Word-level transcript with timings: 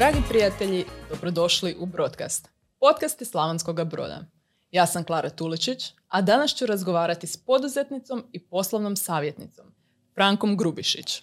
Dragi 0.00 0.18
prijatelji, 0.28 0.84
dobrodošli 1.10 1.76
u 1.78 1.86
Broadcast. 1.86 2.48
Podcast 2.78 3.20
je 3.20 3.24
Slavonskog 3.24 3.84
broda. 3.84 4.24
Ja 4.70 4.86
sam 4.86 5.04
Klara 5.04 5.30
Tuličić, 5.30 5.92
a 6.08 6.22
danas 6.22 6.54
ću 6.54 6.66
razgovarati 6.66 7.26
s 7.26 7.36
poduzetnicom 7.36 8.24
i 8.32 8.44
poslovnom 8.44 8.96
savjetnicom, 8.96 9.66
Frankom 10.14 10.56
Grubišić. 10.56 11.22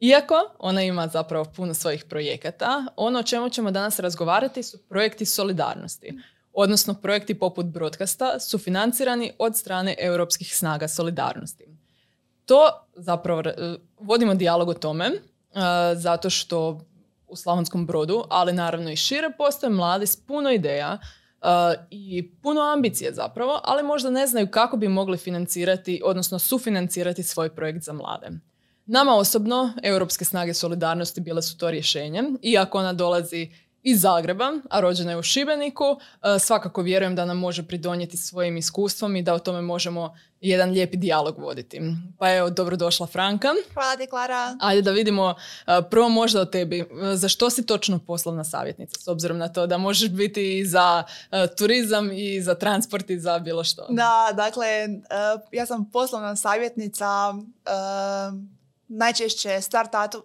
Iako 0.00 0.34
ona 0.58 0.82
ima 0.82 1.08
zapravo 1.08 1.44
puno 1.44 1.74
svojih 1.74 2.04
projekata, 2.04 2.86
ono 2.96 3.18
o 3.18 3.22
čemu 3.22 3.48
ćemo 3.48 3.70
danas 3.70 3.98
razgovarati 3.98 4.62
su 4.62 4.78
projekti 4.88 5.26
solidarnosti, 5.26 6.18
odnosno 6.52 6.94
projekti 6.94 7.38
poput 7.38 7.66
Broadcasta 7.66 8.40
su 8.40 8.58
financirani 8.58 9.32
od 9.38 9.56
strane 9.56 9.96
europskih 9.98 10.56
snaga 10.56 10.88
solidarnosti. 10.88 11.64
To 12.44 12.86
zapravo 12.94 13.42
vodimo 13.98 14.34
dijalog 14.34 14.68
o 14.68 14.74
tome, 14.74 15.10
zato 15.96 16.30
što 16.30 16.80
u 17.34 17.36
Slavonskom 17.36 17.86
brodu, 17.86 18.24
ali 18.30 18.52
naravno 18.52 18.90
i 18.90 18.96
šire, 18.96 19.30
postoje 19.38 19.70
mladi 19.70 20.06
s 20.06 20.16
puno 20.16 20.50
ideja 20.50 20.98
uh, 21.40 21.48
i 21.90 22.32
puno 22.42 22.60
ambicije 22.60 23.12
zapravo, 23.12 23.60
ali 23.64 23.82
možda 23.82 24.10
ne 24.10 24.26
znaju 24.26 24.50
kako 24.50 24.76
bi 24.76 24.88
mogli 24.88 25.18
financirati, 25.18 26.00
odnosno 26.04 26.38
sufinancirati 26.38 27.22
svoj 27.22 27.54
projekt 27.54 27.82
za 27.82 27.92
mlade. 27.92 28.28
Nama 28.86 29.14
osobno, 29.14 29.72
Europske 29.82 30.24
snage 30.24 30.54
solidarnosti 30.54 31.20
bile 31.20 31.42
su 31.42 31.58
to 31.58 31.70
rješenje, 31.70 32.22
iako 32.42 32.78
ona 32.78 32.92
dolazi 32.92 33.50
iz 33.84 34.00
Zagreba, 34.00 34.52
a 34.70 34.80
rođena 34.80 35.10
je 35.10 35.18
u 35.18 35.22
Šibeniku. 35.22 35.84
E, 35.84 36.38
svakako 36.38 36.82
vjerujem 36.82 37.16
da 37.16 37.24
nam 37.24 37.38
može 37.38 37.62
pridonijeti 37.62 38.16
svojim 38.16 38.56
iskustvom 38.56 39.16
i 39.16 39.22
da 39.22 39.34
o 39.34 39.38
tome 39.38 39.60
možemo 39.60 40.16
jedan 40.40 40.70
lijepi 40.70 40.96
dijalog 40.96 41.38
voditi. 41.38 41.80
Pa 42.18 42.34
evo, 42.34 42.50
dobrodošla 42.50 43.06
Franka. 43.06 43.48
Hvala 43.74 43.96
ti, 43.96 44.06
Klara. 44.06 44.56
Ajde 44.60 44.82
da 44.82 44.90
vidimo 44.90 45.34
e, 45.66 45.80
prvo 45.90 46.08
možda 46.08 46.40
o 46.40 46.44
tebi. 46.44 46.80
E, 46.80 46.86
za 47.16 47.28
što 47.28 47.50
si 47.50 47.66
točno 47.66 47.98
poslovna 47.98 48.44
savjetnica? 48.44 49.00
S 49.00 49.08
obzirom 49.08 49.38
na 49.38 49.48
to 49.48 49.66
da 49.66 49.78
možeš 49.78 50.10
biti 50.10 50.58
i 50.58 50.66
za 50.66 51.02
turizam 51.58 52.12
i 52.12 52.42
za 52.42 52.54
transport 52.54 53.10
i 53.10 53.18
za 53.18 53.38
bilo 53.38 53.64
što. 53.64 53.86
Da, 53.90 54.30
dakle, 54.34 54.66
ja 55.52 55.66
sam 55.66 55.90
poslovna 55.90 56.36
savjetnica 56.36 57.34
najčešće 58.96 59.60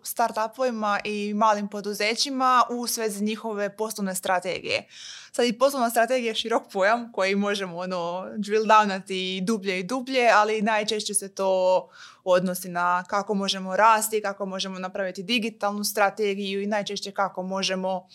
start-upovima 0.03 0.99
i 1.03 1.33
malim 1.33 1.67
poduzećima 1.67 2.63
u 2.69 2.87
svezi 2.87 3.23
njihove 3.23 3.75
poslovne 3.75 4.15
strategije. 4.15 4.87
Sad 5.31 5.45
i 5.45 5.57
poslovna 5.57 5.89
strategija 5.89 6.29
je 6.29 6.35
širok 6.35 6.63
pojam 6.71 7.11
koji 7.11 7.35
možemo 7.35 7.77
ono 7.77 8.25
drill 8.37 8.65
downati 8.65 9.45
dublje 9.45 9.79
i 9.79 9.83
dublje, 9.83 10.29
ali 10.33 10.61
najčešće 10.61 11.13
se 11.13 11.35
to 11.35 11.87
odnosi 12.23 12.69
na 12.69 13.03
kako 13.03 13.33
možemo 13.33 13.75
rasti, 13.75 14.21
kako 14.21 14.45
možemo 14.45 14.79
napraviti 14.79 15.23
digitalnu 15.23 15.83
strategiju 15.83 16.61
i 16.61 16.67
najčešće 16.67 17.11
kako 17.11 17.43
možemo 17.43 18.07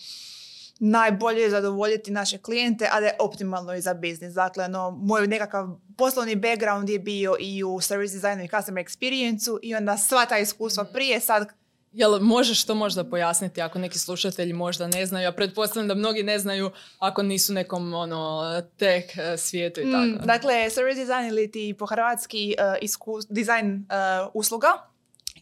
najbolje 0.79 1.49
zadovoljiti 1.49 2.11
naše 2.11 2.37
klijente, 2.37 2.89
a 2.91 2.99
da 2.99 3.05
je 3.05 3.17
optimalno 3.19 3.75
i 3.75 3.81
za 3.81 3.93
biznis. 3.93 4.33
Dakle, 4.33 4.67
no, 4.67 4.91
moj 4.91 5.27
nekakav 5.27 5.67
poslovni 5.97 6.35
background 6.35 6.89
je 6.89 6.99
bio 6.99 7.35
i 7.39 7.63
u 7.63 7.81
service 7.81 8.13
designu 8.13 8.43
i 8.43 8.47
customer 8.47 8.85
experience 8.85 9.59
i 9.61 9.75
onda 9.75 9.97
sva 9.97 10.25
ta 10.25 10.37
iskustva 10.37 10.83
mhm. 10.83 10.93
prije 10.93 11.19
sad 11.19 11.47
Jel 11.95 12.19
možeš 12.19 12.65
to 12.65 12.75
možda 12.75 13.03
pojasniti 13.03 13.61
ako 13.61 13.79
neki 13.79 13.99
slušatelji 13.99 14.53
možda 14.53 14.87
ne 14.87 15.05
znaju? 15.05 15.23
Ja 15.23 15.31
pretpostavljam 15.31 15.87
da 15.87 15.95
mnogi 15.95 16.23
ne 16.23 16.39
znaju 16.39 16.71
ako 16.99 17.23
nisu 17.23 17.53
nekom 17.53 17.93
ono, 17.93 18.43
tech 18.77 19.17
eh, 19.17 19.37
svijetu 19.37 19.81
i 19.81 19.85
mm, 19.85 19.91
tako. 19.91 20.25
dakle, 20.25 20.69
service 20.69 20.99
design 20.99 21.27
ili 21.27 21.51
ti 21.51 21.75
po 21.79 21.85
hrvatski 21.85 22.55
uh, 22.59 23.25
dizajn 23.29 23.75
uh, 23.75 24.31
usluga 24.33 24.67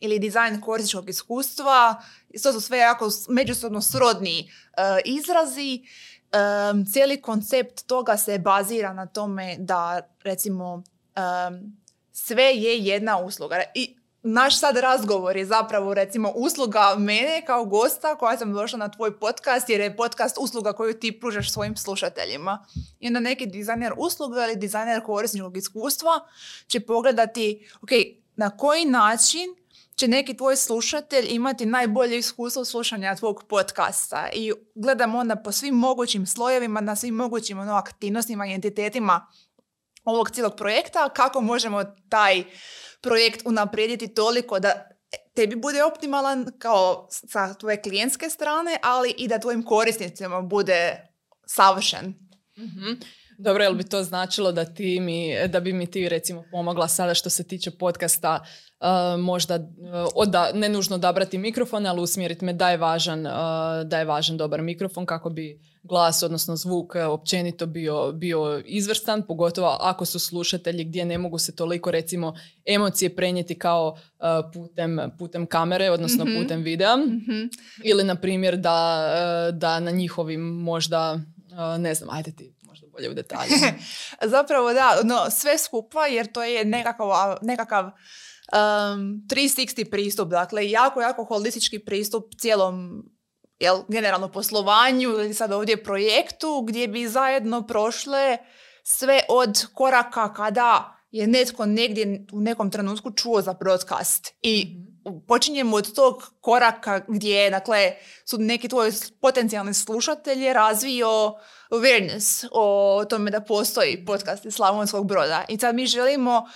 ili 0.04 0.20
dizajn 0.20 0.62
korisničkog 0.62 1.10
iskustva. 1.10 2.02
To 2.44 2.54
su 2.54 2.62
sve 2.62 2.78
jako 2.78 3.10
međusobno 3.30 3.82
srodni 3.82 4.40
uh, 4.50 5.00
izrazi. 5.06 5.82
Um, 6.72 6.86
cijeli 6.86 7.22
koncept 7.22 7.88
toga 7.88 8.18
se 8.18 8.40
bazira 8.40 8.94
na 8.94 9.06
tome 9.06 9.56
da 9.60 10.02
recimo 10.24 10.74
um, 10.74 10.84
sve 12.12 12.44
je 12.44 12.78
jedna 12.80 13.20
usluga. 13.20 13.64
I 13.76 13.98
naš 14.24 14.60
sad 14.60 14.78
razgovor 14.78 15.38
je 15.38 15.46
zapravo 15.46 15.94
recimo 15.94 16.32
usluga 16.36 16.96
mene 16.98 17.44
kao 17.46 17.66
gosta 17.66 18.16
koja 18.16 18.38
sam 18.38 18.54
došla 18.54 18.80
na 18.80 18.90
tvoj 18.90 19.20
podcast 19.20 19.70
jer 19.70 19.82
je 19.82 19.98
podcast 19.98 20.38
usluga 20.40 20.74
koju 20.74 21.00
ti 21.00 21.20
pružaš 21.20 21.52
svojim 21.52 21.78
slušateljima. 21.78 22.66
I 23.00 23.08
onda 23.08 23.20
neki 23.20 23.46
dizajner 23.46 23.94
usluga 23.98 24.46
ili 24.46 24.56
dizajner 24.56 25.04
korisničkog 25.04 25.58
iskustva 25.58 26.12
će 26.68 26.80
pogledati 26.80 27.70
ok, 27.82 27.90
na 28.36 28.58
koji 28.58 28.86
način 28.86 29.63
će 29.96 30.08
neki 30.08 30.38
tvoj 30.38 30.56
slušatelj 30.56 31.26
imati 31.30 31.66
najbolje 31.66 32.18
iskustvo 32.18 32.66
slušanja 32.66 33.16
tvog 33.16 33.44
podcasta 33.50 34.30
i 34.34 34.54
gledam 34.76 35.16
onda 35.16 35.36
po 35.36 35.52
svim 35.52 35.76
mogućim 35.76 36.26
slojevima, 36.26 36.82
na 36.82 36.96
svim 36.96 37.16
mogućim 37.16 37.60
ono, 37.60 37.74
aktivnostima 37.74 38.48
i 38.48 38.54
entitetima 38.54 39.28
ovog 40.04 40.30
cijelog 40.32 40.56
projekta, 40.58 41.10
kako 41.10 41.42
možemo 41.42 41.84
taj 42.10 42.44
projekt 43.02 43.42
unaprijediti 43.46 44.14
toliko 44.14 44.60
da 44.60 44.90
tebi 45.36 45.56
bude 45.56 45.84
optimalan 45.84 46.46
kao 46.60 47.08
sa 47.10 47.54
tvoje 47.54 47.82
klijentske 47.82 48.30
strane, 48.30 48.78
ali 48.84 49.14
i 49.18 49.28
da 49.28 49.40
tvojim 49.40 49.64
korisnicima 49.64 50.42
bude 50.42 51.10
savršen. 51.46 52.06
mm 52.58 53.24
Dobro, 53.38 53.64
jel 53.64 53.74
bi 53.74 53.84
to 53.84 54.04
značilo 54.04 54.52
da, 54.52 54.66
ti 54.66 55.00
mi, 55.00 55.48
da 55.48 55.60
bi 55.60 55.74
mi 55.74 55.92
ti 55.92 56.10
recimo 56.10 56.44
pomogla 56.52 56.88
sada 56.88 57.14
što 57.14 57.30
se 57.30 57.48
tiče 57.48 57.72
podcasta 57.72 58.46
možda 59.20 59.56
uh, 59.56 60.54
ne 60.54 60.70
nužno 60.70 60.96
odabrati 60.96 61.38
mikrofon, 61.38 61.86
ali 61.86 62.02
usmjeriti 62.02 62.46
me 62.46 62.54
da 62.54 62.70
je, 62.70 62.78
važan, 62.78 63.26
uh, 63.26 63.34
da 63.86 64.00
je 64.00 64.06
važan 64.06 64.38
dobar 64.38 64.62
mikrofon 64.62 65.06
kako 65.06 65.30
bi 65.30 65.60
glas, 65.84 66.24
odnosno 66.24 66.56
zvuk 66.56 66.96
općenito 66.96 67.66
bio, 67.66 68.12
bio 68.12 68.62
izvrstan, 68.66 69.24
pogotovo 69.28 69.78
ako 69.82 70.06
su 70.06 70.20
slušatelji 70.20 70.84
gdje 70.84 71.06
ne 71.06 71.18
mogu 71.18 71.38
se 71.38 71.56
toliko 71.56 71.92
recimo 71.92 72.36
emocije 72.66 73.16
prenijeti 73.16 73.60
kao 73.60 73.98
putem, 74.54 75.00
putem 75.18 75.46
kamere, 75.46 75.92
odnosno 75.92 76.26
mhm. 76.26 76.38
putem 76.38 76.62
videa. 76.62 76.96
mm 76.96 77.50
Ili 77.84 78.04
na 78.04 78.16
primjer 78.16 78.58
da, 78.58 79.52
da 79.54 79.80
na 79.80 79.92
njihovim 79.92 80.42
možda, 80.42 81.20
ne 81.80 81.94
znam, 81.94 82.10
ajde 82.10 82.32
ti 82.32 82.54
možda 82.62 82.88
bolje 82.88 83.10
u 83.10 83.14
detalje. 83.14 83.56
Zapravo 84.36 84.74
da, 84.74 85.02
no, 85.04 85.30
sve 85.30 85.58
skupa 85.58 86.06
jer 86.06 86.32
to 86.32 86.44
je 86.44 86.66
nekakav, 86.66 87.08
nekakav 87.42 87.92
um, 88.52 89.22
360 89.28 89.90
pristup, 89.90 90.30
dakle 90.30 90.70
jako, 90.70 91.02
jako 91.02 91.24
holistički 91.24 91.80
pristup 91.80 92.24
cijelom 92.40 93.04
jel, 93.60 93.84
generalno 93.88 94.28
poslovanju 94.32 95.10
ili 95.10 95.34
sad 95.34 95.52
ovdje 95.52 95.84
projektu 95.84 96.62
gdje 96.68 96.88
bi 96.88 97.08
zajedno 97.08 97.68
prošle 97.68 98.38
sve 98.84 99.22
od 99.30 99.66
koraka 99.74 100.34
kada 100.34 101.00
je 101.12 101.28
netko 101.28 101.66
negdje 101.66 102.26
u 102.32 102.42
nekom 102.42 102.72
trenutku 102.72 103.12
čuo 103.12 103.42
za 103.42 103.54
broadcast 103.54 104.34
i 104.42 104.78
mhm. 105.08 105.18
počinjemo 105.28 105.78
od 105.78 105.94
tog 105.96 106.34
koraka 106.42 107.02
gdje 107.08 107.50
dakle, 107.50 107.94
su 108.26 108.38
neki 108.38 108.68
tvoji 108.68 108.92
potencijalni 109.22 109.74
slušatelji 109.74 110.54
razvio 110.54 111.34
awareness 111.72 112.48
o 112.52 113.06
tome 113.10 113.32
da 113.32 113.42
postoji 113.42 114.06
podcast 114.06 114.46
iz 114.46 114.54
Slavonskog 114.54 115.08
broda. 115.08 115.46
I 115.50 115.58
sad 115.58 115.76
mi 115.76 115.86
želimo 115.86 116.48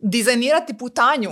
dizajnirati 0.00 0.78
putanju 0.78 1.30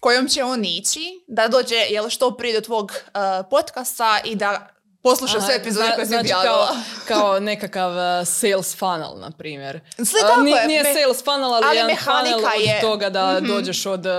kojom 0.00 0.28
će 0.28 0.44
on 0.44 0.64
ići, 0.64 1.24
da 1.26 1.48
dođe 1.48 1.76
jel, 1.76 2.08
što 2.08 2.36
prije 2.36 2.54
do 2.54 2.60
tvog 2.60 2.92
uh, 2.92 3.46
podcasta 3.50 4.20
i 4.24 4.34
da 4.34 4.75
posluša 5.10 5.40
sve 5.40 5.54
epizode 5.56 5.92
koje 5.94 6.06
znači 6.06 6.28
kao, 6.28 6.68
kao 7.08 7.40
nekakav 7.40 7.90
uh, 7.90 8.26
sales 8.26 8.78
funnel, 8.78 9.18
na 9.20 9.30
primjer. 9.30 9.80
Sve 9.96 10.20
tako 10.20 10.40
nije, 10.40 10.66
nije 10.66 10.84
sales 10.84 11.24
funnel, 11.24 11.54
ali, 11.54 11.64
ali 11.66 11.76
jedan 11.76 11.96
funnel 11.96 12.40
je. 12.40 12.74
od 12.74 12.80
toga 12.80 13.10
da 13.10 13.40
mm 13.40 13.46
dođeš 13.46 13.86
od 13.86 14.06
uh, 14.06 14.12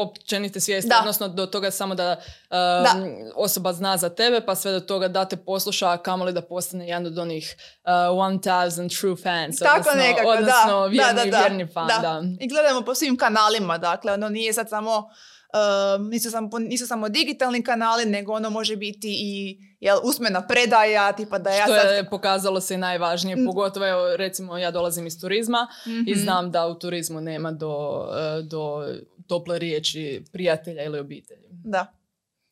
općenite 0.00 0.60
svijesti, 0.60 0.90
odnosno 0.98 1.28
do 1.28 1.46
toga 1.46 1.70
samo 1.70 1.94
da, 1.94 2.16
um, 2.50 3.14
osoba 3.34 3.72
zna 3.72 3.96
za 3.96 4.08
tebe, 4.08 4.40
pa 4.40 4.54
sve 4.54 4.72
do 4.72 4.80
toga 4.80 5.08
da 5.08 5.24
te 5.24 5.36
posluša, 5.36 5.90
a 5.90 5.96
kamoli 5.96 6.32
da 6.32 6.42
postane 6.42 6.88
jedan 6.88 7.06
od 7.06 7.18
onih 7.18 7.56
uh, 7.84 7.90
1000 7.90 9.00
true 9.00 9.16
fans. 9.22 9.58
Tako 9.58 9.78
odnosno, 9.78 10.00
nekako, 10.00 10.28
odnosno 10.28 10.80
da. 10.80 10.86
Vjerni, 10.86 11.30
da, 11.30 11.38
vjerni 11.38 11.66
fan. 11.66 11.86
Da. 11.86 12.22
I 12.40 12.48
gledamo 12.48 12.82
po 12.82 12.94
svim 12.94 13.16
kanalima, 13.16 13.78
dakle, 13.78 14.12
ono 14.12 14.28
nije 14.28 14.52
sad 14.52 14.68
samo 14.68 15.08
Uh, 15.52 16.06
nisu, 16.06 16.30
samo, 16.30 16.58
nisu 16.58 16.86
samo 16.86 17.08
digitalni 17.08 17.62
kanali, 17.62 18.04
nego 18.04 18.32
ono 18.32 18.50
može 18.50 18.76
biti 18.76 19.08
i 19.20 19.58
jel, 19.80 19.98
usmena 20.02 20.46
predaja, 20.46 21.12
tipa 21.12 21.38
da 21.38 21.50
ja 21.50 21.64
Što 21.64 21.74
je 21.74 22.10
pokazalo 22.10 22.60
se 22.60 22.78
najvažnije, 22.78 23.36
mm. 23.36 23.46
pogotovo 23.46 23.88
evo, 23.88 24.16
recimo 24.16 24.58
ja 24.58 24.70
dolazim 24.70 25.06
iz 25.06 25.20
turizma 25.20 25.66
i 25.86 26.12
mhm. 26.12 26.20
znam 26.20 26.50
da 26.50 26.66
u 26.66 26.78
turizmu 26.78 27.20
nema 27.20 27.52
do, 27.52 28.06
e, 28.12 28.42
do 28.42 28.86
tople 29.26 29.58
riječi 29.58 30.24
prijatelja 30.32 30.84
ili 30.84 30.98
obitelji. 30.98 31.48
Da. 31.50 31.99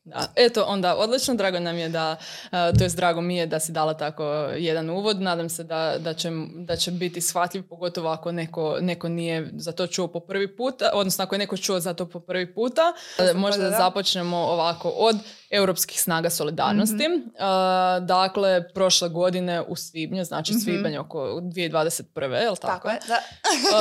Da. 0.08 0.26
Eto, 0.36 0.64
onda 0.68 0.96
odlično, 0.96 1.34
drago 1.34 1.60
nam 1.60 1.76
je 1.78 1.88
da, 1.88 2.16
uh, 2.44 2.78
to 2.78 2.84
je 2.84 2.90
drago 2.90 3.20
mi 3.20 3.36
je 3.36 3.46
da 3.46 3.60
si 3.60 3.72
dala 3.72 3.94
tako 3.94 4.24
jedan 4.56 4.90
uvod. 4.90 5.20
Nadam 5.20 5.48
se 5.48 5.64
da, 5.64 5.94
da, 5.98 6.14
će, 6.14 6.30
da 6.54 6.76
će 6.76 6.90
biti 6.90 7.20
shvatljiv, 7.20 7.68
pogotovo 7.68 8.08
ako 8.08 8.32
neko, 8.32 8.76
neko 8.80 9.08
nije 9.08 9.50
za 9.56 9.72
to 9.72 9.86
čuo 9.86 10.08
po 10.08 10.20
prvi 10.20 10.56
puta, 10.56 10.90
odnosno 10.94 11.24
ako 11.24 11.34
je 11.34 11.38
neko 11.38 11.56
čuo 11.56 11.80
za 11.80 11.94
to 11.94 12.06
po 12.08 12.20
prvi 12.20 12.54
puta. 12.54 12.92
Možda 13.34 13.62
da 13.62 13.76
započnemo 13.76 14.36
ovako 14.36 14.88
od 14.88 15.16
europskih 15.50 16.00
snaga 16.00 16.30
solidarnosti. 16.30 17.08
Mhm. 17.08 17.14
Uh, 17.14 18.06
dakle, 18.06 18.72
prošle 18.72 19.08
godine 19.08 19.62
u 19.68 19.76
svibnju, 19.76 20.24
znači 20.24 20.52
Mhm. 20.52 20.60
svibanj 20.60 20.96
oko 20.98 21.40
2021. 21.42 22.34
je 22.42 22.50
li 22.50 22.56
tako? 22.56 22.88
Tako 22.88 22.88
je, 22.90 22.98
da. 23.08 23.18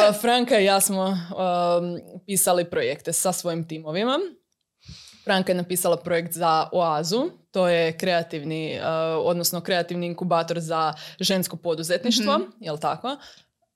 Uh, 0.10 0.22
Franka 0.22 0.60
i 0.60 0.66
ja 0.66 0.82
smo 0.82 1.04
um, 1.06 1.18
pisali 2.26 2.66
projekte 2.70 3.14
sa 3.14 3.32
svojim 3.32 3.68
timovima. 3.68 4.20
Franka 5.28 5.52
je 5.52 5.58
napisala 5.58 5.98
projekt 5.98 6.34
za 6.34 6.70
Oazu, 6.72 7.22
to 7.52 7.68
je 7.68 7.92
kreativni, 7.94 8.76
uh, 8.76 8.86
odnosno 9.22 9.62
kreativni 9.62 10.08
inkubator 10.08 10.60
za 10.60 10.94
žensko 11.20 11.56
poduzetništvo, 11.58 12.34
Mhm. 12.34 12.44
jel 12.60 12.78
tako? 12.78 13.18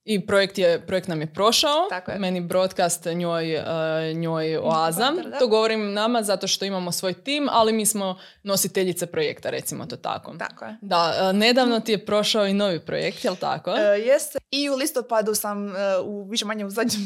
I 0.03 0.25
projekt, 0.25 0.57
je, 0.57 0.85
projekt 0.87 1.07
nam 1.07 1.21
je 1.21 1.33
prošao, 1.33 1.87
Tako 1.89 2.11
je. 2.11 2.19
meni 2.19 2.41
broadcast, 2.41 3.05
njoj, 3.05 3.55
uh, 3.55 4.17
njoj 4.17 4.57
Oaza. 4.57 5.11
Da. 5.11 5.37
To 5.39 5.47
govorim 5.47 5.93
nama 5.93 6.23
zato 6.23 6.47
što 6.47 6.65
imamo 6.65 6.91
svoj 6.91 7.13
tim, 7.13 7.47
ali 7.51 7.73
mi 7.73 7.85
smo 7.85 8.17
nositeljice 8.43 9.05
projekta, 9.05 9.49
recimo 9.49 9.85
to 9.85 9.95
tako. 9.95 10.35
Tako 10.39 10.65
je. 10.65 10.77
Da, 10.81 11.29
uh, 11.29 11.37
nedavno 11.37 11.79
ti 11.79 11.91
je 11.91 12.05
prošao 12.05 12.47
i 12.47 12.53
novi 12.53 12.79
projekt, 12.79 13.25
jel 13.25 13.35
tako? 13.35 13.71
E, 13.71 13.81
jeste. 13.81 14.39
I 14.51 14.69
u 14.69 14.75
listopadu 14.75 15.35
sam 15.35 15.73
u 16.03 16.23
više 16.23 16.45
manje 16.45 16.65
u 16.65 16.69
zadnjem 16.69 17.01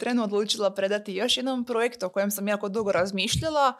trenu 0.00 0.24
odlučila 0.24 0.70
predati 0.70 1.14
još 1.14 1.36
jedan 1.36 1.64
projekt 1.64 2.02
o 2.02 2.08
kojem 2.08 2.30
sam 2.30 2.48
jako 2.48 2.68
dugo 2.68 2.92
razmišljala 2.92 3.72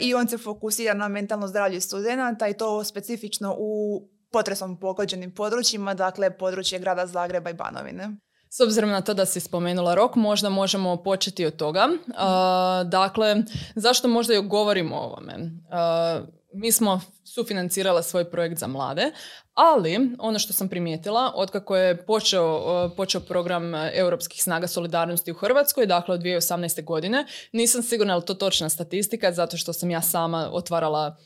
i 0.00 0.14
on 0.14 0.28
se 0.28 0.38
fokusira 0.38 0.94
na 0.94 1.08
mentalno 1.08 1.48
zdravlje 1.48 1.80
studenata 1.80 2.48
i 2.48 2.54
to 2.54 2.84
specifično 2.84 3.54
u 3.58 4.02
potresom 4.34 4.76
pogođenim 4.80 5.30
područjima, 5.30 5.94
dakle 5.94 6.30
područje 6.30 6.78
grada 6.78 7.06
Zagreba 7.06 7.50
i 7.50 7.54
Banovine. 7.54 8.16
S 8.50 8.60
obzirom 8.60 8.90
na 8.90 9.00
to 9.00 9.14
da 9.14 9.26
si 9.26 9.40
spomenula 9.40 9.94
rok, 9.94 10.16
možda 10.16 10.48
možemo 10.48 10.96
početi 10.96 11.46
od 11.46 11.56
toga. 11.56 11.88
Uh, 11.90 12.90
dakle, 12.90 13.36
zašto 13.74 14.08
možda 14.08 14.34
i 14.34 14.42
govorimo 14.42 14.96
o 14.96 15.04
ovome? 15.04 15.34
Uh, 15.38 16.28
mi 16.54 16.72
smo 16.72 17.00
sufinancirala 17.24 18.02
svoj 18.02 18.30
projekt 18.30 18.58
za 18.58 18.66
mlade, 18.66 19.10
ali 19.54 20.10
ono 20.18 20.38
što 20.38 20.52
sam 20.52 20.68
primijetila, 20.68 21.32
otkako 21.34 21.76
je 21.76 22.06
počeo, 22.06 22.90
počeo 22.96 23.20
program 23.20 23.74
Europskih 23.74 24.42
snaga 24.42 24.66
solidarnosti 24.66 25.32
u 25.32 25.34
Hrvatskoj, 25.34 25.86
dakle 25.86 26.14
od 26.14 26.20
2018. 26.20 26.84
godine, 26.84 27.26
nisam 27.52 27.82
sigurna 27.82 28.12
je 28.12 28.16
li 28.16 28.24
to 28.24 28.34
točna 28.34 28.68
statistika, 28.68 29.32
zato 29.32 29.56
što 29.56 29.72
sam 29.72 29.90
ja 29.90 30.02
sama 30.02 30.50
otvarala 30.52 31.16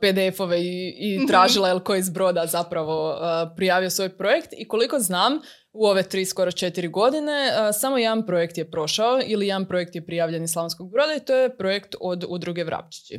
PDF-ove 0.00 0.60
i, 0.60 0.88
i 0.98 1.18
Mhm. 1.18 1.26
tražila 1.26 1.68
je 1.68 1.74
li 1.74 1.84
ko 1.84 1.94
iz 1.94 2.10
broda 2.10 2.46
zapravo 2.46 3.10
uh, 3.10 3.16
prijavio 3.56 3.90
svoj 3.90 4.08
projekt 4.08 4.48
i 4.52 4.68
koliko 4.68 4.98
znam, 4.98 5.32
u 5.72 5.86
ove 5.86 6.02
tri, 6.02 6.24
skoro 6.24 6.52
četiri 6.52 6.88
godine, 6.88 7.32
uh, 7.48 7.74
samo 7.74 7.98
jedan 7.98 8.26
projekt 8.26 8.58
je 8.58 8.70
prošao 8.70 9.20
ili 9.26 9.46
jedan 9.46 9.64
projekt 9.66 9.94
je 9.94 10.06
prijavljen 10.06 10.44
iz 10.44 10.50
Slavonskog 10.50 10.90
broda 10.90 11.14
i 11.14 11.20
to 11.20 11.34
je 11.34 11.56
projekt 11.56 11.94
od 12.00 12.24
udruge 12.28 12.64
Vrapčići. 12.64 13.18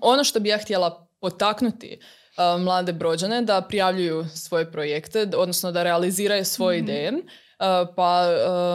Ono 0.00 0.24
što 0.24 0.40
bi 0.40 0.48
ja 0.48 0.58
htjela 0.58 1.08
potaknuti 1.20 1.98
uh, 1.98 2.62
mlade 2.62 2.92
brođane 2.92 3.42
da 3.42 3.62
prijavljuju 3.62 4.24
svoje 4.34 4.72
projekte, 4.72 5.26
odnosno 5.36 5.72
da 5.72 5.82
realiziraju 5.82 6.44
svoje 6.44 6.78
Mhm. 6.78 6.84
ideje. 6.84 7.12
Uh, 7.58 7.94
pa 7.96 8.26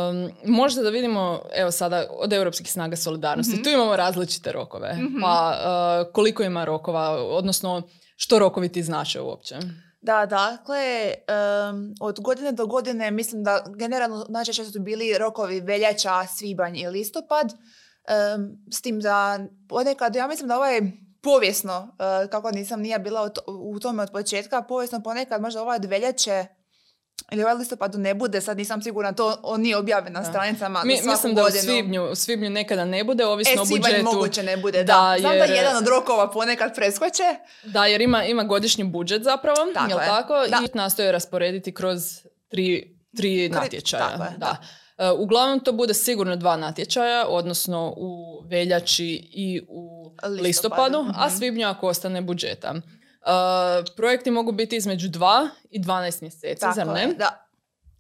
um, 0.10 0.32
možda 0.46 0.82
da 0.82 0.90
vidimo, 0.90 1.42
evo 1.56 1.72
sada, 1.72 2.06
od 2.10 2.34
Europskih 2.34 2.72
snaga 2.72 2.96
solidarnosti. 2.96 3.54
Mhm. 3.54 3.64
Tu 3.64 3.70
imamo 3.70 3.96
različite 3.96 4.52
rokove. 4.52 4.94
Mhm. 4.94 5.22
Pa 5.22 5.58
uh, 6.06 6.14
koliko 6.14 6.44
ima 6.44 6.66
rokova, 6.66 7.24
odnosno 7.24 7.82
što 8.16 8.40
rokovi 8.40 8.70
ti 8.70 8.84
znače 8.84 9.22
uopće? 9.22 9.56
Da, 10.02 10.26
dakle, 10.26 11.14
em, 11.28 11.94
od 12.02 12.20
godine 12.20 12.52
do 12.52 12.66
godine 12.66 13.12
mislim 13.12 13.44
da 13.44 13.64
generalno 13.76 14.26
najčešće 14.30 14.66
su 14.66 14.80
bili 14.80 15.18
rokovi 15.18 15.60
veljača, 15.60 16.28
svibanj 16.28 16.78
i 16.78 16.88
listopad. 16.88 17.54
Em, 18.08 18.66
s 18.72 18.82
tim 18.82 19.00
da 19.00 19.40
ponekad, 19.70 20.16
ja 20.16 20.28
mislim 20.28 20.48
da 20.48 20.56
ovo 20.56 20.66
je 20.66 20.92
povijesno, 21.22 21.96
e, 22.00 22.28
kako 22.28 22.52
nisam 22.52 22.82
nije 22.82 23.00
bila 23.00 23.30
u 23.48 23.80
tome 23.80 24.04
od 24.04 24.12
početka, 24.12 24.62
povijesno 24.62 25.04
ponekad 25.04 25.42
možda 25.42 25.62
ovaj 25.62 25.76
od 25.76 25.86
veljače 25.86 26.46
ili 27.34 27.44
ovaj 27.44 27.56
listopadu 27.56 27.98
ne 27.98 28.14
bude, 28.14 28.42
sad 28.42 28.58
nisam 28.58 28.82
sigurna, 28.82 29.12
to 29.12 29.38
on 29.44 29.62
nije 29.62 29.78
objavljen 29.78 30.14
na 30.14 30.20
Da. 30.20 30.26
stranicama 30.26 30.84
Mi, 30.84 30.98
svaku 30.98 31.10
mislim 31.10 31.36
da 31.36 31.42
u 31.42 31.46
godinu. 31.46 31.64
svibnju, 31.64 32.04
u 32.04 32.16
svibnju 32.16 32.50
nekada 32.50 32.86
ne 32.86 33.04
bude, 33.04 33.26
ovisno 33.26 33.54
E, 33.54 33.60
o 33.60 33.66
budžetu. 33.66 34.04
moguće 34.04 34.44
ne 34.44 34.58
bude, 34.58 34.78
Da, 34.78 34.84
da. 34.84 35.16
Znam 35.20 35.32
da 35.32 35.44
jer- 35.44 35.56
jedan 35.56 35.78
od 35.78 35.88
rokova 35.88 36.32
ponekad 36.32 36.76
preskoče. 36.76 37.24
Da, 37.64 37.86
jer 37.86 38.02
ima, 38.02 38.24
ima 38.24 38.44
godišnji 38.44 38.84
budžet 38.84 39.24
zapravo, 39.24 39.58
Tako 39.74 39.90
jel 39.90 40.00
je. 40.00 40.06
tako? 40.06 40.34
Da. 40.34 40.60
I 40.66 40.78
nastoje 40.78 41.12
rasporediti 41.12 41.74
kroz 41.74 42.02
tri, 42.48 42.98
tri 43.18 43.50
natječaja. 43.50 44.10
tako 44.10 44.24
je, 44.24 44.30
da. 44.38 44.58
E, 44.98 45.12
uglavnom 45.12 45.60
to 45.60 45.72
bude 45.72 45.94
sigurno 45.94 46.36
dva 46.36 46.58
natječaja, 46.58 47.26
odnosno 47.28 47.94
u 47.98 48.42
veljači 48.46 49.06
i 49.32 49.62
u 49.70 50.04
Listopadu, 50.24 50.44
listopadu, 50.44 50.98
a 51.16 51.28
mhm. 51.28 51.36
svibnju 51.38 51.68
ako 51.68 51.88
ostane 51.88 52.22
budžeta. 52.22 52.74
E, 53.25 53.84
projekti 53.96 54.31
mogu 54.31 54.52
biti 54.52 54.75
između 54.75 55.10
2 55.10 55.50
i 55.70 55.80
12 55.81 56.22
mjeseci, 56.22 56.62
Tako 56.62 56.75
zar 56.75 56.88
ne? 56.88 57.02
je, 57.02 57.14
da. 57.14 57.40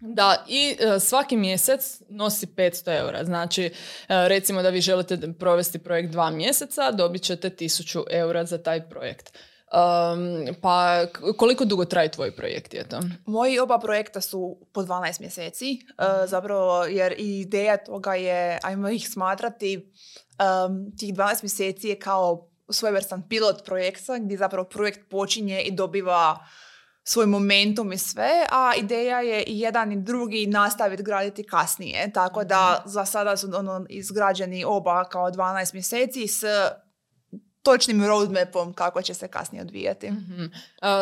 Da, 0.05 0.45
i 0.47 0.77
e, 0.79 0.99
svaki 0.99 1.37
mjesec 1.37 2.01
nosi 2.09 2.45
500 2.45 2.99
eura. 2.99 3.23
Znači, 3.23 3.65
e, 3.65 3.71
recimo 4.07 4.61
da 4.61 4.69
vi 4.69 4.81
želite 4.81 5.19
provesti 5.39 5.79
projekt 5.79 6.11
dva 6.11 6.29
mjeseca, 6.29 6.91
dobit 6.91 7.21
ćete 7.21 7.49
1000 7.49 8.03
eura 8.09 8.45
za 8.45 8.57
taj 8.57 8.89
projekt. 8.89 9.37
Um, 9.73 10.55
pa 10.61 11.05
koliko 11.37 11.65
dugo 11.65 11.85
traje 11.85 12.11
tvoj 12.11 12.35
projekt 12.35 12.73
je 12.73 12.89
to? 12.89 12.99
Moji 13.25 13.59
oba 13.59 13.79
projekta 13.79 14.21
su 14.21 14.57
po 14.73 14.81
12 14.81 15.21
mjeseci, 15.21 15.71
e, 15.71 16.27
zapravo 16.27 16.85
jer 16.85 17.15
ideja 17.17 17.77
toga 17.77 18.15
je, 18.15 18.59
ajmo 18.63 18.89
ih 18.89 19.09
smatrati, 19.09 19.73
em, 19.73 20.97
tih 20.97 21.13
12 21.13 21.43
mjeseci 21.43 21.87
je 21.87 21.99
kao 21.99 22.49
svojevrstan 22.69 23.27
pilot 23.29 23.65
projekta 23.65 24.17
gdje 24.17 24.37
zapravo 24.37 24.67
projekt 24.67 25.09
počinje 25.09 25.61
i 25.61 25.71
dobiva 25.71 26.47
svoj 27.03 27.25
momentum 27.25 27.93
i 27.93 27.97
sve, 27.97 28.45
a 28.51 28.71
ideja 28.77 29.21
je 29.21 29.43
i 29.43 29.59
jedan 29.59 29.91
i 29.91 30.01
drugi 30.01 30.47
nastaviti 30.47 31.03
graditi 31.03 31.43
kasnije. 31.43 32.11
Tako 32.11 32.43
da 32.43 32.83
za 32.85 33.05
sada 33.05 33.37
su 33.37 33.47
ono, 33.55 33.85
izgrađeni 33.89 34.63
oba 34.65 35.03
kao 35.03 35.31
12 35.31 35.73
mjeseci 35.73 36.27
s 36.27 36.43
točnim 37.63 38.05
roadmapom 38.05 38.73
kako 38.73 39.01
će 39.01 39.13
se 39.13 39.27
kasnije 39.27 39.61
odvijati. 39.61 40.11
Mhm. 40.11 40.43
Uh, 40.43 40.49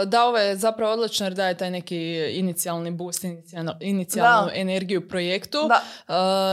Da, 0.07 0.25
ovo 0.25 0.37
je 0.37 0.55
zapravo 0.55 0.93
odlično 0.93 1.25
jer 1.25 1.33
daje 1.33 1.57
taj 1.57 1.71
neki 1.71 1.97
inicijalni 2.31 2.91
boost, 2.91 3.23
inicijalno- 3.23 3.77
inicijalnu 3.81 4.47
Da. 4.47 4.55
energiju 4.55 5.07
projektu. 5.09 5.57
Da. 5.67 5.81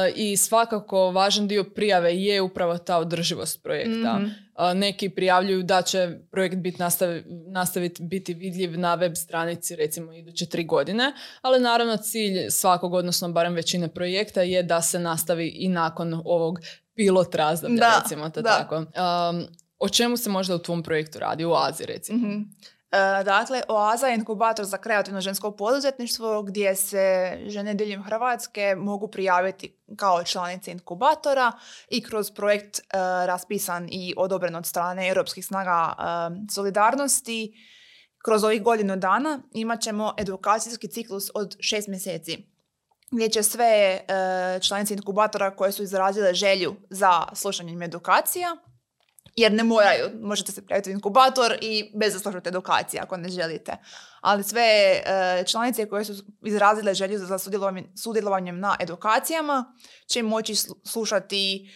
I 0.08 0.36
svakako 0.36 1.10
važan 1.10 1.48
dio 1.48 1.64
prijave 1.66 2.16
je 2.16 2.42
upravo 2.42 2.78
ta 2.78 2.98
održivost 2.98 3.62
projekta. 3.62 4.14
Mhm. 4.14 4.24
Uh, 4.24 4.72
neki 4.74 5.08
prijavljuju 5.08 5.62
da 5.62 5.82
će 5.82 5.98
projekt 6.30 6.56
bit 6.56 6.78
nastavi, 6.78 7.24
nastaviti 7.46 8.02
biti 8.02 8.34
vidljiv 8.34 8.78
na 8.78 8.94
web 8.94 9.12
stranici 9.16 9.76
recimo 9.76 10.12
iduće 10.12 10.46
tri 10.46 10.64
godine, 10.64 11.12
ali 11.42 11.60
naravno 11.60 11.96
cilj 11.96 12.50
svakog, 12.50 12.94
odnosno 12.94 13.28
barem 13.28 13.54
većine 13.54 13.88
projekta 13.88 14.42
je 14.42 14.62
da 14.62 14.82
se 14.82 14.98
nastavi 14.98 15.48
i 15.48 15.68
nakon 15.68 16.22
ovog 16.24 16.58
pilot 16.94 17.34
razdoblja, 17.34 17.76
Da, 17.76 18.00
recimo 18.02 18.30
to 18.30 18.42
da. 18.42 18.48
tako. 18.50 18.76
Um, 18.76 19.46
o 19.78 19.88
čemu 19.88 20.16
se 20.16 20.30
možda 20.30 20.54
u 20.54 20.58
tvom 20.58 20.82
projektu 20.82 21.18
radi? 21.18 21.44
U 21.44 21.54
Aziji 21.54 21.86
recimo. 21.86 22.18
Mhm. 22.18 22.42
E, 22.90 23.24
dakle, 23.24 23.62
Oaza 23.68 24.06
je 24.06 24.14
inkubator 24.14 24.64
za 24.64 24.76
kreativno 24.76 25.20
žensko 25.20 25.50
poduzetništvo 25.50 26.42
gdje 26.42 26.76
se 26.76 27.38
žene 27.46 27.74
diljem 27.74 28.02
Hrvatske 28.02 28.74
mogu 28.78 29.08
prijaviti 29.08 29.76
kao 29.96 30.24
članice 30.24 30.70
inkubatora 30.70 31.52
i 31.88 32.02
kroz 32.02 32.30
projekt 32.30 32.78
e, 32.78 32.82
raspisan 33.26 33.88
i 33.90 34.14
odobren 34.16 34.54
od 34.54 34.66
strane 34.66 35.08
Europskih 35.08 35.46
snaga 35.46 35.94
e, 35.98 36.02
solidarnosti 36.54 37.52
kroz 38.24 38.44
ovih 38.44 38.62
godinu 38.62 38.96
dana 38.96 39.40
imat 39.52 39.80
ćemo 39.80 40.14
edukacijski 40.18 40.88
ciklus 40.88 41.30
od 41.34 41.56
šest 41.60 41.88
mjeseci 41.88 42.38
gdje 43.10 43.28
će 43.28 43.42
sve 43.42 43.64
e, 43.64 44.00
članice 44.60 44.94
inkubatora 44.94 45.56
koje 45.56 45.72
su 45.72 45.82
izrazile 45.82 46.34
želju 46.34 46.76
za 46.90 47.26
slušanjem 47.32 47.82
edukacija 47.82 48.56
jer 49.38 49.52
ne 49.52 49.64
moraju, 49.64 50.10
možete 50.20 50.52
se 50.52 50.66
prijaviti 50.66 50.90
u 50.90 50.92
inkubator 50.92 51.58
i 51.60 51.92
bez 51.94 52.22
slušate 52.22 52.48
edukacije 52.48 53.00
ako 53.00 53.16
ne 53.16 53.28
želite. 53.28 53.72
Ali 54.20 54.44
sve 54.44 54.62
e, 54.62 55.44
članice 55.46 55.88
koje 55.88 56.04
su 56.04 56.12
izrazile 56.46 56.94
želju 56.94 57.18
za 57.18 57.38
sudjelovanjem, 57.96 58.60
na 58.60 58.76
edukacijama 58.80 59.74
će 60.06 60.22
moći 60.22 60.54
slu- 60.54 60.88
slušati 60.90 61.70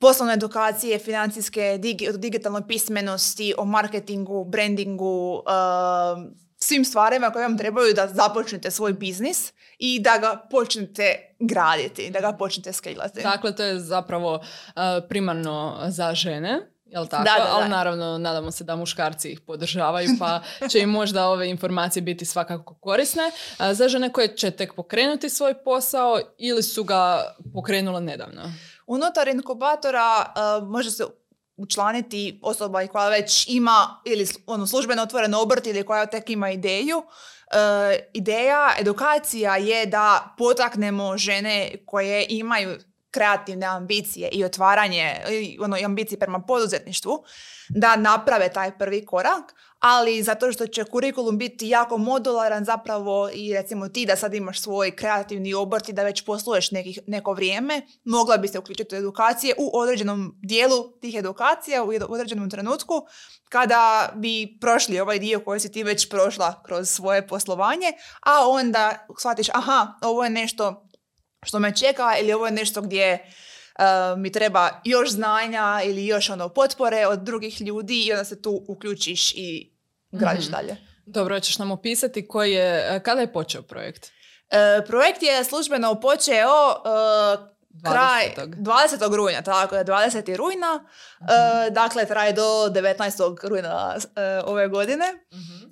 poslovne 0.00 0.34
edukacije, 0.34 0.98
financijske, 0.98 1.78
digi- 1.82 2.16
digitalnoj 2.16 2.66
pismenosti, 2.68 3.54
o 3.58 3.64
marketingu, 3.64 4.44
brandingu, 4.44 5.42
e, 5.46 6.47
svim 6.68 6.84
stvarima 6.84 7.30
koje 7.30 7.42
vam 7.42 7.58
trebaju 7.58 7.94
da 7.94 8.08
započnete 8.08 8.70
svoj 8.70 8.92
biznis 8.92 9.52
i 9.78 10.00
da 10.00 10.18
ga 10.18 10.46
počnete 10.50 11.36
graditi, 11.38 12.10
da 12.10 12.20
ga 12.20 12.32
počnete 12.32 12.72
skalati. 12.72 13.22
Dakle, 13.22 13.56
to 13.56 13.62
je 13.62 13.80
zapravo 13.80 14.34
uh, 14.34 14.42
primarno 15.08 15.78
za 15.88 16.14
žene, 16.14 16.60
jel 16.86 17.06
tako? 17.06 17.24
Da, 17.24 17.34
da, 17.38 17.44
da. 17.44 17.50
Ali 17.50 17.68
naravno, 17.68 18.18
nadamo 18.18 18.50
se 18.50 18.64
da 18.64 18.76
muškarci 18.76 19.30
ih 19.30 19.40
podržavaju, 19.40 20.08
pa 20.18 20.40
će 20.70 20.78
im 20.78 20.90
možda 20.90 21.28
ove 21.28 21.50
informacije 21.50 22.02
biti 22.02 22.24
svakako 22.24 22.74
korisne. 22.74 23.22
Uh, 23.58 23.72
za 23.72 23.88
žene 23.88 24.12
koje 24.12 24.36
će 24.36 24.50
tek 24.50 24.74
pokrenuti 24.74 25.28
svoj 25.28 25.54
posao 25.64 26.20
ili 26.38 26.62
su 26.62 26.84
ga 26.84 27.34
pokrenule 27.54 28.00
nedavno. 28.00 28.42
Unutar 28.86 29.28
inkubatora 29.28 30.26
uh, 30.26 30.68
može 30.68 30.90
se 30.90 31.04
učlaniti 31.58 32.40
osoba 32.42 32.86
koja 32.86 33.08
već 33.08 33.48
ima 33.48 34.00
ili 34.04 34.26
ono, 34.46 34.66
službeno 34.66 35.02
otvoren 35.02 35.34
obrt 35.34 35.66
ili 35.66 35.82
koja 35.82 36.06
tek 36.06 36.30
ima 36.30 36.50
ideju. 36.50 37.02
E, 37.02 38.08
ideja, 38.12 38.74
edukacija 38.80 39.56
je 39.56 39.86
da 39.86 40.34
potaknemo 40.38 41.18
žene 41.18 41.70
koje 41.86 42.26
imaju 42.28 42.78
kreativne 43.10 43.66
ambicije 43.66 44.28
i 44.28 44.44
otvaranje, 44.44 45.14
ono, 45.60 45.76
ambicije 45.84 46.18
prema 46.18 46.40
poduzetništvu, 46.40 47.24
da 47.68 47.96
naprave 47.96 48.52
taj 48.52 48.78
prvi 48.78 49.04
korak, 49.06 49.54
ali 49.78 50.22
zato 50.22 50.52
što 50.52 50.66
će 50.66 50.84
kurikulum 50.84 51.38
biti 51.38 51.68
jako 51.68 51.98
modularan 51.98 52.64
zapravo 52.64 53.30
i 53.32 53.54
recimo 53.54 53.88
ti 53.88 54.06
da 54.06 54.16
sad 54.16 54.34
imaš 54.34 54.60
svoj 54.60 54.96
kreativni 54.96 55.54
obrt 55.54 55.88
i 55.88 55.92
da 55.92 56.02
već 56.02 56.24
posluješ 56.24 56.70
nekih, 56.70 56.98
neko 57.06 57.32
vrijeme, 57.32 57.82
mogla 58.04 58.36
bi 58.36 58.48
se 58.48 58.58
uključiti 58.58 58.94
u 58.94 58.98
edukacije 58.98 59.54
u 59.58 59.70
određenom 59.78 60.38
dijelu 60.42 60.90
tih 61.00 61.14
edukacija, 61.14 61.84
u 61.84 61.90
određenom 62.08 62.50
trenutku, 62.50 63.06
kada 63.48 64.12
bi 64.14 64.58
prošli 64.60 65.00
ovaj 65.00 65.18
dio 65.18 65.40
koji 65.40 65.60
si 65.60 65.72
ti 65.72 65.84
već 65.84 66.08
prošla 66.08 66.62
kroz 66.66 66.90
svoje 66.90 67.26
poslovanje, 67.26 67.92
a 68.22 68.48
onda 68.48 69.06
shvatiš, 69.18 69.48
aha, 69.48 69.86
ovo 70.02 70.24
je 70.24 70.30
nešto 70.30 70.88
što 71.46 71.58
me 71.58 71.76
čeka 71.76 72.16
ili 72.20 72.32
ovo 72.32 72.46
je 72.46 72.52
nešto 72.52 72.80
gdje 72.80 73.32
uh, 73.78 74.18
mi 74.18 74.32
treba 74.32 74.70
još 74.84 75.10
znanja 75.10 75.80
ili 75.84 76.06
još 76.06 76.30
ono 76.30 76.48
potpore 76.48 77.06
od 77.06 77.18
drugih 77.18 77.60
ljudi 77.60 78.04
i 78.06 78.12
onda 78.12 78.24
se 78.24 78.42
tu 78.42 78.64
uključiš 78.68 79.32
i 79.34 79.72
gradiš 80.10 80.48
mm 80.48 80.52
dalje. 80.52 80.76
Dobro, 81.06 81.40
ćeš 81.40 81.58
nam 81.58 81.70
opisati 81.70 82.28
koji 82.28 82.52
je, 82.52 82.96
e, 82.96 83.00
kada 83.02 83.20
je 83.20 83.32
počeo 83.32 83.62
projekt? 83.62 84.04
Uh, 84.04 84.86
projekt 84.86 85.22
je 85.22 85.44
službeno 85.44 86.00
počeo 86.00 86.68
uh, 86.68 87.48
20. 87.70 87.92
kraj 87.92 88.34
20. 88.36 89.16
rujna, 89.16 89.42
tako 89.42 89.76
je, 89.76 89.84
20. 89.84 90.36
rujna, 90.36 90.74
mm 91.20 91.74
dakle 91.74 92.06
traje 92.06 92.32
do 92.32 92.42
19. 92.42 93.48
rujna 93.48 93.96
ove 94.44 94.68
godine. 94.68 95.06
mm 95.32 95.68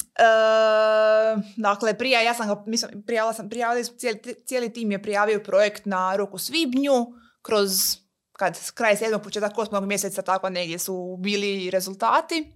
dakle, 1.57 1.99
prije, 1.99 2.25
ja 2.25 2.35
sam 2.35 2.49
ga, 2.49 2.63
mislim, 2.67 3.03
prijavila 3.07 3.33
sam, 3.33 3.49
prijavili, 3.49 3.85
cijeli, 3.85 4.21
cijeli 4.47 4.73
tim 4.73 4.93
je 4.93 5.03
prijavio 5.03 5.43
projekt 5.45 5.87
na 5.87 6.17
roku 6.17 6.39
svibnju, 6.39 7.07
kroz 7.47 7.97
kad 8.33 8.73
kraj 8.75 8.97
sedmog, 8.97 9.23
početak 9.23 9.59
osmog 9.59 9.87
mjeseca, 9.87 10.23
tako 10.23 10.51
negdje 10.51 10.79
su 10.79 11.17
bili 11.21 11.71
rezultati. 11.71 12.53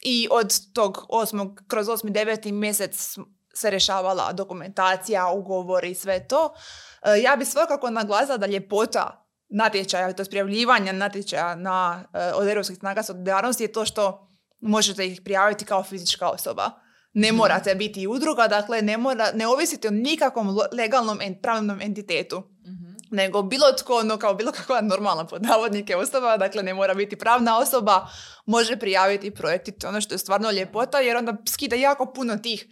I 0.00 0.28
od 0.30 0.72
tog 0.72 1.06
osmog, 1.08 1.62
kroz 1.68 1.88
osmi, 1.88 2.10
deveti 2.10 2.52
mjesec 2.52 3.18
se 3.54 3.70
rješavala 3.70 4.32
dokumentacija, 4.32 5.32
ugovori 5.32 5.90
i 5.90 5.94
sve 5.94 6.28
to. 6.28 6.54
E, 7.02 7.22
ja 7.22 7.36
bih 7.36 7.48
svakako 7.48 7.90
naglasila 7.90 8.36
da 8.36 8.46
ljepota 8.46 9.26
natječaja, 9.48 10.12
to 10.12 10.24
prijavljivanja 10.24 10.92
natječaja 10.92 11.54
na, 11.54 12.04
e, 12.14 12.32
od 12.34 12.48
europskih 12.48 12.78
snaga 12.78 13.02
solidarnosti 13.02 13.64
je 13.64 13.72
to 13.72 13.84
što 13.84 14.28
možete 14.60 15.06
ih 15.06 15.20
prijaviti 15.24 15.64
kao 15.64 15.82
fizička 15.82 16.28
osoba. 16.28 16.70
Ne 17.18 17.28
mhm. 17.28 17.36
morate 17.36 17.74
biti 17.74 18.06
udruga, 18.06 18.48
dakle 18.48 18.82
ne, 18.82 18.96
mora, 18.96 19.30
ne 19.34 19.46
ovisite 19.46 19.88
o 19.88 19.90
nikakvom 19.90 20.58
legalnom 20.72 21.18
pravnom 21.42 21.80
entitetu. 21.80 22.42
Mhm. 22.66 22.92
Nego 23.10 23.42
bilo 23.42 23.72
tko, 23.72 23.96
ono 23.96 24.16
kao 24.16 24.34
bilo 24.34 24.52
kakva 24.52 24.80
normalna 24.92 25.26
pod 25.26 25.42
navodnike 25.42 25.96
osoba, 25.96 26.36
dakle 26.36 26.62
ne 26.62 26.74
mora 26.74 26.94
biti 26.94 27.16
pravna 27.16 27.58
osoba, 27.58 28.08
može 28.46 28.76
prijaviti 28.76 29.30
projekti, 29.30 29.86
ono 29.86 30.00
što 30.00 30.14
je 30.14 30.18
stvarno 30.18 30.50
ljepota, 30.50 31.00
jer 31.00 31.16
onda 31.16 31.36
skida 31.48 31.76
jako 31.76 32.12
puno 32.12 32.36
tih 32.36 32.66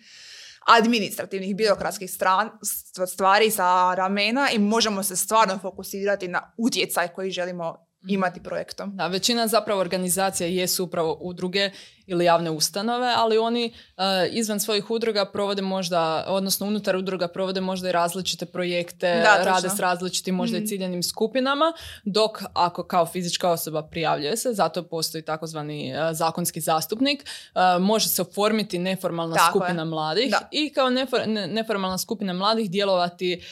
administrativnih, 0.67 1.57
birokratskih 1.57 2.11
stvari 3.07 3.51
sa 3.51 3.95
ramena 3.95 4.51
i 4.53 4.59
možemo 4.59 5.03
se 5.03 5.17
stvarno 5.17 5.59
fokusirati 5.59 6.29
na 6.29 6.53
utjecaj 6.59 7.09
koji 7.09 7.31
želimo 7.31 7.87
imati 8.09 8.43
projektom. 8.43 8.97
Da, 8.97 9.07
većina 9.07 9.47
zapravo 9.47 9.81
organizacija 9.81 10.47
jesu 10.47 10.85
upravo 10.85 11.19
udruge 11.21 11.71
ili 12.07 12.25
javne 12.25 12.51
ustanove, 12.51 13.13
ali 13.17 13.39
oni 13.39 13.73
uh, 13.97 14.03
izvan 14.31 14.61
svojih 14.61 14.91
udruga 14.91 15.25
provode 15.25 15.63
možda, 15.63 16.25
odnosno 16.29 16.67
unutar 16.67 16.97
udruga 16.97 17.29
provode 17.29 17.61
možda 17.61 17.89
i 17.89 17.93
različite 17.93 18.47
projekte, 18.47 19.23
da, 19.25 19.45
rade 19.45 19.69
s 19.69 19.81
različitim 19.81 20.35
možda 20.35 20.59
i 20.59 20.61
mm. 20.61 20.67
ciljanim 20.67 21.03
skupinama, 21.03 21.73
dok 22.05 22.43
ako 22.55 22.83
kao 22.83 23.07
fizička 23.07 23.51
osoba 23.51 23.83
prijavljuje 23.83 24.37
se, 24.37 24.53
zato 24.53 24.83
postoji 24.83 25.23
takozvani 25.23 25.93
uh, 25.93 26.17
zakonski 26.17 26.61
zastupnik, 26.61 27.25
uh, 27.55 27.83
može 27.83 28.09
se 28.09 28.23
oformiti 28.23 28.79
neformalna 28.79 29.37
skupina 29.51 29.85
mladih 29.85 30.35
i 30.51 30.73
kao 30.73 30.91
neformalna 31.49 31.99
skupina 31.99 32.33
mladih 32.33 32.71
djelovati 32.71 33.43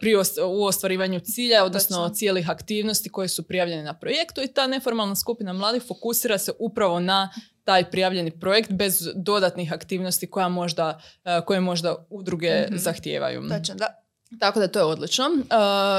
pri 0.00 0.14
u 0.46 0.64
ostvarivanju 0.64 1.20
cilja, 1.20 1.64
odnosno 1.64 2.08
cijelih 2.08 2.50
aktivnosti 2.50 3.08
koje 3.08 3.28
su 3.28 3.42
prijavljene 3.42 3.82
na 3.82 3.94
projektu 3.94 4.42
i 4.42 4.48
ta 4.48 4.66
neformalna 4.66 5.16
skupina 5.16 5.52
mladih 5.52 5.82
fokusira 5.82 6.38
se 6.38 6.52
upravo 6.58 7.00
na 7.00 7.30
taj 7.64 7.90
prijavljeni 7.90 8.30
projekt 8.30 8.72
bez 8.72 9.08
dodatnih 9.14 9.72
aktivnosti 9.72 10.30
koja 10.30 10.48
možda, 10.48 11.00
e, 11.24 11.40
koje 11.46 11.60
možda 11.60 12.06
udruge 12.10 12.66
mm 12.70 12.78
zahtijevaju. 12.78 13.42
da. 13.74 13.98
Tako 14.40 14.60
da 14.60 14.68
to 14.68 14.78
je 14.78 14.84
odlično. 14.84 15.24
E, 15.24 15.44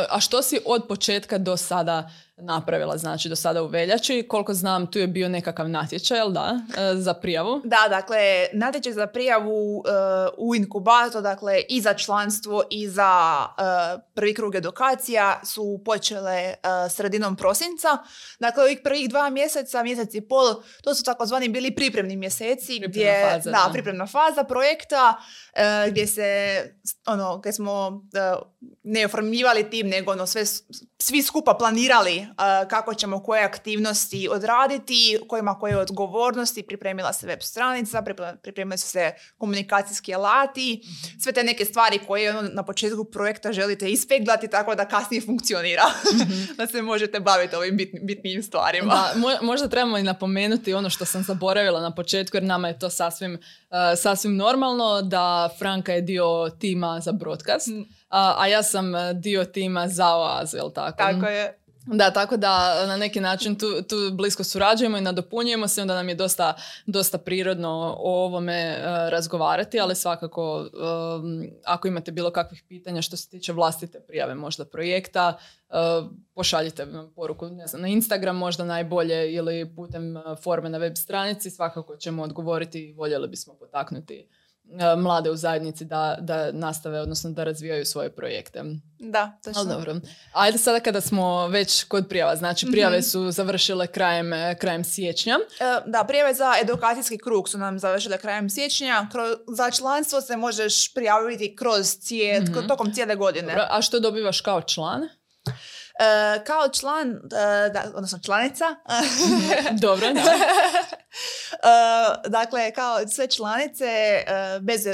a 0.09 0.19
što 0.19 0.41
si 0.41 0.59
od 0.65 0.87
početka 0.87 1.37
do 1.37 1.57
sada 1.57 2.11
napravila, 2.37 2.97
znači 2.97 3.29
do 3.29 3.35
sada 3.35 3.63
u 3.63 3.67
veljači. 3.67 4.25
Koliko 4.29 4.53
znam, 4.53 4.91
tu 4.91 4.99
je 4.99 5.07
bio 5.07 5.29
nekakav 5.29 5.69
natječaj, 5.69 6.17
jel 6.17 6.31
da, 6.31 6.59
e, 6.77 6.95
za 6.95 7.13
prijavu? 7.13 7.61
Da, 7.63 7.87
dakle, 7.89 8.47
natječaj 8.53 8.93
za 8.93 9.07
prijavu 9.07 9.77
uh, 9.77 9.83
u 10.37 10.55
inkubator, 10.55 11.21
dakle, 11.21 11.61
i 11.69 11.81
za 11.81 11.93
članstvo 11.93 12.63
i 12.69 12.89
za 12.89 13.45
uh, 13.47 14.01
prvi 14.13 14.33
krug 14.33 14.55
edukacija 14.55 15.41
su 15.43 15.81
počele 15.85 16.53
sredinom 16.89 17.35
prosinca. 17.35 17.97
Dakle, 18.39 18.63
ovih 18.63 18.79
prvih 18.83 19.09
dva 19.09 19.29
mjeseca, 19.29 19.83
mjesec 19.83 20.15
i 20.15 20.21
pol, 20.21 20.55
to 20.83 20.95
su 20.95 21.03
takozvani 21.03 21.49
bili 21.49 21.75
pripremni 21.75 22.15
mjeseci. 22.15 22.79
gdje, 22.87 23.29
faza, 23.31 23.51
da, 23.51 23.69
pripremna 23.71 24.07
faza 24.07 24.43
projekta, 24.43 25.17
gdje 25.89 26.07
se, 26.07 26.61
ono, 27.05 27.37
gdje 27.37 27.53
smo 27.53 28.03
ne 28.83 29.05
oformljivali 29.05 29.69
tim, 29.69 29.87
nego 29.87 30.11
ono, 30.11 30.25
sve, 30.25 30.45
svi 30.99 31.23
skupa 31.23 31.53
planirali 31.53 32.22
kako 32.69 32.93
ćemo 32.93 33.23
koje 33.23 33.43
aktivnosti 33.43 34.29
odraditi, 34.31 35.19
kojima 35.27 35.59
koje 35.59 35.77
odgovornosti, 35.77 36.63
pripremila 36.63 37.13
se 37.13 37.27
web 37.27 37.39
stranica, 37.41 38.03
pripremili 38.41 38.77
su 38.77 38.87
se 38.87 39.11
komunikacijski 39.37 40.13
alati, 40.13 40.81
mhm. 40.83 41.19
sve 41.19 41.31
te 41.31 41.43
neke 41.43 41.65
stvari 41.65 41.99
koje 42.07 42.37
ono, 42.37 42.49
na 42.53 42.63
početku 42.63 43.05
projekta 43.05 43.51
želite 43.51 43.91
ispeglati 43.91 44.47
tako 44.47 44.75
da 44.75 44.85
kasnije 44.85 45.21
funkcionira, 45.21 45.83
mhm. 46.13 46.33
da 46.57 46.67
se 46.67 46.81
možete 46.81 47.19
baviti 47.19 47.55
ovim 47.55 47.77
bitnim 48.01 48.43
stvarima. 48.43 48.93
Da, 48.93 49.13
možda 49.41 49.67
trebamo 49.67 49.97
i 49.97 50.03
napomenuti 50.03 50.73
ono 50.73 50.89
što 50.89 51.05
sam 51.05 51.23
zaboravila 51.23 51.81
na 51.81 51.95
početku, 51.95 52.37
jer 52.37 52.43
nama 52.43 52.67
je 52.67 52.79
to 52.79 52.89
sasvim, 52.89 53.39
sasvim 53.97 54.35
normalno 54.35 55.01
da 55.01 55.49
Franka 55.59 55.93
je 55.93 56.01
dio 56.01 56.49
tima 56.59 56.99
za 56.99 57.11
broadcast, 57.11 57.67
mm. 57.67 57.81
a, 58.09 58.35
a 58.37 58.47
ja 58.47 58.63
sam 58.63 58.93
dio 59.13 59.45
tima 59.45 59.87
za 59.87 60.15
oazu, 60.15 60.57
jel 60.57 60.71
tako? 60.71 60.97
Tako 60.97 61.25
je. 61.25 61.62
Da, 61.85 62.11
tako 62.11 62.37
da 62.37 62.85
na 62.87 62.97
neki 62.97 63.19
način 63.19 63.55
tu, 63.55 63.81
tu 63.89 63.95
blisko 64.13 64.43
surađujemo 64.43 64.97
i 64.97 65.01
nadopunjujemo 65.01 65.67
se, 65.67 65.81
onda 65.81 65.95
nam 65.95 66.09
je 66.09 66.15
dosta, 66.15 66.53
dosta 66.85 67.17
prirodno 67.17 67.95
o 67.99 68.25
ovome 68.25 68.53
e, 68.53 68.81
razgovarati, 69.09 69.79
ali 69.79 69.95
svakako 69.95 70.69
ako 71.65 71.87
imate 71.87 72.11
bilo 72.11 72.31
kakvih 72.31 72.63
pitanja 72.67 73.01
što 73.01 73.17
se 73.17 73.29
tiče 73.29 73.53
vlastite 73.53 73.99
prijave 73.99 74.35
možda 74.35 74.65
projekta, 74.65 75.37
uh, 75.69 75.75
pošaljite 76.35 76.87
poruku 77.15 77.49
ne 77.49 77.67
znam, 77.67 77.81
na 77.81 77.87
Instagram 77.87 78.37
možda 78.37 78.63
najbolje 78.63 79.33
ili 79.33 79.75
putem 79.75 80.15
forme 80.43 80.69
na 80.69 80.77
web 80.77 80.93
stranici, 80.95 81.49
svakako 81.49 81.95
ćemo 81.95 82.23
odgovoriti 82.23 82.79
i 82.79 82.93
voljeli 82.93 83.27
bismo 83.27 83.53
potaknuti 83.53 84.27
E, 84.42 84.42
mlade 84.97 85.29
u 85.29 85.35
zajednici 85.35 85.85
da, 85.85 86.17
da 86.19 86.51
nastave, 86.51 86.99
odnosno 86.99 87.31
da 87.31 87.43
razvijaju 87.43 87.85
svoje 87.85 88.09
projekte. 88.09 88.63
Da, 88.99 89.39
točno. 89.43 89.63
dobro. 89.63 89.95
Ajde 90.33 90.57
sada 90.57 90.79
kada 90.79 91.01
smo 91.01 91.47
već 91.47 91.83
kod 91.83 92.07
prijava, 92.09 92.35
znači 92.35 92.67
prijave 92.71 92.97
mhm. 92.97 93.03
su 93.03 93.31
završile 93.31 93.87
krajem, 93.87 94.33
e, 94.33 94.55
krajem 94.59 94.83
siječnja. 94.83 95.33
E, 95.59 95.89
da, 95.89 96.03
prijave 96.03 96.33
za 96.33 96.53
edukacijski 96.61 97.17
krug 97.17 97.49
su 97.49 97.57
nam 97.57 97.79
završile 97.79 98.17
krajem 98.17 98.49
siječnja. 98.49 99.07
za 99.47 99.71
članstvo 99.71 100.21
se 100.21 100.37
možeš 100.37 100.93
prijaviti 100.93 101.55
kroz 101.55 101.97
cije, 101.99 102.41
mm 102.41 102.67
tokom 102.67 102.93
cijele 102.93 103.15
godine. 103.15 103.47
Dobro. 103.47 103.67
A 103.69 103.81
što 103.81 103.99
dobivaš 103.99 104.41
kao 104.41 104.61
član? 104.61 105.01
Uh, 105.93 106.43
kao 106.43 106.69
član, 106.69 107.09
uh, 107.09 107.19
da, 107.73 107.91
odnosno 107.95 108.19
članica. 108.25 108.65
Dobro, 109.85 110.13
da. 110.13 110.21
uh, 110.21 110.27
dakle, 112.37 112.71
kao 112.71 113.07
sve 113.07 113.27
članice 113.27 114.23
bez, 114.61 114.87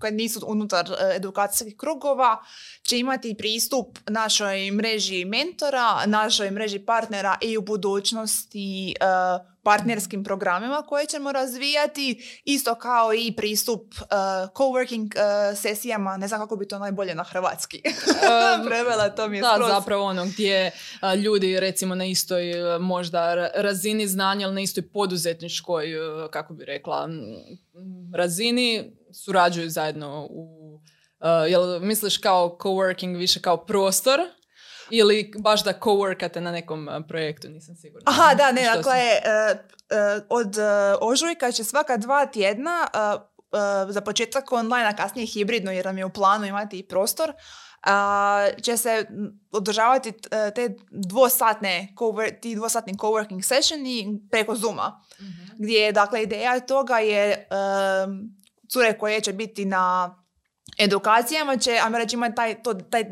koje 0.00 0.12
nisu 0.12 0.40
unutar 0.46 0.86
edukacijskih 1.14 1.76
krugova 1.76 2.42
će 2.82 2.98
imati 2.98 3.36
pristup 3.38 3.98
našoj 4.06 4.70
mreži 4.70 5.24
mentora, 5.24 6.06
našoj 6.06 6.50
mreži 6.50 6.78
partnera 6.78 7.38
i 7.40 7.58
u 7.58 7.62
budućnosti 7.62 8.94
partnerskim 9.68 10.24
programima 10.24 10.82
koje 10.82 11.06
ćemo 11.06 11.32
razvijati, 11.32 12.40
isto 12.44 12.74
kao 12.74 13.14
i 13.14 13.32
pristup 13.36 13.94
uh, 14.00 14.06
coworking 14.54 15.04
uh, 15.06 15.58
sesijama, 15.58 16.16
ne 16.16 16.28
znam 16.28 16.40
kako 16.40 16.56
bi 16.56 16.68
to 16.68 16.78
najbolje 16.78 17.14
na 17.14 17.22
hrvatski. 17.22 17.82
Prevela, 18.68 19.08
to 19.08 19.28
mi 19.28 19.36
je 19.36 19.40
Da, 19.40 19.56
skroz- 19.58 19.68
zapravo 19.68 20.04
ono 20.04 20.24
gdje 20.26 20.70
a, 21.00 21.14
ljudi 21.14 21.60
recimo 21.60 21.94
na 21.94 22.04
istoj 22.04 22.74
a, 22.74 22.78
možda 22.78 23.18
ra- 23.34 23.50
razini 23.54 24.06
znanja 24.08 24.46
ili 24.46 24.54
na 24.54 24.60
istoj 24.60 24.88
poduzetničkoj, 24.88 25.86
a, 25.96 26.28
kako 26.30 26.54
bi 26.54 26.64
rekla, 26.64 27.04
m, 27.04 28.12
razini 28.14 28.92
surađuju 29.12 29.70
zajedno 29.70 30.26
u... 30.30 30.80
a, 31.18 31.30
jel 31.46 31.80
misliš 31.80 32.18
kao 32.18 32.56
coworking 32.60 33.16
više 33.18 33.40
kao 33.40 33.56
prostor 33.56 34.20
ili 34.90 35.32
baš 35.38 35.64
da 35.64 35.72
coworkate 35.74 36.40
na 36.40 36.52
nekom 36.52 36.88
a, 36.88 37.00
projektu, 37.08 37.48
nisam 37.48 37.76
sigurna. 37.76 38.02
Aha, 38.06 38.34
da, 38.34 38.52
ne, 38.52 38.62
dakle, 38.64 38.94
e, 38.94 39.20
e, 39.24 40.20
od 40.28 40.58
e, 40.58 40.62
ožujka 41.00 41.52
će 41.52 41.64
svaka 41.64 41.96
dva 41.96 42.26
tjedna, 42.26 42.86
e, 42.94 42.98
e, 42.98 43.92
za 43.92 44.00
početak 44.00 44.52
online, 44.52 44.84
a 44.84 44.96
kasnije 44.96 45.26
hibridno, 45.26 45.72
jer 45.72 45.86
nam 45.86 45.98
je 45.98 46.04
u 46.04 46.10
planu 46.10 46.46
imati 46.46 46.78
i 46.78 46.88
prostor, 46.88 47.32
a, 47.82 48.46
će 48.62 48.76
se 48.76 49.06
održavati 49.52 50.08
e, 50.08 50.50
te 50.50 50.68
dvosatne, 50.90 51.88
cowork- 51.96 52.40
ti 52.40 52.54
dvosatni 52.54 52.94
coworking 52.94 53.42
sessioni 53.42 54.20
preko 54.30 54.54
Zooma, 54.54 55.00
Mhm. 55.20 55.42
gdje 55.58 55.78
je, 55.78 55.92
dakle, 55.92 56.22
ideja 56.22 56.60
toga 56.60 56.98
je 56.98 57.30
e, 57.30 57.46
cure 58.68 58.98
koje 58.98 59.20
će 59.20 59.32
biti 59.32 59.64
na 59.64 60.16
edukacijama 60.78 61.56
će, 61.56 61.78
ajmo 61.84 61.98
reći, 61.98 62.16
imati 62.16 62.34
taj, 62.34 62.62
to, 62.62 62.74
taj 62.74 63.04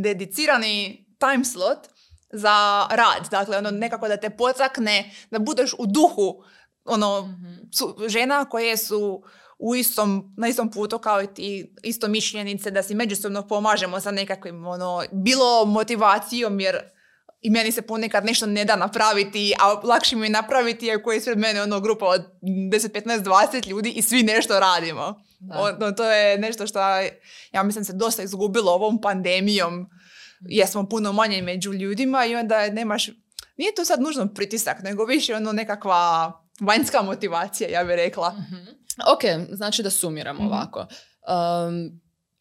dedicirani 0.00 1.06
time 1.18 1.44
slot 1.44 1.78
za 2.32 2.86
rad. 2.90 3.28
Dakle, 3.30 3.58
ono 3.58 3.70
nekako 3.70 4.08
da 4.08 4.16
te 4.16 4.30
potakne, 4.30 5.10
da 5.30 5.38
budeš 5.38 5.72
u 5.78 5.86
duhu 5.86 6.44
ono, 6.84 7.22
Mhm. 7.22 7.54
su, 7.72 7.96
žena 8.08 8.44
koje 8.44 8.76
su 8.76 9.22
u 9.58 9.76
istom, 9.76 10.34
na 10.36 10.48
istom 10.48 10.70
putu 10.70 10.98
kao 10.98 11.22
i 11.22 11.26
ti 11.34 11.74
isto 11.82 12.08
mišljenice, 12.08 12.70
da 12.70 12.82
si 12.82 12.94
međusobno 12.94 13.48
pomažemo 13.48 14.00
sa 14.00 14.10
nekakvim, 14.10 14.66
ono, 14.66 15.04
bilo 15.12 15.64
motivacijom, 15.64 16.60
jer 16.60 16.76
i 17.40 17.50
meni 17.50 17.72
se 17.72 17.82
ponekad 17.82 18.24
nešto 18.24 18.46
ne 18.46 18.64
da 18.64 18.76
napraviti, 18.76 19.54
a 19.58 19.72
lakše 19.72 20.16
mi 20.16 20.26
je 20.26 20.30
napraviti 20.30 20.92
ako 20.92 21.12
je 21.12 21.18
ispred 21.18 21.38
mene 21.38 21.62
ono 21.62 21.80
grupa 21.80 22.06
od 22.06 22.22
10, 22.42 22.70
15, 23.04 23.22
20 23.52 23.68
ljudi 23.68 23.90
i 23.90 24.02
svi 24.02 24.22
nešto 24.22 24.60
radimo. 24.60 25.22
Ono, 25.54 25.92
to 25.92 26.04
je 26.04 26.38
nešto 26.38 26.66
što 26.66 26.80
ja 27.52 27.62
mislim 27.62 27.84
se 27.84 27.92
dosta 27.92 28.22
izgubilo 28.22 28.72
ovom 28.72 29.00
pandemijom 29.00 29.86
jer 30.40 30.68
smo 30.68 30.88
puno 30.88 31.12
manje 31.12 31.42
među 31.42 31.72
ljudima 31.72 32.24
i 32.26 32.34
onda 32.36 32.70
nemaš, 32.70 33.06
nije 33.56 33.74
to 33.76 33.84
sad 33.84 34.00
nužno 34.00 34.28
pritisak, 34.34 34.82
nego 34.82 35.04
više 35.04 35.34
ono 35.34 35.52
nekakva 35.52 36.32
vanjska 36.60 37.02
motivacija, 37.02 37.68
ja 37.70 37.84
bih 37.84 37.94
rekla. 37.94 38.30
Mhm. 38.30 38.56
Ok, 39.14 39.20
znači 39.50 39.82
da 39.82 39.90
sumiramo 39.90 40.42
Mhm. 40.42 40.52
ovako. 40.52 40.78
Um, 40.80 42.00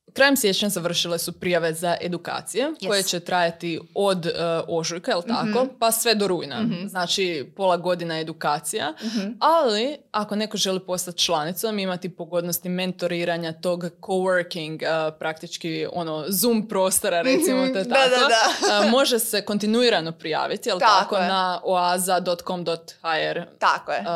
krajem 0.10 0.38
siječnja 0.38 0.70
završile 0.70 1.20
su 1.20 1.32
prijave 1.34 1.74
za 1.74 1.98
edukacije 2.02 2.68
koje 2.82 3.04
će 3.04 3.20
trajati 3.20 3.80
od 3.96 4.26
uh, 4.26 4.32
ožujka, 4.70 5.12
jel 5.12 5.22
tako, 5.24 5.46
Mhm. 5.60 5.76
pa 5.80 5.92
sve 5.92 6.16
do 6.16 6.28
rujna. 6.28 6.62
Mhm. 6.62 6.88
Znači 6.88 7.20
pola 7.56 7.78
godina 7.78 8.20
edukacija. 8.20 8.94
Mhm. 9.04 9.28
Ali, 9.40 9.98
ako 10.12 10.36
neko 10.36 10.58
želi 10.58 10.80
postati 10.82 11.18
članicom, 11.18 11.50
imati 11.80 12.10
pogodnosti 12.10 12.70
mentoriranja 12.70 13.20
tog 13.54 13.86
coworking, 14.00 14.74
uh, 15.08 15.18
praktički 15.20 15.60
ono 15.92 16.26
Zoom 16.30 16.68
prostora, 16.68 17.22
recimo 17.24 17.68
to 17.68 17.74
Da, 17.74 17.84
tako, 17.86 18.10
da, 18.10 18.28
da. 18.70 18.80
uh, 18.80 18.92
može 18.92 19.20
se 19.20 19.42
kontinuirano 19.42 20.12
prijaviti, 20.12 20.70
jel 20.70 20.80
Tako 20.80 21.00
tako, 21.00 21.18
je. 21.18 21.28
na 21.28 21.62
oaza.com.hr 21.64 23.42
Tako 23.60 23.92
je. 23.92 24.00
uh, 24.00 24.08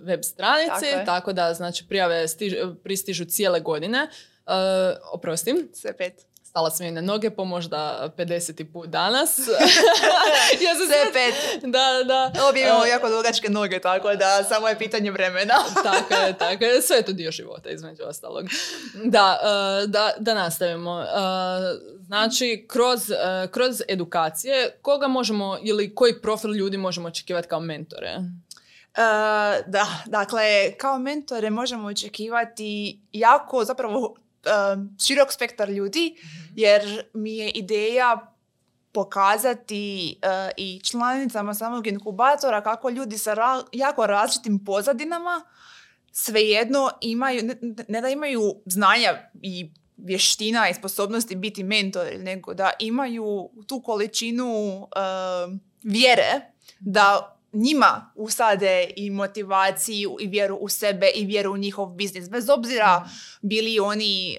web 0.00 0.20
stranici, 0.22 0.70
Tako 0.70 0.84
je. 0.86 1.04
tako, 1.06 1.32
da 1.32 1.54
znači 1.54 1.84
prijave 1.86 2.22
stiž- 2.24 2.74
pristižu 2.76 3.24
cijele 3.24 3.60
godine. 3.60 4.08
Uh, 4.46 4.54
oprostim, 5.12 5.68
Sve 5.72 5.96
pet. 5.96 6.26
stala 6.42 6.70
sam 6.70 6.86
i 6.86 6.90
na 6.90 7.00
noge 7.00 7.30
po 7.30 7.44
možda 7.44 8.10
50. 8.16 8.72
put 8.72 8.88
danas. 8.88 9.38
ja 10.64 10.74
se 10.74 10.86
Sve 10.86 11.12
pet. 11.12 11.62
Da, 11.62 12.02
da. 12.04 12.48
Obje 12.48 12.62
imamo 12.62 12.80
Uh, 12.80 12.88
jako 12.88 13.08
dugačke 13.08 13.48
noge, 13.50 13.80
tako 13.80 14.14
da 14.14 14.44
samo 14.48 14.68
je 14.68 14.78
pitanje 14.78 15.10
vremena. 15.10 15.54
tako 15.84 16.14
je, 16.14 16.38
tako 16.38 16.64
je. 16.64 16.82
Sve 16.82 16.96
je 16.96 17.02
to 17.02 17.12
dio 17.12 17.30
života, 17.30 17.70
između 17.70 18.02
ostalog. 18.02 18.44
Da, 19.04 19.38
uh, 19.42 19.90
da, 19.90 20.12
da 20.18 20.34
nastavimo. 20.34 20.92
Uh, 20.92 21.06
znači, 22.06 22.66
kroz, 22.68 23.10
uh, 23.10 23.50
kroz 23.50 23.82
edukacije, 23.88 24.78
koga 24.82 25.08
možemo 25.08 25.58
ili 25.62 25.94
koji 25.94 26.20
profil 26.20 26.50
ljudi 26.50 26.76
možemo 26.76 27.08
očekivati 27.08 27.48
kao 27.48 27.60
mentore? 27.60 28.20
E, 28.96 29.02
da, 29.66 29.86
dakle, 30.06 30.72
kao 30.78 30.98
mentore 30.98 31.50
možemo 31.50 31.88
očekivati 31.88 33.00
jako 33.12 33.64
zapravo 33.64 34.16
širok 35.06 35.32
spektar 35.32 35.70
ljudi, 35.70 36.16
jer 36.54 37.04
mi 37.14 37.36
je 37.36 37.50
ideja 37.50 38.34
pokazati 38.92 40.18
e, 40.22 40.50
i 40.56 40.80
članicama 40.84 41.54
samog 41.54 41.86
inkubatora 41.86 42.62
kako 42.62 42.90
ljudi 42.90 43.18
sa 43.18 43.34
ra- 43.34 43.64
jako 43.72 44.06
različitim 44.06 44.64
pozadinama 44.64 45.44
svejedno 46.12 46.90
imaju, 47.00 47.42
ne, 47.42 47.56
ne 47.88 48.00
da 48.00 48.08
imaju 48.08 48.54
znanja 48.66 49.30
i 49.42 49.70
vještina 49.96 50.68
i 50.68 50.74
sposobnosti 50.74 51.36
biti 51.36 51.64
mentori, 51.64 52.18
nego 52.18 52.54
da 52.54 52.70
imaju 52.78 53.50
tu 53.66 53.82
količinu 53.82 54.82
e, 54.96 55.00
vjere 55.82 56.40
da 56.80 57.33
njima 57.54 58.12
usade 58.14 58.90
i 58.96 59.10
motivaciju 59.10 60.16
i 60.20 60.26
vjeru 60.26 60.56
u 60.56 60.68
sebe 60.68 61.10
i 61.14 61.24
vjeru 61.24 61.52
u 61.52 61.56
njihov 61.56 61.86
biznis. 61.86 62.30
Bez 62.30 62.48
obzira 62.48 63.08
bili 63.42 63.80
oni, 63.80 64.32
e, 64.32 64.38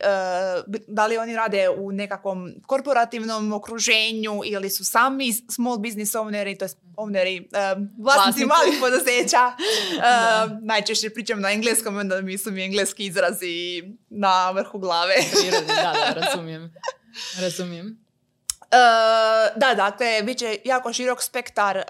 da 0.87 1.07
li 1.07 1.17
oni 1.17 1.35
rade 1.35 1.69
u 1.69 1.91
nekakvom 1.91 2.53
korporativnom 2.65 3.53
okruženju 3.53 4.41
ili 4.45 4.69
su 4.69 4.85
sami 4.85 5.33
small 5.33 5.77
business 5.77 6.15
owneri, 6.15 6.59
to 6.59 6.65
owneri, 6.95 7.47
e, 7.53 7.75
vlasnici 7.99 8.45
malih 8.45 8.79
poduzeća. 8.81 9.51
E, 9.95 9.99
Da. 9.99 10.59
najčešće 10.61 11.09
pričam 11.09 11.41
na 11.41 11.51
engleskom, 11.51 11.97
onda 11.97 12.21
mi 12.21 12.37
su 12.37 12.51
mi 12.51 12.63
engleski 12.63 13.05
izrazi 13.05 13.83
na 14.09 14.51
vrhu 14.51 14.79
glave. 14.79 15.15
Prirodni, 15.41 15.67
da, 15.67 15.93
da, 15.93 16.21
razumijem. 16.21 16.73
Razumijem. 17.39 18.05
Da, 19.55 19.73
dakle, 19.75 20.23
bit 20.23 20.37
će 20.37 20.57
jako 20.65 20.93
širok 20.93 21.21
spektar 21.23 21.83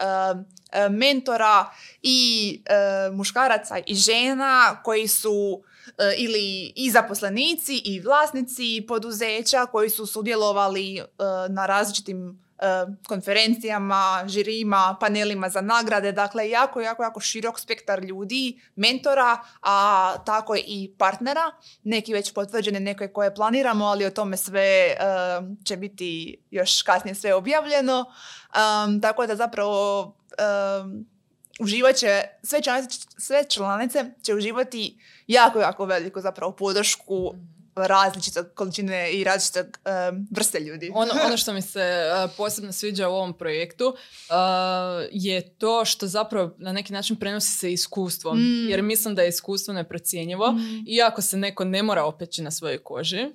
mentora 0.89 1.65
i 2.01 2.61
e, 2.65 3.09
muškaraca 3.11 3.77
i 3.85 3.95
žena 3.95 4.81
koji 4.83 5.07
su 5.07 5.63
e, 5.97 6.13
ili 6.17 6.73
i 6.75 6.91
zaposlenici 6.91 7.81
i 7.85 7.99
vlasnici 7.99 8.85
poduzeća 8.87 9.65
koji 9.65 9.89
su 9.89 10.05
sudjelovali 10.05 10.97
e, 10.97 11.03
na 11.49 11.65
različitim 11.65 12.45
e, 12.59 12.65
konferencijama, 13.07 14.23
žirima, 14.27 14.97
panelima 14.99 15.49
za 15.49 15.61
nagrade, 15.61 16.11
dakle 16.11 16.49
jako, 16.49 16.81
jako, 16.81 17.03
jako 17.03 17.19
širok 17.19 17.59
spektar 17.59 18.03
ljudi, 18.03 18.59
mentora, 18.75 19.39
a 19.61 20.13
tako 20.25 20.55
i 20.55 20.91
partnera, 20.97 21.51
neki 21.83 22.13
već 22.13 22.33
potvrđeni, 22.33 22.79
neke 22.79 23.07
koje 23.07 23.35
planiramo, 23.35 23.85
ali 23.85 24.05
o 24.05 24.11
tome 24.11 24.37
sve 24.37 24.61
e, 24.61 24.95
će 25.65 25.77
biti 25.77 26.37
još 26.51 26.81
kasnije 26.81 27.15
sve 27.15 27.33
objavljeno, 27.33 28.05
Um, 28.55 29.01
tako 29.01 29.27
da 29.27 29.35
zapravo 29.35 30.03
um, 30.83 31.05
uživat 31.59 31.95
će, 31.95 32.21
sve 32.43 32.61
članice, 32.61 32.99
sve 33.17 33.43
članice 33.49 34.05
će 34.23 34.33
uživati 34.33 34.97
jako, 35.27 35.59
jako 35.59 35.85
veliku 35.85 36.21
zapravo 36.21 36.51
podršku 36.51 37.35
različite 37.75 38.43
količine 38.43 39.11
i 39.11 39.23
različite 39.23 39.61
um, 39.61 40.27
vrste 40.31 40.59
ljudi. 40.59 40.91
Ono, 40.93 41.11
ono 41.25 41.37
što 41.37 41.53
mi 41.53 41.61
se 41.61 42.11
uh, 42.25 42.31
posebno 42.37 42.71
sviđa 42.71 43.09
u 43.09 43.13
ovom 43.13 43.37
projektu 43.37 43.85
uh, 43.87 43.95
je 45.11 45.49
to 45.49 45.85
što 45.85 46.07
zapravo 46.07 46.55
na 46.57 46.71
neki 46.71 46.93
način 46.93 47.15
prenosi 47.15 47.51
se 47.51 47.73
iskustvo. 47.73 48.33
Mm. 48.33 48.69
Jer 48.69 48.81
mislim 48.81 49.15
da 49.15 49.21
je 49.21 49.29
iskustvo 49.29 49.73
neprocjenjivo. 49.73 50.51
Mm. 50.51 50.83
Iako 50.87 51.21
se 51.21 51.37
neko 51.37 51.65
ne 51.65 51.83
mora 51.83 52.03
opeći 52.03 52.41
na 52.41 52.51
svojoj 52.51 52.77
koži, 52.77 53.25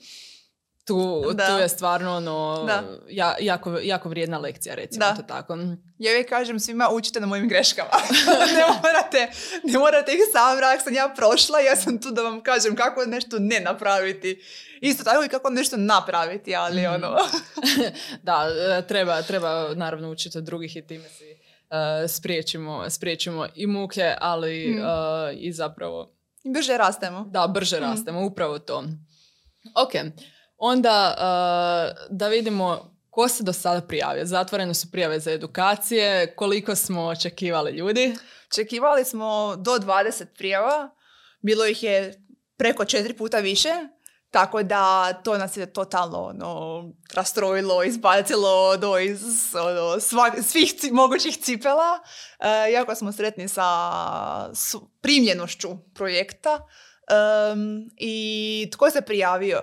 tu, 0.83 1.23
Da. 1.33 1.47
tu 1.47 1.53
je 1.53 1.69
stvarno 1.69 2.17
ono, 2.17 2.65
Da. 2.67 2.83
ja- 3.09 3.37
jako, 3.41 3.79
jako 3.79 4.09
vrijedna 4.09 4.39
lekcija, 4.39 4.75
recimo 4.75 5.01
Da. 5.01 5.15
to 5.15 5.23
tako. 5.23 5.55
Ja 5.99 6.11
uvijek 6.11 6.29
kažem 6.29 6.61
svima 6.61 6.89
učite 6.89 7.21
na 7.21 7.27
mojim 7.27 7.49
greškama. 7.49 7.91
ne, 8.57 8.65
morate, 8.77 9.31
ne 9.65 9.79
morate 9.79 10.13
ih 10.13 10.19
sam 10.33 10.59
rak 10.61 10.83
sam 10.83 10.95
ja 10.95 11.13
prošla, 11.17 11.61
ja 11.61 11.77
sam 11.77 11.99
tu 11.99 12.11
da 12.11 12.23
vam 12.23 12.43
kažem 12.43 12.77
kako 12.77 13.05
nešto 13.07 13.37
ne 13.39 13.61
napraviti. 13.61 14.43
Isto 14.81 15.05
tako 15.05 15.25
i 15.25 15.29
kako 15.29 15.51
nešto 15.51 15.77
napraviti, 15.77 16.55
ali 16.57 16.81
Mhm. 16.81 16.95
ono... 16.95 17.17
Da, 18.23 18.47
e, 18.71 18.87
treba, 18.87 19.23
treba 19.23 19.75
naravno 19.75 20.11
učiti 20.11 20.39
od 20.39 20.45
drugih 20.45 20.77
i 20.77 20.83
time 20.83 21.09
si 21.09 21.25
e, 21.25 22.09
spriječimo, 22.09 22.91
spriječimo 22.91 23.47
i 23.55 23.67
muke, 23.67 24.15
ali 24.21 24.67
Mm. 24.69 24.79
e, 24.79 24.83
i 25.35 25.53
zapravo 25.53 26.13
brže 26.47 26.77
rastemo. 26.77 27.25
Da, 27.25 27.47
brže 27.47 27.77
Mm. 27.77 27.83
rastemo, 27.83 28.21
upravo 28.23 28.59
to. 28.59 28.85
Ok, 29.77 29.93
onda 30.61 31.15
uh, 31.19 32.17
da 32.17 32.29
vidimo 32.29 32.91
Ko 33.11 33.29
se 33.29 33.43
do 33.43 33.53
sada 33.53 33.81
prijavio? 33.81 34.27
Zatvorene 34.27 34.75
su 34.75 34.91
prijave 34.91 35.21
za 35.21 35.33
edukacije. 35.33 36.35
Koliko 36.37 36.75
smo 36.75 37.03
očekivali 37.03 37.71
ljudi? 37.71 38.15
Očekivali 38.53 39.05
smo 39.05 39.57
do 39.57 39.71
20 39.71 40.25
prijava. 40.37 40.91
Bilo 41.41 41.67
ih 41.67 41.83
je 41.83 42.25
preko 42.57 42.85
četiri 42.85 43.17
puta 43.17 43.39
više. 43.39 43.69
Tako 44.31 44.63
da 44.63 45.13
to 45.13 45.39
nas 45.39 45.57
je 45.57 45.73
totalno 45.73 46.23
ono, 46.23 46.85
rastrojilo, 47.13 47.83
izbacilo 47.83 48.77
do 48.77 48.99
iz 48.99 49.55
ono, 49.55 50.01
svih 50.43 50.75
mogućih 50.93 51.37
cipela. 51.37 51.99
E, 52.41 52.73
jako 52.73 52.95
smo 52.95 53.13
sretni 53.13 53.49
sa 53.49 53.65
primljenošću 55.01 55.69
projekta. 55.95 56.59
I 57.97 58.69
tko 58.73 58.91
se 58.91 59.01
prijavio? 59.01 59.63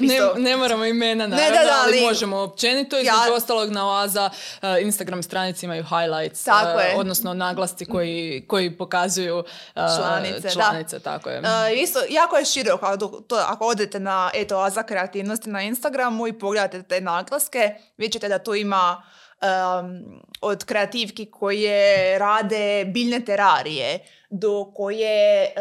Ne, 0.00 0.42
ne, 0.42 0.56
moramo 0.56 0.84
imena 0.84 1.26
naravno, 1.26 1.50
ne, 1.50 1.58
da, 1.58 1.64
da, 1.70 1.82
ali, 1.86 2.00
možemo 2.00 2.36
općenito. 2.36 2.98
Između 2.98 3.16
ja, 3.28 3.34
ostalog 3.34 3.70
na 3.70 3.88
Oaza 3.88 4.30
uh, 4.62 4.68
Instagram 4.82 5.22
stranici 5.22 5.66
imaju 5.66 5.84
highlights, 5.84 6.44
tako 6.44 6.78
uh, 6.78 6.84
je. 6.84 6.96
odnosno 6.96 7.34
naglasci 7.34 7.84
koji, 7.84 8.44
koji 8.48 8.76
pokazuju 8.76 9.38
uh, 9.38 9.44
članice. 9.74 10.50
članice 10.50 11.00
tako 11.00 11.30
je. 11.30 11.42
isto, 11.82 12.00
jako 12.08 12.36
je 12.36 12.44
široko. 12.44 12.86
Ako, 12.86 13.06
to, 13.06 13.36
ako 13.36 13.66
odete 13.66 14.00
na 14.00 14.30
eto, 14.34 14.58
Oaza 14.58 14.82
kreativnosti 14.82 15.50
na 15.50 15.62
Instagramu 15.62 16.26
i 16.26 16.38
pogledate 16.38 16.82
te 16.82 17.00
naglaske, 17.00 17.74
vidjet 17.96 18.12
ćete 18.12 18.28
da 18.28 18.38
tu 18.38 18.54
ima 18.54 19.02
um, 19.42 20.20
od 20.40 20.64
kreativki 20.64 21.30
koje 21.30 22.18
rade 22.18 22.84
biljne 22.84 23.24
terarije 23.24 23.98
do 24.30 24.72
koje 24.74 25.52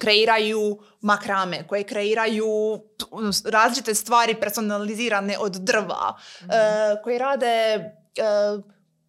kreiraju 0.00 0.78
makrame, 1.00 1.66
koje 1.66 1.84
kreiraju 1.84 2.46
različite 3.44 3.94
stvari 3.94 4.34
personalizirane 4.34 5.38
od 5.38 5.52
drva, 5.52 6.18
mm 6.42 6.48
koje 7.04 7.18
rade 7.18 7.46
e, 7.46 7.82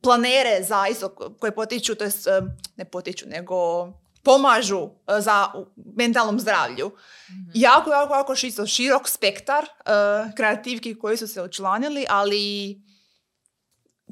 planere 0.02 0.64
za 0.64 0.88
isto, 0.92 1.10
koje 1.40 1.52
potiču, 1.56 1.96
to 1.96 2.04
jest, 2.04 2.28
e, 2.28 2.42
ne 2.76 2.86
potiču, 2.86 3.26
nego 3.30 3.88
pomažu 4.24 4.90
za 5.20 5.48
mentalnom 5.96 6.40
zdravlju. 6.40 6.88
mm 6.88 7.52
Jako, 7.54 7.90
jako, 7.90 8.14
jako 8.14 8.36
širok 8.66 9.08
spektar 9.08 9.66
kreativki 10.36 11.00
koji 11.00 11.18
su 11.18 11.28
se 11.28 11.42
učlanili, 11.42 12.06
ali 12.10 12.82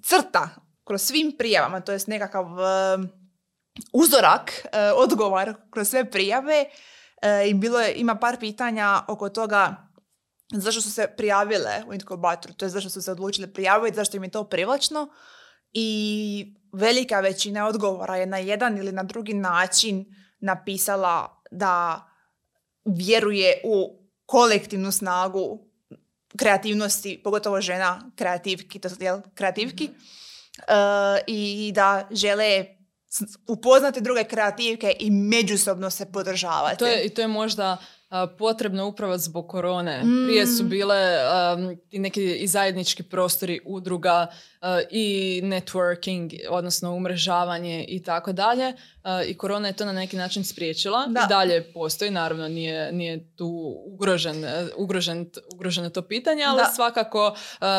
crta 0.04 0.50
kroz 0.84 1.02
svim 1.02 1.36
prijavama, 1.38 1.80
to 1.80 1.92
jest 1.92 2.08
nekakav 2.08 2.46
uzorak, 3.94 4.52
e, 4.52 4.92
odgovor 4.92 5.54
kroz 5.72 5.90
sve 5.90 6.12
prijave 6.12 6.66
e, 7.22 7.48
i 7.48 7.54
bilo 7.54 7.80
je, 7.80 7.94
ima 7.96 8.16
par 8.16 8.40
pitanja 8.40 9.04
oko 9.08 9.30
toga 9.30 9.88
zašto 10.54 10.82
su 10.82 10.92
se 10.92 11.08
prijavile 11.18 11.84
u 11.88 11.94
inkubatoru, 11.94 12.54
to 12.54 12.66
je 12.66 12.70
zašto 12.70 12.90
su 12.90 13.02
se 13.02 13.12
odlučile 13.12 13.54
prijaviti, 13.54 13.96
zašto 13.96 14.18
im 14.18 14.24
je 14.24 14.30
to 14.30 14.44
privlačno. 14.44 15.08
I 15.74 16.56
velika 16.74 17.20
većina 17.20 17.68
odgovora 17.68 18.16
je 18.16 18.26
na 18.26 18.38
jedan 18.38 18.78
ili 18.78 18.92
na 18.92 19.04
drugi 19.04 19.34
način 19.34 20.06
napisala 20.40 21.42
da 21.52 22.08
vjeruje 22.86 23.62
u 23.64 24.02
kolektivnu 24.26 24.92
snagu 24.92 25.68
kreativnosti, 26.38 27.22
pogotovo 27.24 27.62
žena 27.62 28.12
kreativki, 28.16 28.80
to 28.80 28.90
kreativki, 29.36 29.88
mm 29.88 30.22
i 31.28 31.72
da 31.76 32.08
žele 32.12 32.66
upoznati 33.48 34.02
druge 34.02 34.24
kreativke 34.24 34.96
i 35.00 35.12
međusobno 35.12 35.90
se 35.90 36.12
podržavati. 36.12 36.78
To 36.78 36.86
je, 36.86 37.10
to 37.10 37.22
je 37.22 37.28
možda 37.28 37.78
potrebno 38.38 38.88
upravo 38.88 39.18
zbog 39.18 39.48
korone. 39.48 40.04
Prije 40.28 40.48
su 40.48 40.64
mm. 40.64 40.70
bile 40.70 41.18
i 41.92 42.00
neki 42.00 42.36
i 42.36 42.48
zajednički 42.48 43.04
prostori 43.04 43.60
udruga 43.66 44.28
i 44.90 45.42
networking, 45.44 46.40
odnosno 46.50 46.94
umrežavanje 46.94 47.86
i 47.88 48.04
tako 48.04 48.32
dalje. 48.32 48.74
I 49.28 49.38
korona 49.38 49.68
je 49.68 49.74
to 49.74 49.86
na 49.86 49.94
neki 49.94 50.18
način 50.18 50.44
spriječila. 50.44 51.08
Da. 51.08 51.20
I 51.20 51.30
dalje 51.30 51.74
postoji, 51.74 52.12
naravno 52.12 52.48
nije, 52.48 52.92
nije 52.92 53.36
tu 53.36 53.76
ugrožen, 53.86 54.46
ugrožen, 54.78 55.30
ugroženo 55.54 55.90
to 55.90 56.02
pitanje, 56.02 56.44
ali 56.44 56.62
svakako 56.76 57.36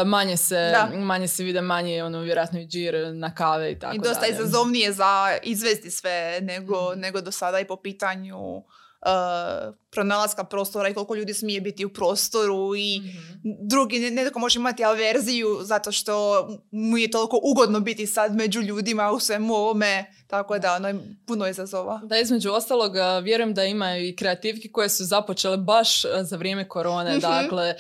manje 0.07 0.37
se, 0.37 0.75
manje 0.95 1.29
se 1.29 1.45
vide, 1.45 1.61
manje 1.61 2.05
ono 2.05 2.21
vjerojatno 2.21 2.61
i 2.61 2.67
džir 2.67 2.95
na 3.15 3.35
kave 3.35 3.73
i 3.73 3.79
tako 3.79 3.97
dalje. 3.97 4.11
I 4.11 4.15
dosta 4.15 4.27
izazovnije 4.27 4.93
za 4.93 5.39
izvesti 5.43 5.91
sve 5.91 6.39
nego, 6.43 6.95
mm. 6.97 7.01
nego 7.01 7.21
do 7.21 7.33
sada 7.33 7.61
i 7.61 7.67
po 7.67 7.77
pitanju 7.77 8.63
uh, 9.07 9.75
pronalaska 9.91 10.45
prostora 10.45 10.89
i 10.89 10.95
koliko 10.95 11.15
ljudi 11.15 11.35
smije 11.35 11.61
biti 11.61 11.85
u 11.85 11.93
prostoru 11.93 12.77
i 12.77 13.01
mm-hmm. 13.01 13.57
drugi, 13.69 14.11
netko 14.11 14.39
može 14.39 14.59
imati 14.59 14.85
averziju 14.85 15.59
zato 15.63 15.93
što 15.93 16.47
mu 16.71 16.99
je 16.99 17.11
toliko 17.11 17.41
ugodno 17.43 17.81
biti 17.81 18.07
sad 18.07 18.35
među 18.35 18.61
ljudima 18.61 19.11
u 19.11 19.21
svemu 19.21 19.55
ovome, 19.55 20.05
tako 20.27 20.59
da 20.59 20.75
ono 20.75 20.89
je 20.89 21.17
puno 21.27 21.49
izazova. 21.49 22.01
Da, 22.05 22.19
između 22.19 22.51
ostalog, 22.51 22.93
vjerujem 23.23 23.55
da 23.55 23.65
ima 23.65 23.97
i 23.97 24.17
kreativki 24.17 24.73
koje 24.73 24.89
su 24.89 25.05
započele 25.05 25.57
baš 25.57 26.03
za 26.23 26.37
vrijeme 26.37 26.69
korone, 26.69 27.11
mm-hmm. 27.11 27.21
dakle, 27.21 27.75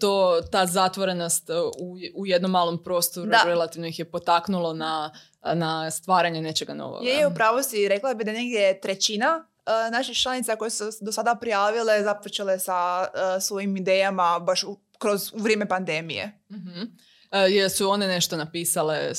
to, 0.00 0.40
ta 0.52 0.66
zatvorenost 0.66 1.50
u, 1.78 1.96
u 2.14 2.26
jednom 2.26 2.50
malom 2.50 2.82
prostoru 2.84 3.30
da. 3.30 3.42
relativno 3.46 3.88
ih 3.88 3.98
je 3.98 4.10
potaknulo 4.10 4.72
na 4.72 5.10
na 5.54 5.90
stvaranje 5.90 6.42
nečega 6.42 6.74
novog. 6.74 7.04
Je, 7.04 7.26
upravo 7.26 7.62
si 7.62 7.88
rekla 7.88 8.14
bi 8.14 8.24
da 8.24 8.32
negdje 8.32 8.80
trećina 8.80 9.44
naših 9.92 10.16
članica 10.16 10.56
koje 10.56 10.70
su 10.70 10.84
do 11.00 11.12
sada 11.12 11.34
prijavile 11.34 12.02
započele 12.02 12.58
sa 12.58 13.00
uh, 13.00 13.42
svojim 13.42 13.76
idejama 13.76 14.38
baš 14.38 14.62
u, 14.62 14.78
kroz 14.98 15.32
vrijeme 15.34 15.68
pandemije. 15.68 16.32
mm 16.50 17.08
jesu 17.50 17.90
one 17.90 18.06
nešto 18.06 18.36
napisale 18.36 19.12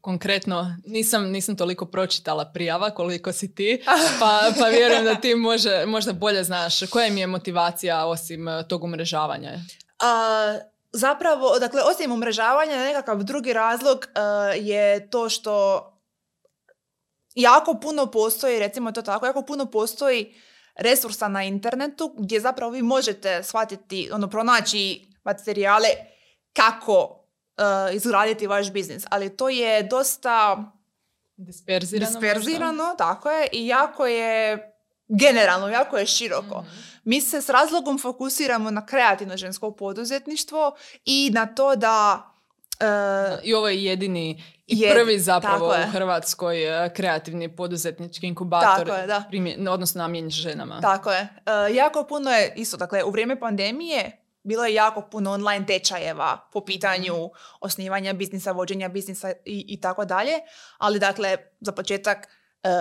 konkretno? 0.00 0.76
Nisam, 0.86 1.30
nisam 1.30 1.56
toliko 1.56 1.86
pročitala 1.86 2.44
prijava 2.44 2.90
koliko 2.90 3.32
si 3.32 3.54
ti, 3.54 3.82
pa, 4.20 4.40
pa 4.58 4.66
vjerujem 4.66 5.04
da 5.04 5.14
ti 5.14 5.34
može, 5.34 5.86
možda 5.86 6.12
bolje 6.12 6.44
znaš. 6.44 6.90
Koja 6.90 7.10
mi 7.10 7.20
je 7.20 7.26
motivacija 7.26 8.06
osim 8.06 8.46
tog 8.68 8.84
umrežavanja? 8.84 9.52
zapravo, 10.92 11.58
dakle, 11.58 11.82
osim 11.82 12.12
umrežavanja, 12.12 12.76
nekakav 12.76 13.22
drugi 13.22 13.52
razlog 13.52 14.06
je 14.56 15.10
to 15.10 15.28
što 15.28 15.95
jako 17.36 17.74
puno 17.74 18.06
postoji, 18.06 18.58
recimo 18.58 18.92
to 18.92 19.02
tako, 19.02 19.26
jako 19.26 19.42
puno 19.42 19.66
postoji 19.66 20.34
resursa 20.76 21.28
na 21.28 21.44
internetu 21.44 22.14
gdje 22.18 22.40
zapravo 22.40 22.72
vi 22.72 22.82
možete 22.82 23.42
shvatiti, 23.42 24.10
ono, 24.12 24.30
pronaći 24.30 25.06
materijale 25.24 25.88
kako 26.52 27.24
uh, 27.56 27.94
izgraditi 27.94 28.46
vaš 28.46 28.72
biznis. 28.72 29.04
Ali 29.10 29.36
to 29.36 29.48
je 29.48 29.82
dosta 29.82 30.64
disperzirano, 31.36 32.10
disperzirano 32.10 32.94
tako 32.98 33.30
je, 33.30 33.48
i 33.52 33.66
jako 33.66 34.06
je 34.06 34.58
generalno, 35.08 35.68
jako 35.68 35.96
je 35.96 36.06
široko. 36.06 36.60
Mhm. 36.60 36.76
Mi 37.04 37.20
se 37.20 37.42
s 37.42 37.48
razlogom 37.48 37.98
fokusiramo 37.98 38.70
na 38.70 38.86
kreativno 38.86 39.36
žensko 39.36 39.70
poduzetništvo 39.70 40.76
i 41.04 41.30
na 41.34 41.46
to 41.46 41.76
da 41.76 42.30
Uh, 42.80 43.38
I 43.44 43.54
ovo 43.54 43.68
je 43.68 43.84
jedini 43.84 44.42
i 44.66 44.88
prvi 44.92 45.18
zapravo 45.18 45.68
u 45.68 45.90
Hrvatskoj 45.92 46.84
uh, 46.84 46.92
kreativni 46.92 47.56
poduzetnički 47.56 48.26
inkubator, 48.26 48.86
tako 48.86 48.98
je, 48.98 49.06
da. 49.06 49.72
odnosno 49.72 50.02
namijenjen 50.02 50.30
ženama. 50.30 50.80
Tako 50.80 51.12
je. 51.12 51.22
Uh, 51.22 51.76
jako 51.76 52.04
puno 52.04 52.30
je, 52.30 52.52
isto 52.56 52.76
dakle, 52.76 53.04
u 53.04 53.10
vrijeme 53.10 53.40
pandemije 53.40 54.22
bilo 54.42 54.64
je 54.64 54.74
jako 54.74 55.02
puno 55.02 55.32
online 55.32 55.66
tečajeva 55.66 56.48
po 56.52 56.60
pitanju 56.60 57.14
mhm. 57.14 57.34
osnivanja 57.60 58.12
biznisa, 58.12 58.52
vođenja 58.52 58.88
biznisa 58.88 59.32
i, 59.44 59.64
i 59.68 59.80
tako 59.80 60.04
dalje, 60.04 60.32
ali 60.78 60.98
dakle, 60.98 61.36
za 61.60 61.72
početak 61.72 62.28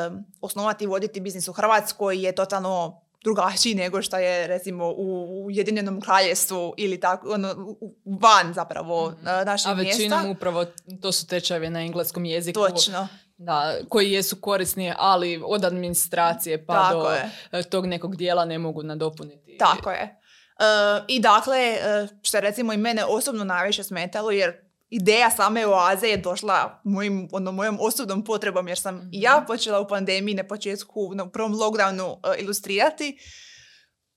um, 0.08 0.26
osnovati 0.42 0.84
i 0.84 0.88
voditi 0.88 1.20
biznis 1.22 1.48
u 1.48 1.54
Hrvatskoj 1.54 2.26
je 2.26 2.36
totalno 2.36 3.02
drugačiji 3.26 3.76
nego 3.76 4.02
što 4.02 4.18
je 4.18 4.48
recimo 4.48 4.94
u 4.98 5.46
Ujedinjenom 5.46 6.02
kraljestvu 6.02 6.74
ili 6.78 7.00
tako, 7.00 7.34
ono, 7.34 7.76
van 8.22 8.54
zapravo 8.54 9.10
mm-hmm. 9.10 9.46
našeg 9.46 9.72
A 9.72 9.74
većinom 9.74 10.30
upravo 10.30 10.66
to 11.02 11.12
su 11.12 11.28
tečajevi 11.28 11.70
na 11.70 11.82
engleskom 11.82 12.26
jeziku. 12.26 12.60
Točno. 12.60 13.08
Da, 13.38 13.76
koji 13.90 14.12
jesu 14.12 14.36
korisni, 14.42 14.94
ali 14.98 15.42
od 15.46 15.66
administracije 15.66 16.66
pa 16.66 16.90
do 16.92 17.10
je. 17.10 17.64
tog 17.64 17.86
nekog 17.86 18.16
dijela 18.16 18.46
ne 18.46 18.60
mogu 18.60 18.84
nadopuniti. 18.84 19.58
Tako 19.60 19.92
je. 19.92 20.20
Uh, 20.60 21.04
I 21.08 21.20
dakle, 21.20 21.78
što 22.22 22.38
je 22.38 22.42
recimo 22.42 22.74
i 22.74 22.78
mene 22.78 23.06
osobno 23.06 23.44
najviše 23.44 23.84
smetalo, 23.84 24.32
jer 24.32 24.65
ideja 24.90 25.32
same 25.32 25.68
oaze 25.68 26.08
je 26.08 26.18
došla 26.18 26.82
mojim, 26.84 27.30
ono, 27.32 27.52
mojom 27.52 27.78
osobnom 27.82 28.24
potrebom 28.24 28.68
jer 28.68 28.80
sam 28.80 29.10
i 29.14 29.22
ja 29.22 29.38
mhm. 29.38 29.46
počela 29.46 29.80
u 29.80 29.88
pandemiji 29.88 30.36
na 30.36 30.44
početku, 30.44 31.12
na 31.16 31.30
prvom 31.30 31.54
lockdownu 31.54 32.12
uh, 32.12 32.20
ilustrirati. 32.38 33.18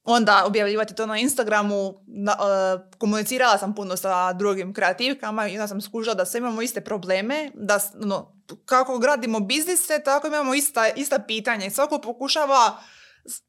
Onda 0.04 0.44
objavljivati 0.46 0.94
to 0.94 1.06
na 1.06 1.18
Instagramu, 1.18 2.04
na, 2.06 2.32
uh, 2.32 2.98
komunicirala 2.98 3.58
sam 3.58 3.74
puno 3.74 3.96
sa 3.96 4.32
drugim 4.32 4.74
kreativkama 4.74 5.48
i 5.48 5.52
onda 5.52 5.68
sam 5.68 5.80
skužila 5.80 6.14
da 6.14 6.24
sve 6.24 6.38
imamo 6.38 6.62
iste 6.62 6.80
probleme, 6.80 7.50
da 7.54 7.80
ono, 8.02 8.42
kako 8.64 8.98
gradimo 8.98 9.40
biznise, 9.40 10.02
tako 10.04 10.26
imamo 10.26 10.54
ista, 10.54 10.88
ista 10.88 11.18
pitanja 11.18 11.66
i 11.66 11.70
svako 11.70 11.98
pokušava 11.98 12.78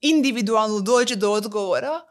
individualno 0.02 0.80
doći 0.80 1.16
do 1.16 1.32
odgovora 1.32 2.02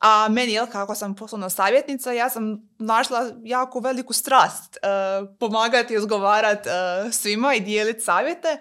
A 0.00 0.28
meni, 0.30 0.52
jel, 0.52 0.66
kako 0.66 0.94
sam 0.94 1.14
poslovna 1.14 1.50
savjetnica, 1.50 2.12
ja 2.12 2.30
sam 2.30 2.68
našla 2.78 3.30
jako 3.42 3.80
veliku 3.80 4.12
strast 4.12 4.76
uh, 4.76 5.28
pomagati 5.38 5.94
i 5.94 5.96
odgovarati 5.96 6.68
uh, 6.68 7.12
svima 7.12 7.54
i 7.54 7.60
dijeliti 7.60 8.00
savjete. 8.00 8.58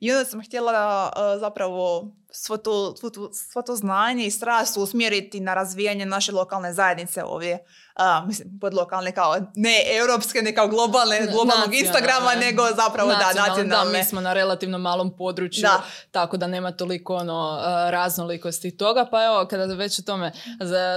I 0.00 0.12
onda 0.12 0.24
sam 0.24 0.42
htjela 0.42 1.12
uh, 1.16 1.40
zapravo 1.40 2.12
svo 2.30 2.56
to, 2.56 2.96
svo, 2.96 3.10
to, 3.10 3.30
svo 3.32 3.62
to 3.62 3.76
znanje 3.76 4.26
i 4.26 4.30
strast 4.30 4.76
usmjeriti 4.76 5.40
na 5.40 5.54
razvijanje 5.54 6.06
naše 6.06 6.32
lokalne 6.32 6.72
zajednice 6.72 7.24
ovdje 7.24 7.64
a, 7.94 8.24
mislim, 8.26 8.58
pod 8.60 8.74
lokalne 8.74 9.12
kao, 9.12 9.36
ne 9.54 9.74
europske, 10.00 10.42
ne 10.42 10.54
kao 10.54 10.68
globalne, 10.68 11.28
globalnog 11.32 11.74
Instagrama, 11.74 12.34
nego 12.34 12.62
zapravo 12.76 13.10
da, 13.10 13.32
nacionalne. 13.48 13.92
Da, 13.92 13.98
mi 13.98 14.04
smo 14.04 14.20
na 14.20 14.32
relativno 14.32 14.78
malom 14.78 15.16
području, 15.16 15.68
tako 16.10 16.36
da 16.36 16.46
nema 16.46 16.72
toliko 16.72 17.14
ono, 17.14 17.60
raznolikosti 17.90 18.76
toga, 18.76 19.08
pa 19.10 19.24
evo, 19.24 19.46
kada 19.50 19.74
već 19.74 19.98
o 19.98 20.02
tome, 20.02 20.32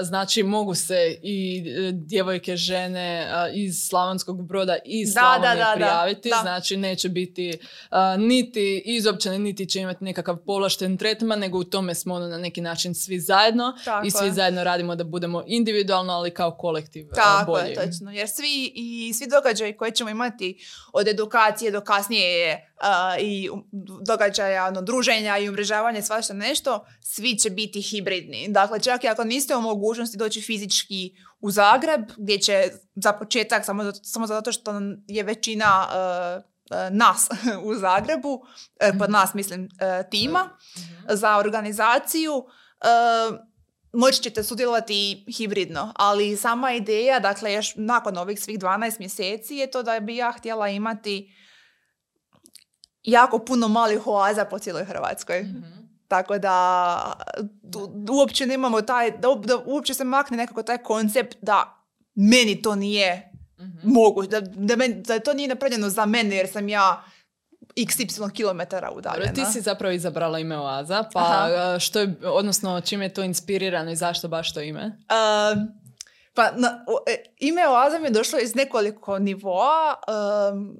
znači 0.04 0.44
mogu 0.44 0.76
se 0.76 1.18
i 1.24 1.64
e, 1.78 1.92
djevojke, 1.92 2.56
žene 2.56 3.32
iz 3.54 3.88
Slavonskog 3.90 4.48
broda 4.48 4.78
i 4.86 5.08
Slavonije 5.08 5.66
prijaviti, 5.76 6.32
znači 6.42 6.78
neće 6.78 7.10
biti 7.10 7.60
niti 8.18 8.84
izopćene, 8.86 9.40
niti 9.40 9.66
će 9.66 9.80
imati 9.80 10.04
nekakav 10.04 10.38
povlašten 10.38 10.98
tretman, 10.98 11.40
nego 11.40 11.58
u 11.58 11.64
tome 11.64 11.96
smo 11.96 12.16
ono, 12.16 12.28
na 12.28 12.38
neki 12.38 12.62
način 12.62 12.96
svi 12.96 13.20
zajedno 13.20 13.74
i 14.06 14.12
svi 14.12 14.32
zajedno 14.32 14.64
radimo 14.64 14.96
da 14.96 15.04
budemo 15.04 15.44
individualno, 15.48 16.14
ali 16.14 16.34
kao 16.34 16.52
kolektiv 16.52 16.85
kolektiv 16.86 17.08
Tako 17.16 17.58
je, 17.58 17.76
točno. 17.76 18.12
Jer 18.12 18.30
svi, 18.30 18.72
i 18.76 19.14
svi 19.14 19.28
događaji 19.28 19.78
koje 19.78 19.92
ćemo 19.92 20.10
imati 20.10 20.66
od 20.94 21.08
edukacije 21.08 21.72
do 21.72 21.82
kasnije 21.82 22.72
i 23.20 23.50
događaja, 24.06 24.66
ono, 24.66 24.82
druženja 24.82 25.38
i 25.38 25.50
umrežavanja 25.50 26.00
i 26.00 26.04
svašta 26.04 26.34
nešto, 26.34 26.86
svi 27.02 27.38
će 27.38 27.50
biti 27.50 27.82
hibridni. 27.82 28.48
Dakle, 28.50 28.80
čak 28.80 29.04
i 29.04 29.08
ako 29.08 29.24
niste 29.24 29.56
u 29.56 29.62
mogućnosti 29.62 30.18
doći 30.18 30.42
fizički 30.42 31.12
u 31.40 31.52
Zagreb, 31.52 32.02
gdje 32.18 32.40
će 32.40 32.70
za 32.96 33.14
početak, 33.14 33.66
samo, 33.66 33.92
samo 34.04 34.28
zato 34.28 34.52
što 34.52 34.72
je 35.08 35.24
većina 35.24 35.88
nas 36.92 37.30
u 37.68 37.76
Zagrebu, 37.76 38.46
pod 39.00 39.10
nas 39.10 39.34
mislim 39.34 39.70
tima, 40.12 40.50
mhm. 40.78 41.16
za 41.16 41.38
organizaciju, 41.38 42.46
moći 43.96 44.22
ćete 44.22 44.44
sudjelovati 44.44 45.26
hibridno, 45.38 45.94
ali 45.96 46.38
sama 46.38 46.74
ideja, 46.74 47.20
dakle, 47.20 47.54
još 47.54 47.74
nakon 47.76 48.18
ovih 48.18 48.42
svih 48.42 48.60
12 48.60 49.00
mjeseci 49.00 49.56
je 49.56 49.72
to 49.72 49.84
da 49.84 50.00
bi 50.00 50.16
ja 50.16 50.32
htjela 50.38 50.70
imati 50.70 51.34
jako 53.04 53.40
puno 53.40 53.68
malih 53.68 54.08
oaza 54.08 54.46
po 54.46 54.60
cijeloj 54.60 54.86
Hrvatskoj. 54.86 55.44
Mhm. 55.44 55.86
Tako 56.08 56.38
da 56.38 57.14
tu, 57.74 57.92
uopće 58.10 58.46
nemamo 58.46 58.82
taj, 58.82 59.12
da, 59.12 59.28
da, 59.46 59.58
uopće 59.66 59.94
se 59.94 60.04
makne 60.04 60.38
nekako 60.38 60.64
taj 60.64 60.78
koncept 60.78 61.38
da 61.42 61.86
meni 62.16 62.62
to 62.62 62.76
nije 62.76 63.32
mm 63.60 63.66
moguće, 63.84 64.30
da, 64.30 64.42
da, 64.42 64.76
da 64.88 65.20
to 65.20 65.34
nije 65.34 65.48
napravljeno 65.48 65.90
za 65.90 66.06
mene 66.06 66.36
jer 66.36 66.48
sam 66.48 66.70
ja 66.70 67.04
xy 67.76 68.32
kilometara 68.34 68.92
udaljena. 68.92 69.34
Ti 69.34 69.46
si 69.46 69.62
zapravo 69.62 69.94
izabrala 69.94 70.40
ime 70.40 70.58
Oaza, 70.58 71.04
pa 71.14 71.50
što 71.80 72.00
je, 72.00 72.16
odnosno 72.24 72.82
čime 72.82 73.06
je 73.06 73.14
to 73.14 73.24
inspirirano 73.24 73.92
i 73.92 73.96
zašto 73.96 74.28
baš 74.28 74.54
to 74.54 74.62
ime? 74.62 74.86
Uh, 74.86 75.62
pa 76.34 76.52
na, 76.52 76.86
e, 77.08 77.24
ime 77.40 77.68
Oaza 77.68 78.00
mi 78.00 78.06
je 78.06 78.12
došlo 78.12 78.40
iz 78.40 78.56
nekoliko 78.56 79.20
nivoa. 79.20 79.96
Um, 80.52 80.78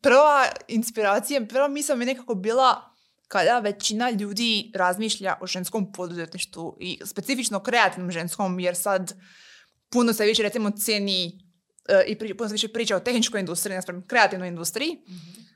prva 0.00 0.46
inspiracija, 0.68 1.46
prva 1.48 1.68
misla 1.68 1.94
mi 1.96 2.02
je 2.02 2.06
nekako 2.06 2.34
bila 2.34 2.90
kada 3.28 3.58
većina 3.58 4.10
ljudi 4.10 4.72
razmišlja 4.74 5.36
o 5.40 5.46
ženskom 5.46 5.92
poduzetništvu 5.92 6.76
i 6.80 7.00
specifično 7.04 7.60
kreativnom 7.60 8.10
ženskom, 8.10 8.60
jer 8.60 8.76
sad 8.76 9.14
puno 9.90 10.12
se 10.12 10.24
više 10.24 10.42
recimo 10.42 10.70
cijeni 10.70 11.40
uh, 11.88 12.28
i 12.30 12.36
puno 12.36 12.48
se 12.48 12.54
više 12.54 12.68
priča 12.68 12.96
o 12.96 13.00
tehničkoj 13.00 13.40
industriji, 13.40 13.76
naspram 13.76 14.06
kreativnoj 14.06 14.48
industriji. 14.48 14.90
um, 14.90 15.49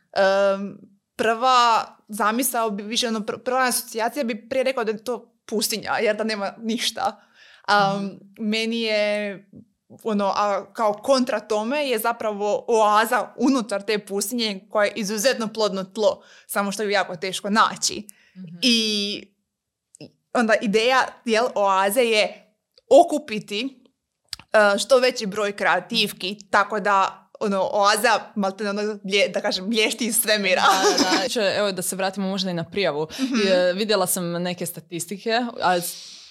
prva 1.17 1.87
zamisao 2.09 2.71
bi 2.71 2.83
više, 2.83 3.09
ono, 3.09 3.21
prva 3.21 3.65
asocijacija 3.69 4.25
bi 4.25 4.49
prije 4.49 4.65
rekao 4.65 4.85
da 4.85 4.91
je 4.91 5.05
to 5.05 5.35
pustinja, 5.47 5.93
jer 6.03 6.17
da 6.17 6.25
nema 6.25 6.55
ništa. 6.59 7.21
Um, 7.69 8.21
Meni 8.39 8.81
je 8.81 9.51
ono, 10.03 10.33
a 10.37 10.73
kao 10.73 10.93
kontra 10.93 11.41
tome 11.41 11.89
je 11.89 11.99
zapravo 11.99 12.65
oaza 12.69 13.33
unutar 13.37 13.83
te 13.83 14.07
pustinje 14.07 14.69
koja 14.71 14.85
je 14.85 14.93
izuzetno 14.97 15.49
plodno 15.53 15.85
tlo, 15.85 16.23
samo 16.47 16.73
što 16.73 16.83
je 16.83 16.91
jako 16.91 17.17
teško 17.17 17.51
naći. 17.51 18.07
Mhm. 18.37 18.57
I 18.63 19.21
onda 20.33 20.55
ideja 20.63 21.07
jel, 21.25 21.47
oaze 21.55 22.03
je 22.03 22.55
okupiti 22.91 23.65
uh, 23.65 24.81
što 24.81 24.99
veći 24.99 25.27
broj 25.27 25.57
kreativki, 25.57 26.39
tako 26.51 26.81
da 26.81 27.24
ono, 27.41 27.69
oaza, 27.73 28.21
malte 28.35 28.71
ono, 28.71 28.99
da 29.35 29.41
kažem, 29.41 29.71
blješti 29.71 30.07
iz 30.07 30.21
svemira. 30.23 30.63
Da, 30.63 31.41
da. 31.43 31.51
evo 31.59 31.73
da 31.73 31.83
se 31.83 31.97
vratimo 31.97 32.29
možda 32.29 32.51
i 32.51 32.55
na 32.55 32.65
prijavu. 32.65 33.09
mm 33.19 33.77
vidjela 33.77 34.07
sam 34.07 34.33
neke 34.33 34.67
statistike, 34.67 35.41
a 35.63 35.81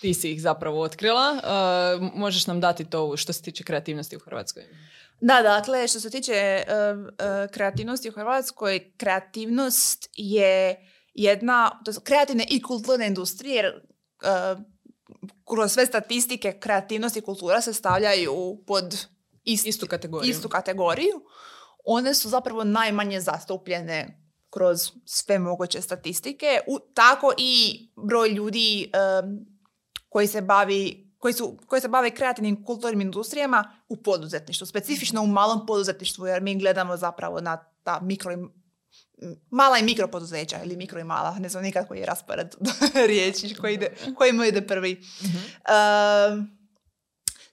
ti 0.01 0.13
si 0.13 0.31
ih 0.31 0.41
zapravo 0.41 0.81
otkrila. 0.81 1.31
Uh, 1.31 2.11
možeš 2.15 2.47
nam 2.47 2.61
dati 2.61 2.85
to 2.85 3.17
što 3.17 3.33
se 3.33 3.41
tiče 3.41 3.63
kreativnosti 3.63 4.15
u 4.15 4.19
Hrvatskoj? 4.19 4.63
Da, 5.21 5.41
dakle, 5.41 5.87
što 5.87 5.99
se 5.99 6.09
tiče 6.09 6.63
kreativnosti 7.51 8.09
u 8.09 8.11
Hrvatskoj, 8.11 8.91
kreativnost 8.97 10.09
je 10.13 10.75
jedna, 11.13 11.81
to 11.85 11.91
kreativne 12.03 12.45
i 12.49 12.61
kulturne 12.61 13.07
industrije, 13.07 13.55
jer 13.55 13.81
kroz 15.45 15.71
sve 15.71 15.85
statistike 15.85 16.51
kreativnost 16.59 17.17
i 17.17 17.21
kultura 17.21 17.61
se 17.61 17.73
stavljaju 17.73 18.63
pod 18.67 19.05
istu 19.43 19.87
kategoriju. 19.87 20.31
Istu 20.31 20.49
kategoriju. 20.49 21.21
One 21.85 22.13
su 22.13 22.29
zapravo 22.29 22.63
najmanje 22.63 23.21
zastupljene 23.21 24.19
kroz 24.49 24.91
sve 25.05 25.39
moguće 25.39 25.81
statistike. 25.81 26.59
U, 26.67 26.79
tako 26.93 27.33
i 27.37 27.79
broj 27.95 28.29
ljudi 28.29 28.91
koji 30.09 30.27
se 30.27 30.41
bavi 30.41 31.03
koji, 31.23 31.33
su, 31.33 31.57
koji 31.67 31.81
se 31.81 31.87
bave 31.87 32.11
kreativnim 32.11 32.65
kulturnim 32.65 33.01
industrijama 33.01 33.71
u 33.89 33.97
poduzetništvu, 33.97 34.67
specifično 34.67 35.21
u 35.21 35.27
malom 35.27 35.65
poduzetništvu, 35.65 36.27
jer 36.27 36.41
mi 36.41 36.59
gledamo 36.59 36.97
zapravo 36.97 37.41
na 37.41 37.57
ta 37.83 37.99
mikro 38.01 38.33
i, 38.33 38.37
mala 39.49 39.77
i 39.77 39.83
mikro 39.83 40.07
poduzeća, 40.07 40.63
ili 40.63 40.77
mikro 40.77 40.99
i 40.99 41.03
mala, 41.03 41.39
ne 41.39 41.49
znam 41.49 41.63
nikad 41.63 41.87
koji 41.87 41.99
je 41.99 42.05
raspored 42.05 42.55
riječi, 43.07 43.55
koji, 43.55 43.73
ide, 43.73 43.95
koji 44.15 44.33
mu 44.33 44.43
ide 44.43 44.67
prvi. 44.67 45.01
mm 45.21 46.62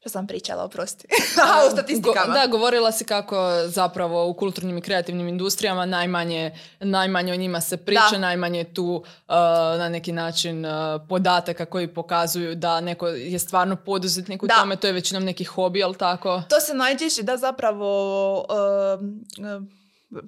što 0.00 0.08
sam 0.08 0.26
pričala, 0.26 0.64
oprosti. 0.64 1.06
o 1.66 1.70
statistikama. 1.70 2.34
da, 2.34 2.46
govorila 2.46 2.92
si 2.92 3.04
kako 3.04 3.36
zapravo 3.66 4.28
u 4.28 4.34
kulturnim 4.34 4.78
i 4.78 4.80
kreativnim 4.80 5.28
industrijama 5.28 5.86
najmanje, 5.86 6.58
najmanje 6.80 7.32
o 7.32 7.36
njima 7.36 7.60
se 7.60 7.76
priča, 7.76 8.18
najmanje 8.18 8.64
tu 8.64 8.84
uh, 8.94 9.34
na 9.78 9.88
neki 9.88 10.12
način 10.12 10.64
uh, 10.66 10.72
podataka 11.08 11.64
koji 11.66 11.94
pokazuju 11.94 12.54
da 12.54 12.80
neko 12.80 13.08
je 13.08 13.38
stvarno 13.38 13.76
poduzetnik 13.76 14.42
u 14.42 14.46
da. 14.46 14.54
tome, 14.54 14.76
to 14.76 14.86
je 14.86 14.92
većinom 14.92 15.24
neki 15.24 15.44
hobi, 15.44 15.82
ali 15.82 15.96
tako? 15.96 16.42
To 16.48 16.60
se 16.60 16.74
najčešće 16.74 17.22
da 17.22 17.36
zapravo 17.36 18.38
uh, 18.38 18.46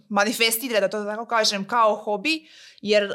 manifestira, 0.09 0.81
da 0.81 0.89
to 0.89 1.05
tako 1.05 1.27
kažem, 1.27 1.65
kao 1.65 1.97
hobi, 1.97 2.49
jer 2.81 3.13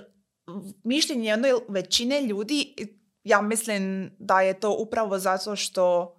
mišljenje 0.83 1.29
jednoj 1.29 1.51
većine 1.67 2.21
ljudi, 2.21 2.75
ja 3.23 3.41
mislim 3.41 4.11
da 4.19 4.41
je 4.41 4.59
to 4.59 4.75
upravo 4.79 5.19
zato 5.19 5.55
što 5.55 6.16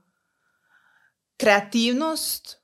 kreativnost, 1.38 2.58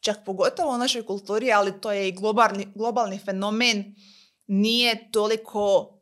čak 0.00 0.16
pogotovo 0.24 0.74
u 0.74 0.78
našoj 0.78 1.06
kulturi, 1.06 1.52
ali 1.52 1.80
to 1.80 1.92
je 1.92 2.08
i 2.08 2.12
globalni, 2.12 2.68
globalni 2.74 3.18
fenomen, 3.24 3.94
nije 4.46 5.10
toliko 5.12 5.94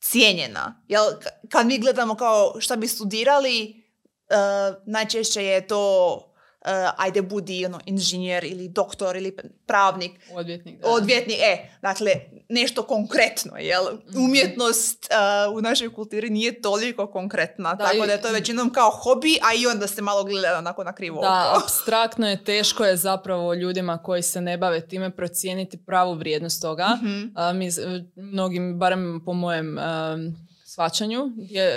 cijenjena. 0.00 0.84
Jel, 0.88 1.04
kad 1.48 1.66
mi 1.66 1.78
gledamo 1.78 2.14
kao 2.14 2.60
šta 2.60 2.76
bi 2.76 2.88
studirali, 2.88 3.84
uh, 4.30 4.82
najčešće 4.86 5.44
je 5.44 5.66
to 5.66 6.20
ajde 6.96 7.22
budi 7.22 7.66
ono, 7.66 7.80
inženjer 7.86 8.44
ili 8.44 8.68
doktor 8.68 9.16
ili 9.16 9.36
pravnik. 9.66 10.12
Odvjetnik, 10.32 10.80
da. 10.80 10.88
Odvjetnik, 10.88 11.38
e, 11.38 11.68
dakle, 11.82 12.12
nešto 12.48 12.82
konkretno, 12.82 13.56
jel? 13.56 13.84
Mhm. 14.08 14.24
Umjetnost 14.24 15.08
uh, 15.48 15.56
u 15.56 15.60
našoj 15.60 15.94
kulturi 15.94 16.30
nije 16.30 16.62
toliko 16.62 17.06
konkretna, 17.06 17.74
da, 17.74 17.84
tako 17.84 18.06
da 18.06 18.12
je 18.12 18.22
to 18.22 18.32
većinom 18.32 18.70
kao 18.72 18.90
hobi, 18.90 19.38
a 19.42 19.54
i 19.54 19.66
onda 19.66 19.86
se 19.86 20.02
malo 20.02 20.24
gleda 20.24 20.58
onako 20.58 20.84
na 20.84 20.92
krivo 20.92 21.20
Da, 21.20 21.60
abstraktno 21.62 22.28
je, 22.28 22.44
teško 22.44 22.84
je 22.84 22.96
zapravo 22.96 23.54
ljudima 23.54 23.98
koji 23.98 24.22
se 24.22 24.40
ne 24.40 24.58
bave 24.58 24.88
time 24.88 25.10
procijeniti 25.10 25.84
pravu 25.86 26.14
vrijednost 26.14 26.62
toga. 26.62 26.88
mm 27.02 27.26
mi, 27.54 27.68
mnogim, 28.16 28.78
barem 28.78 29.22
po 29.24 29.32
mojem 29.32 29.78
svačanju, 30.64 31.30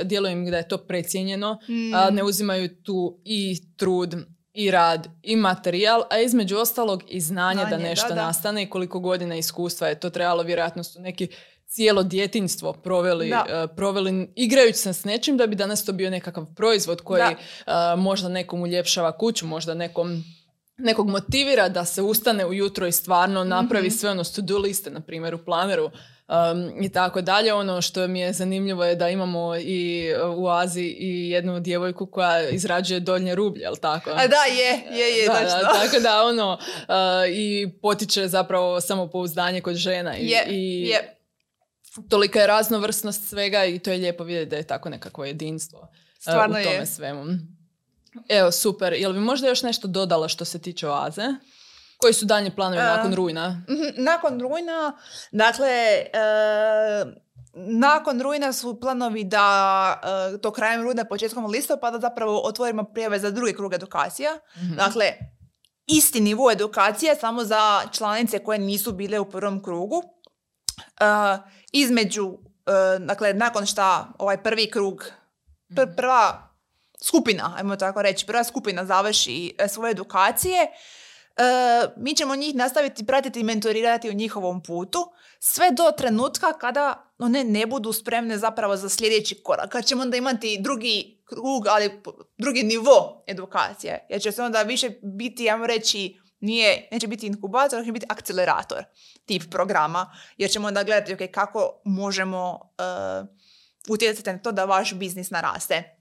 djelujem 0.03 0.45
da 0.45 0.57
je 0.57 0.67
to 0.67 0.77
precijenjeno, 0.77 1.59
mm. 1.69 2.15
ne 2.15 2.23
uzimaju 2.23 2.69
tu 2.83 3.19
i 3.25 3.61
trud 3.77 4.15
i 4.59 4.71
rad 4.71 5.07
i 5.23 5.35
materijal, 5.35 6.03
a 6.09 6.19
između 6.19 6.57
ostalog 6.57 7.03
i 7.07 7.19
znanje, 7.21 7.65
da 7.69 7.77
nešto 7.77 8.07
nastane 8.15 8.63
i 8.63 8.69
koliko 8.69 8.99
godina 8.99 9.35
iskustva 9.35 9.87
je 9.87 9.99
to 9.99 10.09
trebalo, 10.09 10.43
vjerojatno 10.43 10.83
su 10.83 11.01
neki 11.01 11.27
cijelo 11.67 12.03
djetinstvo 12.03 12.73
proveli, 12.73 13.29
Da. 13.29 13.45
e, 13.49 13.75
proveli 13.75 14.31
igrajući 14.35 14.77
se 14.77 14.93
s 14.93 15.03
nečim 15.03 15.37
da 15.37 15.47
bi 15.47 15.55
danas 15.55 15.85
to 15.85 15.91
bio 15.91 16.09
nekakav 16.09 16.45
proizvod 16.55 17.01
koji 17.01 17.21
Da. 17.21 17.93
e, 17.93 17.95
možda 17.95 18.29
nekom 18.29 18.61
uljepšava 18.61 19.17
kuću, 19.17 19.45
možda 19.47 19.73
nekom 19.73 20.23
nekog 20.77 21.09
motivira 21.09 21.69
da 21.69 21.85
se 21.85 22.01
ustane 22.01 22.45
ujutro 22.45 22.87
i 22.87 22.91
stvarno 22.91 23.43
napravi 23.43 23.87
Mhm. 23.87 23.95
sve 23.95 24.09
ono 24.09 24.23
s 24.23 24.31
to-do 24.33 24.57
liste, 24.57 24.89
na 24.89 24.99
primjer 24.99 25.35
u 25.35 25.45
planeru 25.45 25.91
um, 26.29 26.83
i 26.83 26.89
tako 26.89 27.21
dalje. 27.21 27.53
Ono 27.53 27.81
što 27.81 28.07
mi 28.07 28.19
je 28.19 28.33
zanimljivo 28.33 28.85
je 28.85 28.95
da 28.95 29.09
imamo 29.09 29.55
i 29.57 30.13
uh, 30.23 30.37
u 30.37 30.47
Aziji 30.47 30.95
i 30.99 31.29
jednu 31.29 31.59
djevojku 31.59 32.05
koja 32.05 32.49
izrađuje 32.49 32.99
donje 32.99 33.35
rublje, 33.35 33.61
jel 33.61 33.75
tako? 33.75 34.09
A 34.09 34.27
da, 34.27 34.43
je, 34.43 34.99
je, 34.99 35.17
je, 35.17 35.27
Da, 35.27 35.33
da, 35.33 35.73
tako 35.83 35.99
da 35.99 36.23
ono 36.31 36.53
uh, 36.53 36.95
i 37.29 37.69
potiče 37.81 38.27
zapravo 38.27 38.81
samopouzdanje 38.81 39.61
kod 39.61 39.75
žena 39.75 40.17
i, 40.17 40.27
Je, 40.27 40.45
i 40.47 40.87
je. 40.89 41.17
tolika 42.09 42.39
je 42.39 42.47
raznovrsnost 42.47 43.29
svega 43.29 43.65
i 43.65 43.79
to 43.79 43.91
je 43.91 43.97
lijepo 43.97 44.23
vidjeti 44.23 44.49
da 44.49 44.55
je 44.55 44.63
tako 44.63 44.89
nekakvo 44.89 45.25
jedinstvo 45.25 45.79
uh, 45.79 46.33
u 46.49 46.53
tome 46.53 46.61
je. 46.61 46.85
svemu. 46.85 47.25
Evo, 48.29 48.51
super. 48.51 48.93
Jel 48.93 49.13
bi 49.13 49.19
možda 49.19 49.47
još 49.47 49.63
nešto 49.63 49.87
dodala 49.87 50.27
što 50.27 50.45
se 50.45 50.59
tiče 50.59 50.87
oaze? 50.87 51.23
Koji 51.99 52.13
su 52.13 52.25
daljnji 52.25 52.51
planovi 52.51 52.77
nakon 52.79 53.13
rujna? 53.13 53.61
Mhm, 53.69 54.03
Nakon 54.03 54.41
rujna, 54.41 54.97
dakle, 55.31 55.67
e, 55.67 57.05
nakon 57.53 58.21
rujna 58.21 58.53
su 58.53 58.79
planovi 58.79 59.23
da 59.23 60.01
e, 60.33 60.37
do 60.37 60.51
krajem 60.51 60.81
rujna, 60.81 61.05
početkom 61.05 61.45
listopada 61.45 61.99
zapravo 61.99 62.39
otvorimo 62.39 62.83
prijave 62.83 63.19
za 63.19 63.31
drugi 63.31 63.53
krug 63.53 63.73
edukacija. 63.73 64.37
Mhm. 64.57 64.75
Dakle, 64.75 65.13
isti 65.87 66.19
nivo 66.21 66.51
edukacije 66.51 67.15
samo 67.15 67.43
za 67.43 67.81
članice 67.91 68.39
koje 68.39 68.59
nisu 68.59 68.91
bile 68.91 69.19
u 69.19 69.29
prvom 69.29 69.63
krugu. 69.63 70.03
E, 70.99 71.05
između, 71.71 72.33
e, 72.65 72.99
dakle, 72.99 73.33
nakon 73.33 73.65
šta 73.65 74.07
ovaj 74.17 74.43
prvi 74.43 74.71
krug, 74.71 75.11
pr- 75.69 75.85
Mhm. 75.85 75.95
prva 75.95 76.49
skupina, 77.03 77.53
ajmo 77.57 77.75
tako 77.75 78.01
reći, 78.01 78.25
prva 78.25 78.43
skupina 78.43 78.85
završi 78.85 79.55
e, 79.57 79.67
svoje 79.67 79.91
edukacije, 79.91 80.61
e, 80.63 80.69
mi 81.97 82.15
ćemo 82.15 82.35
njih 82.35 82.55
nastaviti 82.55 83.05
pratiti 83.05 83.39
i 83.39 83.43
mentorirati 83.43 84.09
u 84.09 84.13
njihovom 84.13 84.63
putu, 84.63 85.11
sve 85.39 85.71
do 85.71 85.91
trenutka 85.97 86.53
kada 86.53 87.13
one 87.19 87.43
ne 87.43 87.65
budu 87.65 87.93
spremne 87.93 88.37
zapravo 88.37 88.77
za 88.77 88.89
sljedeći 88.89 89.43
korak. 89.43 89.69
Kad 89.69 89.85
ćemo 89.85 90.01
onda 90.01 90.17
imati 90.17 90.57
drugi 90.61 91.21
krug, 91.25 91.67
ali 91.67 92.01
drugi 92.37 92.63
nivo 92.63 93.23
edukacije. 93.27 94.05
Jer 94.09 94.21
će 94.21 94.31
se 94.31 94.43
onda 94.43 94.61
više 94.61 94.89
biti, 95.03 95.49
ajmo 95.49 95.67
reći, 95.67 96.19
nije, 96.39 96.87
neće 96.91 97.07
biti 97.07 97.27
inkubator, 97.27 97.85
će 97.85 97.91
biti 97.91 98.05
akcelerator 98.09 98.83
tip 99.25 99.51
programa. 99.51 100.11
Jer 100.37 100.49
ćemo 100.49 100.67
onda 100.67 100.83
gledati 100.83 101.13
ok, 101.13 101.31
kako 101.31 101.81
možemo 101.85 102.59
e, 102.77 102.83
utjecati 103.89 104.33
na 104.33 104.39
to 104.39 104.51
da 104.51 104.65
vaš 104.65 104.93
biznis 104.93 105.29
naraste. 105.29 105.75
E, 105.75 105.95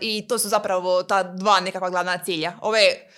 I 0.00 0.28
to 0.28 0.38
su 0.38 0.48
zapravo 0.48 1.02
ta 1.02 1.22
dva 1.22 1.60
nekakva 1.60 1.90
glavna 1.90 2.18
cilja. 2.24 2.52
Ove 2.62 2.78
e, 2.78 3.08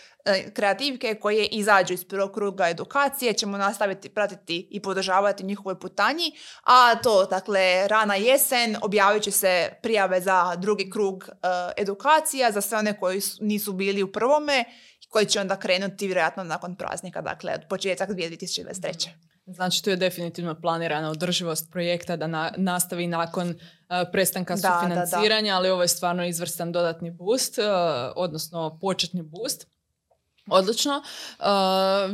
kreativke 0.54 1.14
koje 1.14 1.46
izađu 1.46 1.94
iz 1.94 2.04
prvog 2.04 2.32
kruga 2.32 2.68
edukacije 2.68 3.32
ćemo 3.32 3.58
nastaviti 3.58 4.08
pratiti 4.08 4.68
i 4.70 4.82
podržavati 4.82 5.44
njihovoj 5.44 5.80
putanji, 5.80 6.32
a 6.64 6.94
to, 6.94 7.24
dakle, 7.26 7.60
rana 7.88 8.14
jesen 8.14 8.76
objavit 8.82 9.22
će 9.22 9.30
se 9.30 9.70
prijave 9.82 10.20
za 10.20 10.56
drugi 10.56 10.90
krug 10.90 11.28
e, 11.28 11.36
edukacija 11.76 12.52
za 12.52 12.60
sve 12.60 12.78
one 12.78 12.98
koji 12.98 13.20
su- 13.20 13.44
nisu 13.44 13.72
bili 13.72 14.02
u 14.02 14.12
prvome 14.12 14.64
koji 15.08 15.26
će 15.26 15.40
onda 15.40 15.56
krenuti 15.56 16.06
vjerojatno 16.06 16.44
nakon 16.44 16.76
praznika, 16.76 17.20
dakle, 17.22 17.52
od 17.54 17.60
početak 17.68 18.10
2023. 18.10 19.08
Znači, 19.46 19.84
tu 19.84 19.90
je 19.90 19.96
definitivno 19.96 20.60
planirana 20.60 21.10
održivost 21.10 21.70
projekta 21.72 22.16
da 22.16 22.26
na- 22.26 22.52
nastavi 22.56 23.06
nakon 23.06 23.48
uh, 23.48 23.56
prestanka 24.12 24.54
Da, 24.54 24.60
da, 24.60 24.68
da. 24.68 25.06
sufinanciranja, 25.06 25.54
ali 25.54 25.70
ovo 25.70 25.82
je 25.82 25.88
stvarno 25.88 26.26
izvrstan 26.26 26.72
dodatni 26.72 27.10
boost, 27.10 27.58
uh, 27.58 27.64
odnosno 28.16 28.78
početni 28.80 29.22
boost. 29.22 29.66
Odlično. 30.46 31.02
Uh, 31.38 31.46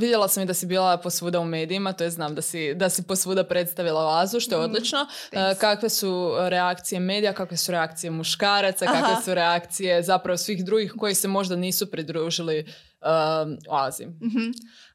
vidjela 0.00 0.28
sam 0.28 0.42
i 0.42 0.46
da 0.46 0.54
si 0.54 0.66
bila 0.66 0.96
posvuda 0.96 1.40
u 1.40 1.44
medijima, 1.44 1.92
to 1.92 2.04
je 2.04 2.10
znam 2.10 2.34
da 2.34 2.42
si, 2.42 2.74
da 2.74 2.90
si 2.90 3.02
posvuda 3.02 3.44
predstavila 3.44 4.06
oazu, 4.06 4.40
što 4.40 4.54
je 4.54 4.58
Mhm, 4.58 4.70
odlično. 4.70 4.98
Uh, 5.32 5.58
kakve 5.60 5.88
su 5.88 6.34
reakcije 6.38 7.00
medija, 7.00 7.32
kakve 7.32 7.56
su 7.56 7.72
reakcije 7.72 8.10
muškaraca, 8.10 8.86
kakve 8.86 9.12
Aha. 9.12 9.22
su 9.24 9.34
reakcije 9.34 10.02
zapravo 10.02 10.36
svih 10.36 10.64
drugih 10.64 10.94
koji 10.98 11.14
se 11.14 11.28
možda 11.28 11.56
nisu 11.56 11.90
pridružili 11.90 12.58
um, 13.00 13.58
oazi? 13.68 14.06
Mhm. 14.06 14.50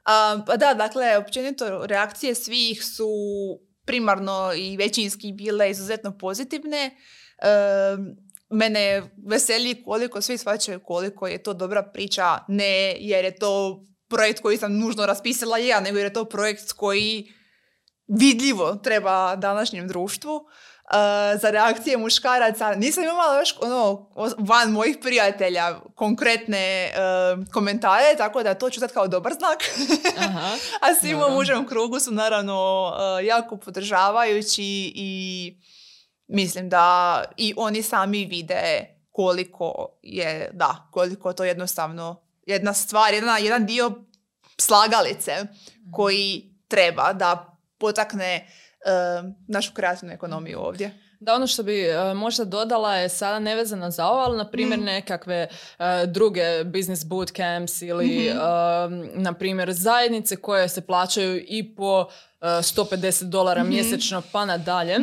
A, 0.06 0.44
pa 0.48 0.58
da, 0.58 0.74
dakle, 0.74 1.18
općenito 1.18 1.86
reakcije 1.86 2.36
svih 2.36 2.86
su 2.86 3.10
primarno 3.86 4.54
i 4.56 4.78
većinski 4.78 5.32
bile 5.32 5.72
izuzetno 5.72 6.18
pozitivne. 6.18 6.98
E, 7.38 7.98
mene 8.52 9.04
veseli 9.28 9.84
koliko 9.84 10.22
svi 10.22 10.38
shvaćaju 10.38 10.80
koliko 10.80 11.28
je 11.28 11.44
to 11.44 11.54
dobra 11.54 11.84
priča, 11.84 12.40
ne 12.48 12.96
jer 13.00 13.26
je 13.26 13.36
to 13.36 13.86
projekt 14.10 14.42
koji 14.42 14.58
sam 14.58 14.78
nužno 14.78 15.06
raspisala 15.06 15.58
ja, 15.58 15.80
nego 15.80 15.98
jer 15.98 16.06
je 16.06 16.14
to 16.14 16.26
projekt 16.26 16.72
koji 16.72 17.32
vidljivo 18.08 18.76
treba 18.76 19.36
današnjem 19.36 19.88
društvu. 19.88 20.40
E, 20.92 21.38
za 21.38 21.50
reakcije 21.50 21.98
muškaraca 21.98 22.76
nisam 22.76 23.04
imala 23.04 23.40
još 23.40 23.56
ono, 23.62 24.10
van 24.38 24.72
mojih 24.72 24.98
prijatelja 25.02 25.80
konkretne 25.96 26.84
e, 26.84 26.92
komentare, 27.54 28.16
tako 28.18 28.44
da 28.44 28.54
to 28.54 28.70
ću 28.70 28.80
sad 28.80 28.94
kao 28.94 29.08
dobar 29.08 29.34
znak. 29.34 29.64
Aha. 30.28 30.52
A 30.82 30.96
svi 31.02 31.14
u 31.14 31.18
Dobro. 31.18 31.30
mom 31.30 31.40
užem 31.40 31.68
krugu 31.68 32.00
su 32.00 32.12
naravno 32.12 32.92
e, 33.22 33.26
jako 33.26 33.58
podržavajući 33.58 34.92
i 34.96 35.54
mislim 36.32 36.70
da 36.70 36.86
i 37.38 37.54
oni 37.58 37.82
sami 37.82 38.26
vide 38.26 38.86
koliko 39.12 39.74
je, 40.04 40.50
da, 40.54 40.88
koliko 40.92 41.34
to 41.34 41.44
jednostavno 41.44 42.16
jedna 42.46 42.74
stvar, 42.74 43.14
jedna, 43.14 43.38
jedan 43.38 43.66
dio 43.66 43.92
slagalice 44.58 45.32
koji 45.94 46.44
treba 46.68 47.14
da 47.14 47.58
potakne 47.78 48.36
e, 48.36 48.46
našu 49.48 49.74
kreativnu 49.74 50.14
ekonomiju 50.14 50.60
ovdje. 50.60 50.98
Da, 51.20 51.36
ono 51.36 51.48
što 51.48 51.64
bi 51.64 51.82
e, 51.82 52.14
možda 52.14 52.46
dodala 52.46 52.96
je 52.96 53.10
sada 53.10 53.40
nevezano 53.40 53.92
za 53.92 54.08
ovo, 54.08 54.20
ali 54.20 54.38
na 54.38 54.50
primjer 54.50 54.80
Mhm. 54.80 54.86
nekakve 54.86 55.48
e, 55.80 56.06
druge 56.08 56.42
business 56.64 57.06
bootcamps 57.06 57.82
ili 57.82 58.06
Mhm. 58.08 58.38
e, 58.38 58.42
na 59.14 59.34
primjer 59.34 59.74
zajednice 59.74 60.36
koje 60.36 60.70
se 60.70 60.82
plaćaju 60.82 61.42
i 61.48 61.76
po 61.76 62.06
e, 62.42 62.46
150 62.62 63.24
dolara 63.24 63.62
Mhm. 63.62 63.70
mjesečno 63.70 64.22
pa 64.32 64.46
nadalje, 64.46 65.00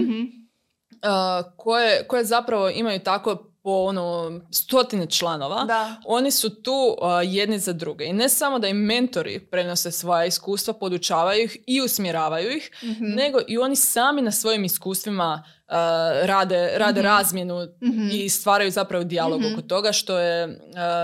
koje, 1.56 2.06
koje 2.08 2.24
zapravo 2.24 2.70
imaju 2.70 3.00
tako 3.00 3.44
po 3.62 3.70
ono 3.70 4.40
stotine 4.50 5.06
članova. 5.06 5.64
Da. 5.64 5.96
Oni 6.06 6.30
su 6.30 6.62
tu 6.62 6.72
uh, 6.72 7.08
jedni 7.24 7.58
za 7.58 7.72
druge 7.72 8.04
i 8.04 8.12
ne 8.12 8.28
samo 8.28 8.58
da 8.58 8.68
im 8.68 8.76
mentori 8.76 9.40
prenose 9.50 9.90
svoja 9.90 10.24
iskustva, 10.26 10.74
podučavaju 10.74 11.44
ih 11.44 11.56
i 11.66 11.80
usmjeravaju 11.80 12.50
ih, 12.56 12.70
Mhm. 12.82 13.04
nego 13.04 13.38
i 13.48 13.58
oni 13.58 13.76
sami 13.76 14.22
na 14.22 14.30
svojim 14.32 14.64
iskustvima 14.64 15.44
uh, 15.68 15.74
rade, 16.22 16.70
rade 16.76 17.00
Mhm. 17.00 17.06
razmjenu 17.06 17.66
Mhm. 17.82 18.08
i 18.12 18.28
stvaraju 18.28 18.70
zapravo 18.70 19.04
dijalog 19.04 19.40
Mhm. 19.40 19.52
oko 19.52 19.62
toga 19.62 19.92
što 19.92 20.18
je 20.18 20.46
uh, 20.46 20.52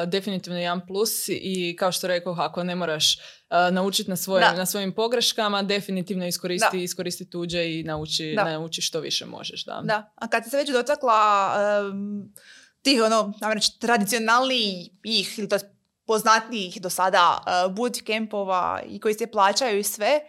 definitivno 0.08 0.58
jedan 0.58 0.86
plus 0.86 1.10
i 1.28 1.76
kao 1.78 1.92
što 1.92 2.06
rekao, 2.06 2.36
ako 2.38 2.64
ne 2.64 2.74
moraš 2.74 3.14
uh, 3.14 3.20
naučiti 3.72 4.10
na, 4.10 4.16
na 4.52 4.66
svojim 4.66 4.92
pogreškama, 4.92 5.62
definitivno 5.62 6.26
iskoristi, 6.26 6.76
Da. 6.78 6.82
iskoristi 6.82 7.30
tuđe 7.30 7.70
i 7.70 7.82
nauči, 7.82 8.32
Da. 8.36 8.44
nauči 8.44 8.82
što 8.82 9.00
više 9.00 9.26
možeš. 9.26 9.64
Da. 9.64 9.80
Da, 9.84 10.12
a 10.14 10.28
kad 10.28 10.50
se 10.50 10.56
već 10.56 10.70
dotakla 10.70 11.50
em, 11.80 12.32
tih 12.82 13.02
ono, 13.02 13.32
reći, 13.54 13.78
tradicionalnijih 13.78 14.90
ili 15.38 15.48
to 15.48 15.56
poznatijih 16.06 16.82
do 16.82 16.90
sada 16.90 17.38
uh, 17.66 17.74
bootcampova 17.74 18.82
i 18.88 19.00
koji 19.00 19.14
se 19.14 19.26
plaćaju 19.26 19.78
i 19.78 19.82
sve, 19.82 20.20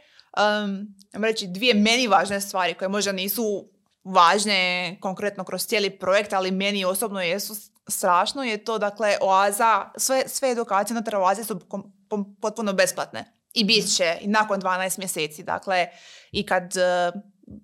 um, 0.64 0.88
reći 1.24 1.48
dvije 1.48 1.74
meni 1.74 2.08
važne 2.08 2.42
stvari 2.42 2.74
koje 2.74 2.90
možda 2.90 3.12
nisu 3.12 3.70
važne 4.06 4.98
konkretno 5.02 5.44
kroz 5.44 5.66
cijeli 5.68 5.90
projekt, 5.90 6.34
ali 6.34 6.52
meni 6.52 6.86
osobno 6.86 7.22
jesu 7.22 7.56
strašno 7.88 8.44
je 8.44 8.64
to, 8.64 8.78
dakle, 8.78 9.18
oaza, 9.22 9.86
sve, 9.98 10.24
sve 10.28 10.52
edukacije 10.52 10.96
unutar 10.96 11.16
oaze 11.16 11.44
su 11.44 11.60
kom- 11.68 11.92
pom- 12.10 12.36
potpuno 12.42 12.74
besplatne. 12.74 13.32
I 13.54 13.64
bit 13.64 13.96
će 13.96 14.18
i 14.22 14.28
nakon 14.28 14.62
12 14.62 14.98
mjeseci, 15.00 15.44
dakle, 15.44 15.88
i 16.32 16.46
kad, 16.46 16.74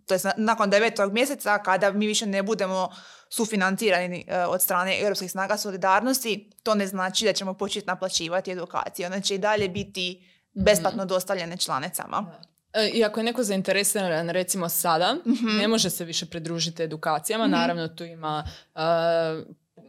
to 0.08 0.14
jest 0.14 0.26
na- 0.26 0.34
nakon 0.38 0.70
devetog 0.70 1.14
mjeseca, 1.14 1.58
kada 1.64 1.92
mi 1.92 2.08
više 2.08 2.26
ne 2.26 2.44
budemo 2.44 2.90
sufinancirani 3.30 4.26
e, 4.28 4.46
od 4.46 4.62
strane 4.62 5.02
Europskih 5.02 5.32
snaga 5.32 5.58
solidarnosti, 5.58 6.50
to 6.64 6.76
ne 6.76 6.88
znači 6.88 7.26
da 7.26 7.34
ćemo 7.34 7.54
početi 7.54 7.88
naplaćivati 7.88 8.52
edukacije. 8.52 9.06
One 9.06 9.22
će 9.22 9.36
i 9.36 9.38
dalje 9.38 9.70
biti 9.70 10.28
besplatno 10.54 11.06
dostavljene 11.06 11.58
članicama. 11.58 12.32
E, 12.74 12.88
I 12.88 13.04
ako 13.04 13.20
je 13.20 13.24
neko 13.24 13.44
zainteresiran 13.44 14.30
recimo 14.30 14.70
sada, 14.70 15.16
Mhm. 15.26 15.48
ne 15.52 15.68
može 15.68 15.90
se 15.90 16.06
više 16.06 16.26
pridružiti 16.26 16.84
edukacijama, 16.84 17.44
Mhm. 17.44 17.52
naravno 17.52 17.88
tu 17.88 18.04
ima 18.06 18.44
e, 18.76 18.80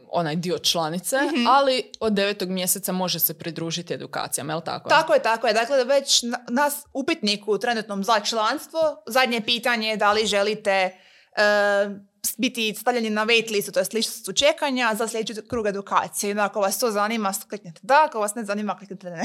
onaj 0.09 0.35
dio 0.35 0.57
članice, 0.59 1.15
Mhm. 1.17 1.47
ali 1.47 1.91
od 1.99 2.13
devetog 2.13 2.49
mjeseca 2.49 2.91
može 2.91 3.19
se 3.19 3.33
pridružiti 3.33 3.93
edukacijama, 3.93 4.53
je 4.53 4.57
li 4.57 4.63
tako? 4.63 4.89
Tako 4.89 5.13
je, 5.13 5.21
tako 5.21 5.47
je. 5.47 5.53
Dakle, 5.53 5.83
već 5.85 6.21
na- 6.21 6.45
nas 6.49 6.73
upitniku 6.93 7.57
trenutnom 7.57 8.03
za 8.03 8.19
članstvo, 8.19 8.79
zadnje 9.07 9.41
pitanje 9.41 9.87
je 9.87 9.97
da 9.97 10.11
li 10.11 10.25
želite 10.25 10.71
e, 10.71 10.93
biti 12.37 12.75
stavljeni 12.75 13.09
na 13.09 13.25
wait 13.25 13.51
listu, 13.51 13.71
to 13.71 13.79
je 13.79 13.85
listu 13.93 14.33
čekanja 14.33 14.95
za 14.97 15.07
sljedeći 15.07 15.41
krug 15.47 15.67
edukacije. 15.67 16.31
I 16.31 16.39
Ako 16.39 16.59
vas 16.59 16.79
to 16.79 16.91
zanima, 16.91 17.33
kliknete 17.49 17.79
da, 17.83 18.05
ako 18.07 18.19
vas 18.19 18.35
ne 18.35 18.45
zanima, 18.45 18.77
kliknete 18.77 19.09
ne. 19.09 19.23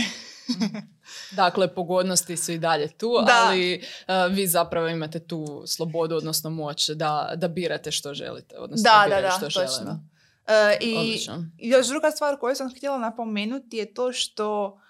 Dakle, 1.43 1.75
pogodnosti 1.75 2.37
su 2.37 2.53
i 2.53 2.59
dalje 2.59 2.89
tu, 2.89 3.13
Da. 3.27 3.45
ali 3.47 3.83
uh, 4.09 4.37
vi 4.37 4.47
zapravo 4.47 4.89
imate 4.89 5.27
tu 5.27 5.63
slobodu, 5.67 6.17
odnosno 6.17 6.51
moć 6.51 6.89
da, 6.89 7.33
da 7.37 7.49
birate 7.49 7.91
što 7.91 8.15
želite, 8.15 8.59
odnosno 8.59 8.91
Da, 8.91 9.15
da, 9.15 9.21
da, 9.21 9.31
što 9.31 9.61
točno. 9.61 10.05
E, 10.47 10.79
I 10.81 10.97
Odlično. 10.97 11.45
još 11.59 11.87
druga 11.87 12.11
stvar 12.11 12.39
koju 12.39 12.55
sam 12.55 12.71
htjela 12.77 12.99
napomenuti 12.99 13.77
je 13.77 13.95
to 13.95 14.13
što 14.13 14.81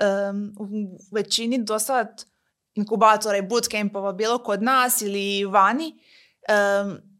em, 0.00 0.52
u 0.58 0.66
većini 1.12 1.64
do 1.64 1.78
sad 1.78 2.24
inkubatora 2.74 3.36
i 3.36 3.42
bootcampova, 3.42 4.12
bilo 4.12 4.38
kod 4.38 4.62
nas 4.62 5.02
ili 5.02 5.44
vani, 5.44 5.92
em, 6.48 7.13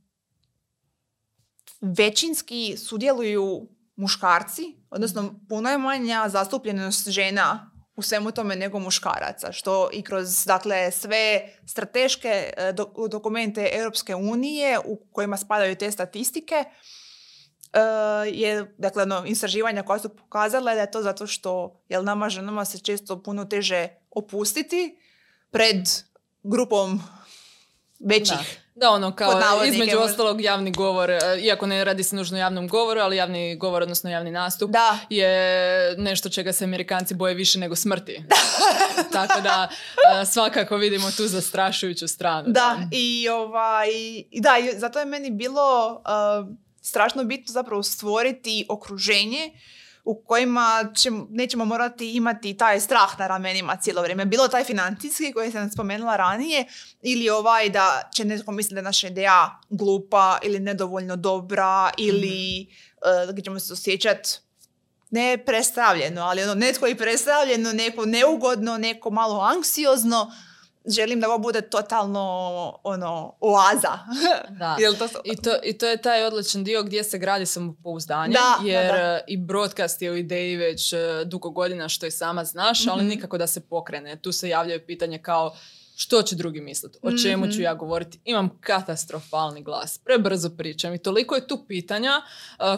većinski 1.85 2.77
sudjeluju 2.77 3.69
muškarci, 3.97 4.63
odnosno 4.91 5.41
puno 5.49 5.71
je 5.71 5.79
manja 5.79 6.29
zastupljenost 6.29 7.09
žena 7.09 7.71
u 7.97 8.03
svemu 8.03 8.33
tome 8.33 8.57
nego 8.57 8.79
muškaraca, 8.79 9.53
što 9.53 9.89
i 9.93 10.03
kroz 10.03 10.45
dakle, 10.45 10.91
sve 10.91 11.51
strateške 11.67 12.53
e, 12.57 12.73
dok- 12.73 13.09
dokumente 13.09 13.71
Europske 13.73 14.15
unije 14.15 14.79
u 14.85 14.97
kojima 15.13 15.37
spadaju 15.37 15.77
te 15.77 15.91
statistike, 15.91 16.55
e, 16.55 17.81
je, 18.33 18.75
dakle, 18.79 19.03
ono, 19.03 19.25
istraživanja 19.27 19.83
koja 19.83 19.99
su 19.99 20.09
pokazala 20.17 20.75
da 20.75 20.81
je 20.81 20.91
to 20.91 21.03
zato 21.03 21.27
što 21.27 21.83
jel, 21.89 22.05
nama 22.05 22.29
ženama 22.29 22.65
se 22.65 22.79
često 22.79 23.23
puno 23.23 23.45
teže 23.45 23.89
opustiti 24.11 24.99
pred 25.51 25.89
grupom 26.43 27.03
većih. 28.01 28.64
Da. 28.75 28.87
Da, 28.87 28.91
ono 28.91 29.15
kao 29.15 29.65
između 29.65 29.99
ostalog 29.99 30.41
javni 30.41 30.73
govor, 30.73 31.11
e, 31.11 31.19
iako 31.41 31.67
ne 31.67 31.85
radi 31.85 32.03
se 32.03 32.17
nužno 32.17 32.39
javnom 32.39 32.69
govoru, 32.69 33.01
ali 33.01 33.17
javni 33.17 33.57
govor, 33.57 33.83
odnosno 33.83 34.11
javni 34.11 34.31
nastup 34.31 34.71
Da. 34.71 34.99
je 35.11 35.95
nešto 35.99 36.29
čega 36.29 36.53
se 36.53 36.65
Amerikanci 36.65 37.15
boje 37.15 37.35
više 37.35 37.59
nego 37.59 37.77
smrti. 37.77 38.23
Tako 39.13 39.41
da 39.41 39.69
e, 40.23 40.27
svakako 40.27 40.77
vidimo 40.77 41.11
tu 41.11 41.27
zastrašujuću 41.27 42.09
stranu. 42.09 42.45
Da, 42.49 42.79
i 42.93 43.29
ovaj, 43.29 43.89
da, 44.33 44.59
i 44.59 44.79
zato 44.79 44.99
je 44.99 45.05
meni 45.05 45.31
bilo 45.31 45.93
uh, 45.93 46.55
strašno 46.83 47.25
bitno 47.25 47.53
zapravo 47.53 47.83
stvoriti 47.83 48.67
okruženje 48.69 49.51
u 50.05 50.23
kojima 50.23 50.91
ćemo, 50.97 51.27
nećemo 51.31 51.65
morati 51.65 52.13
imati 52.13 52.57
taj 52.57 52.81
strah 52.81 53.19
na 53.19 53.27
ramenima 53.27 53.77
cijelo 53.77 54.03
vrijeme. 54.03 54.25
Bilo 54.25 54.49
taj 54.49 54.65
financijski 54.65 55.33
koji 55.33 55.53
sam 55.53 55.71
spomenula 55.71 56.17
ranije 56.17 56.67
ili 57.03 57.31
ovaj 57.31 57.71
da 57.71 58.11
će 58.15 58.25
netko 58.25 58.53
misliti 58.53 58.75
da 58.75 58.79
je 58.79 58.85
naša 58.85 59.07
ideja 59.07 59.61
glupa 59.71 60.39
ili 60.43 60.61
nedovoljno 60.61 61.17
dobra 61.17 61.91
ili 61.99 62.67
uh, 62.67 63.31
gdje 63.33 63.45
ćemo 63.45 63.61
se 63.61 63.73
osjećati 63.73 64.31
ne 65.11 65.39
predstavljeno, 65.47 66.23
ali 66.23 66.43
ono 66.43 66.55
netko 66.55 66.87
i 66.87 66.95
predstavljeno, 66.95 67.73
neko 67.73 68.07
neugodno, 68.07 68.79
neko 68.79 69.11
malo 69.11 69.41
anksiozno. 69.41 70.33
Želim 70.87 71.21
da 71.21 71.29
ovo 71.29 71.39
bude 71.39 71.61
totalno 71.61 72.21
ono, 72.85 73.37
oaza. 73.41 73.99
Da. 74.51 74.77
Jel 74.79 74.95
to, 74.95 75.09
I 75.25 75.37
to, 75.37 75.51
I 75.63 75.73
to 75.73 75.87
je 75.87 75.97
taj 75.99 76.25
odličan 76.25 76.65
dio 76.65 76.83
gdje 76.83 77.05
se 77.05 77.19
gradi 77.19 77.47
samopouzdanje, 77.47 78.33
Da, 78.33 78.59
da, 78.61 78.69
jer 78.69 78.87
da. 78.87 78.99
e, 78.99 79.25
i 79.27 79.37
broadcast 79.39 80.03
je 80.03 80.11
u 80.11 80.17
ideji 80.17 80.57
već 80.57 80.93
e, 80.93 80.97
dugo 81.25 81.51
godina 81.51 81.89
što 81.89 82.07
i 82.07 82.11
sama 82.11 82.45
znaš, 82.45 82.87
ali 82.87 82.99
Mhm. 82.99 83.09
nikako 83.09 83.39
da 83.39 83.47
se 83.47 83.61
pokrene. 83.61 84.17
Tu 84.17 84.33
se 84.33 84.49
javljaju 84.49 84.87
pitanje 84.87 85.19
kao 85.19 85.55
što 85.97 86.23
će 86.23 86.37
drugi 86.37 86.61
misliti, 86.61 86.99
o 87.03 87.13
čemu 87.13 87.47
ću 87.47 87.53
Mhm. 87.53 87.63
ja 87.63 87.75
govoriti. 87.75 88.19
Imam 88.25 88.59
katastrofalni 88.61 89.63
glas, 89.63 89.99
prebrzo 89.99 90.51
pričam 90.51 90.95
i 90.95 90.99
toliko 90.99 91.35
je 91.35 91.47
tu 91.47 91.65
pitanja 91.69 92.11
e, 92.11 92.23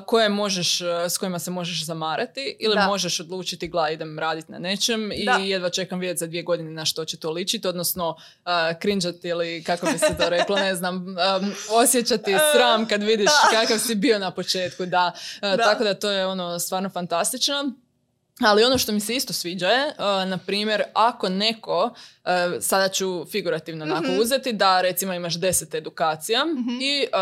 koje 0.06 0.28
možeš, 0.28 0.80
e, 0.80 0.84
s 1.08 1.18
kojima 1.18 1.38
se 1.38 1.50
možeš 1.50 1.84
zamarati 1.84 2.56
ili 2.60 2.74
Da. 2.74 2.86
možeš 2.86 3.20
odlučiti 3.20 3.68
gla 3.68 3.90
idem 3.90 4.18
raditi 4.18 4.52
na 4.52 4.58
nečem 4.58 5.12
i 5.12 5.24
Da. 5.24 5.32
jedva 5.32 5.70
čekam 5.70 5.98
vidjeti 5.98 6.18
za 6.18 6.26
dvije 6.26 6.42
godine 6.42 6.70
na 6.70 6.84
što 6.84 7.04
će 7.04 7.16
to 7.16 7.30
ličiti, 7.30 7.68
odnosno 7.68 8.08
uh, 8.08 8.52
ili 9.22 9.62
kako 9.62 9.86
bi 9.86 9.98
se 9.98 10.16
to 10.18 10.28
reklo, 10.28 10.56
ne 10.56 10.74
znam, 10.74 10.96
um, 10.96 11.14
osjećati 11.72 12.34
sram 12.54 12.88
kad 12.88 13.02
vidiš 13.02 13.30
kakav 13.50 13.78
si 13.78 13.94
bio 13.94 14.18
na 14.18 14.30
početku, 14.30 14.86
da. 14.86 15.12
Uh, 15.14 15.40
Da. 15.40 15.56
Tako 15.56 15.84
da 15.84 15.94
to 15.94 16.10
je 16.10 16.26
ono 16.26 16.58
stvarno 16.58 16.88
fantastično. 16.88 17.72
Ali 18.40 18.64
ono 18.64 18.78
što 18.78 18.92
mi 18.92 19.00
se 19.00 19.14
isto 19.14 19.32
sviđa 19.32 19.68
je, 19.68 19.86
uh, 19.88 19.94
na 20.28 20.38
primjer, 20.38 20.82
ako 20.94 21.28
neko, 21.28 21.84
uh, 21.84 22.30
sada 22.60 22.88
ću 22.88 23.24
figurativno 23.24 23.84
onako 23.84 24.06
Mhm. 24.06 24.20
uzeti, 24.20 24.52
da 24.52 24.80
recimo 24.80 25.12
imaš 25.14 25.34
deset 25.34 25.74
edukacija 25.74 26.44
Mhm. 26.44 26.70
i 26.72 27.06
uh, 27.06 27.18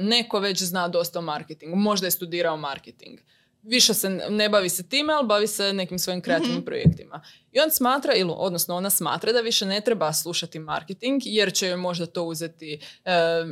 neko 0.00 0.38
već 0.38 0.62
zna 0.62 0.88
dosta 0.88 1.18
o 1.18 1.22
marketingu, 1.22 1.76
možda 1.76 2.06
je 2.06 2.10
studirao 2.10 2.56
marketing. 2.56 3.18
Više 3.64 3.94
se 3.94 4.08
ne- 4.10 4.48
bavi 4.48 4.68
se 4.68 4.82
time, 4.84 5.12
ali 5.12 5.26
bavi 5.26 5.46
se 5.46 5.72
nekim 5.72 5.98
svojim 5.98 6.20
kreativnim 6.20 6.56
Mhm. 6.56 6.64
projektima. 6.64 7.22
I 7.52 7.60
on 7.60 7.70
smatra, 7.70 8.14
ili 8.14 8.32
odnosno 8.32 8.76
ona 8.76 8.90
smatra 8.90 9.32
da 9.32 9.40
više 9.40 9.66
ne 9.66 9.80
treba 9.80 10.12
slušati 10.12 10.58
marketing, 10.58 11.22
jer 11.24 11.52
će 11.52 11.66
joj 11.66 11.76
možda 11.76 12.06
to 12.06 12.22
uzeti 12.24 12.74
e, 13.04 13.10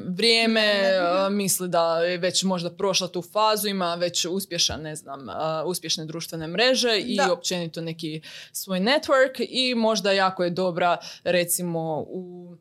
vrijeme, 0.08 0.60
e, 0.60 1.00
misli 1.30 1.68
da 1.68 1.98
je 1.98 2.18
već 2.18 2.42
možda 2.42 2.70
prošla 2.70 3.08
tu 3.08 3.22
fazu, 3.22 3.68
ima 3.68 3.94
već 3.94 4.26
uspješan, 4.26 4.80
ne 4.80 4.96
znam, 4.96 5.28
e, 5.28 5.32
uspješne 5.64 6.04
društvene 6.04 6.46
mreže 6.46 6.98
i 6.98 7.16
Da. 7.16 7.32
općenito 7.32 7.80
neki 7.80 8.20
svoj 8.52 8.80
network 8.80 9.46
i 9.48 9.74
možda 9.74 10.12
jako 10.12 10.44
je 10.44 10.50
dobra 10.50 10.96
recimo 11.24 11.80
u 12.00 12.54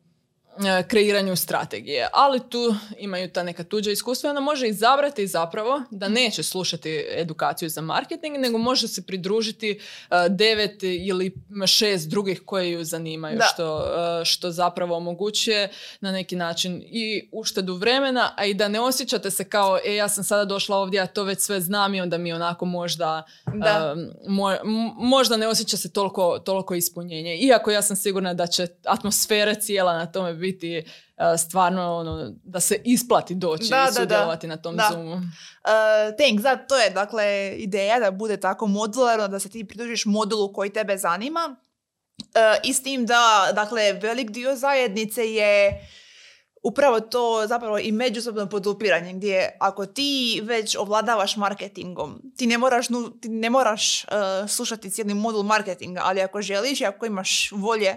kreiranju 0.82 1.36
strategije. 1.36 2.08
Ali 2.12 2.40
tu 2.40 2.74
imaju 2.98 3.30
ta 3.30 3.42
neka 3.42 3.64
tuđa 3.64 3.90
iskustva 3.90 4.28
i 4.28 4.30
ona 4.30 4.40
može 4.40 4.68
izabrati 4.68 5.26
zapravo 5.26 5.82
da 5.90 6.08
neće 6.08 6.42
slušati 6.42 7.06
edukaciju 7.10 7.68
za 7.68 7.80
marketing, 7.80 8.36
nego 8.36 8.58
može 8.58 8.88
se 8.88 9.02
pridružiti 9.02 9.70
e, 9.70 9.78
devet 10.28 10.82
ili 10.82 11.34
šest 11.66 12.08
drugih 12.08 12.42
koje 12.44 12.70
ju 12.70 12.84
zanimaju, 12.84 13.38
Da. 13.38 13.44
što, 13.44 13.84
e, 14.20 14.24
što 14.24 14.50
zapravo 14.50 14.96
omogućuje 14.96 15.68
na 16.00 16.12
neki 16.12 16.36
način 16.36 16.82
i 16.86 17.28
uštedu 17.32 17.74
vremena, 17.74 18.34
a 18.36 18.44
i 18.44 18.54
da 18.54 18.68
ne 18.68 18.80
osjećate 18.80 19.30
se 19.30 19.44
kao, 19.44 19.78
e, 19.84 19.94
ja 19.94 20.08
sam 20.08 20.24
sada 20.24 20.44
došla 20.44 20.76
ovdje, 20.76 20.98
ja 20.98 21.06
to 21.06 21.24
već 21.24 21.40
sve 21.40 21.60
znam 21.60 21.94
i 21.94 22.00
onda 22.00 22.18
mi 22.18 22.32
onako 22.32 22.64
možda 22.64 23.22
Da. 23.54 23.94
Mo- 24.28 24.58
m- 24.64 24.68
možda 24.98 25.36
ne 25.36 25.48
osjeća 25.48 25.76
se 25.76 25.92
toliko, 25.92 26.38
toliko 26.38 26.74
ispunjenje. 26.74 27.36
Iako 27.36 27.70
ja 27.70 27.82
sam 27.82 27.96
sigurna 27.96 28.34
da 28.34 28.46
će 28.46 28.66
atmosfera 28.84 29.54
cijela 29.54 29.92
na 29.92 30.06
tome 30.06 30.32
biti 30.42 30.78
uh, 30.78 31.24
stvarno 31.38 31.96
ono, 31.96 32.32
da 32.44 32.60
se 32.60 32.80
isplati 32.84 33.34
doći 33.34 33.68
Da, 33.70 33.82
i 33.82 33.94
da. 33.94 34.00
sudjelovati 34.00 34.46
na 34.46 34.56
tom 34.56 34.76
Da. 34.76 34.88
Zoomu. 34.92 35.12
Uh, 35.14 35.20
thanks, 36.18 36.42
da, 36.42 36.56
to 36.56 36.78
je 36.78 36.90
dakle 36.90 37.54
ideja 37.56 38.00
da 38.00 38.10
bude 38.10 38.36
tako 38.36 38.66
modularno, 38.66 39.28
da 39.28 39.38
se 39.38 39.48
ti 39.50 39.64
pridružiš 39.64 40.04
modulu 40.06 40.52
koji 40.52 40.70
tebe 40.70 40.96
zanima. 40.96 41.56
Uh, 42.18 42.26
I 42.64 42.72
s 42.72 42.82
tim 42.82 43.06
da, 43.06 43.22
dakle, 43.54 43.92
velik 43.92 44.30
dio 44.30 44.56
zajednice 44.56 45.32
je 45.32 45.80
upravo 46.64 47.00
to 47.00 47.46
zapravo 47.48 47.78
i 47.78 47.92
međusobno 47.92 48.48
podupiranje 48.48 49.12
gdje 49.12 49.56
ako 49.60 49.86
ti 49.86 50.40
već 50.44 50.76
ovladavaš 50.76 51.36
marketingom, 51.36 52.22
ti 52.36 52.46
ne 52.46 52.58
moraš, 52.58 52.88
nu- 52.88 53.10
ti 53.20 53.28
ne 53.28 53.50
moraš 53.50 54.04
uh, 54.04 54.10
slušati 54.48 54.90
cijeli 54.90 55.14
modul 55.14 55.42
marketinga, 55.42 56.00
ali 56.04 56.20
ako 56.20 56.42
želiš 56.42 56.80
i 56.80 56.84
ako 56.84 57.06
imaš 57.06 57.50
volje, 57.52 57.96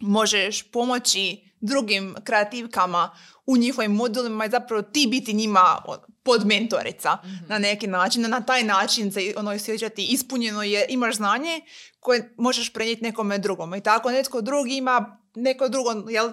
možeš 0.00 0.70
pomoći 0.70 1.47
drugim 1.60 2.14
kreativkama 2.24 3.10
u 3.46 3.56
njihovim 3.56 3.92
modulima 3.92 4.46
i 4.46 4.50
zapravo 4.50 4.82
ti 4.82 5.06
biti 5.10 5.32
njima 5.32 5.82
podmentorica 6.22 7.18
na 7.48 7.58
neki 7.58 7.86
način. 7.86 8.22
Na 8.22 8.40
taj 8.40 8.64
način 8.64 9.12
se 9.12 9.34
ono 9.36 9.50
osjećati 9.50 10.06
ispunjeno 10.10 10.62
jer 10.62 10.86
imaš 10.88 11.16
znanje 11.16 11.60
koje 12.00 12.34
možeš 12.36 12.72
prenijeti 12.72 13.02
nekome 13.02 13.38
drugome. 13.38 13.78
I 13.78 13.80
tako 13.80 14.10
netko 14.10 14.40
drugi 14.40 14.76
ima 14.76 15.18
neko 15.34 15.68
drugo 15.68 16.10
jel, 16.10 16.32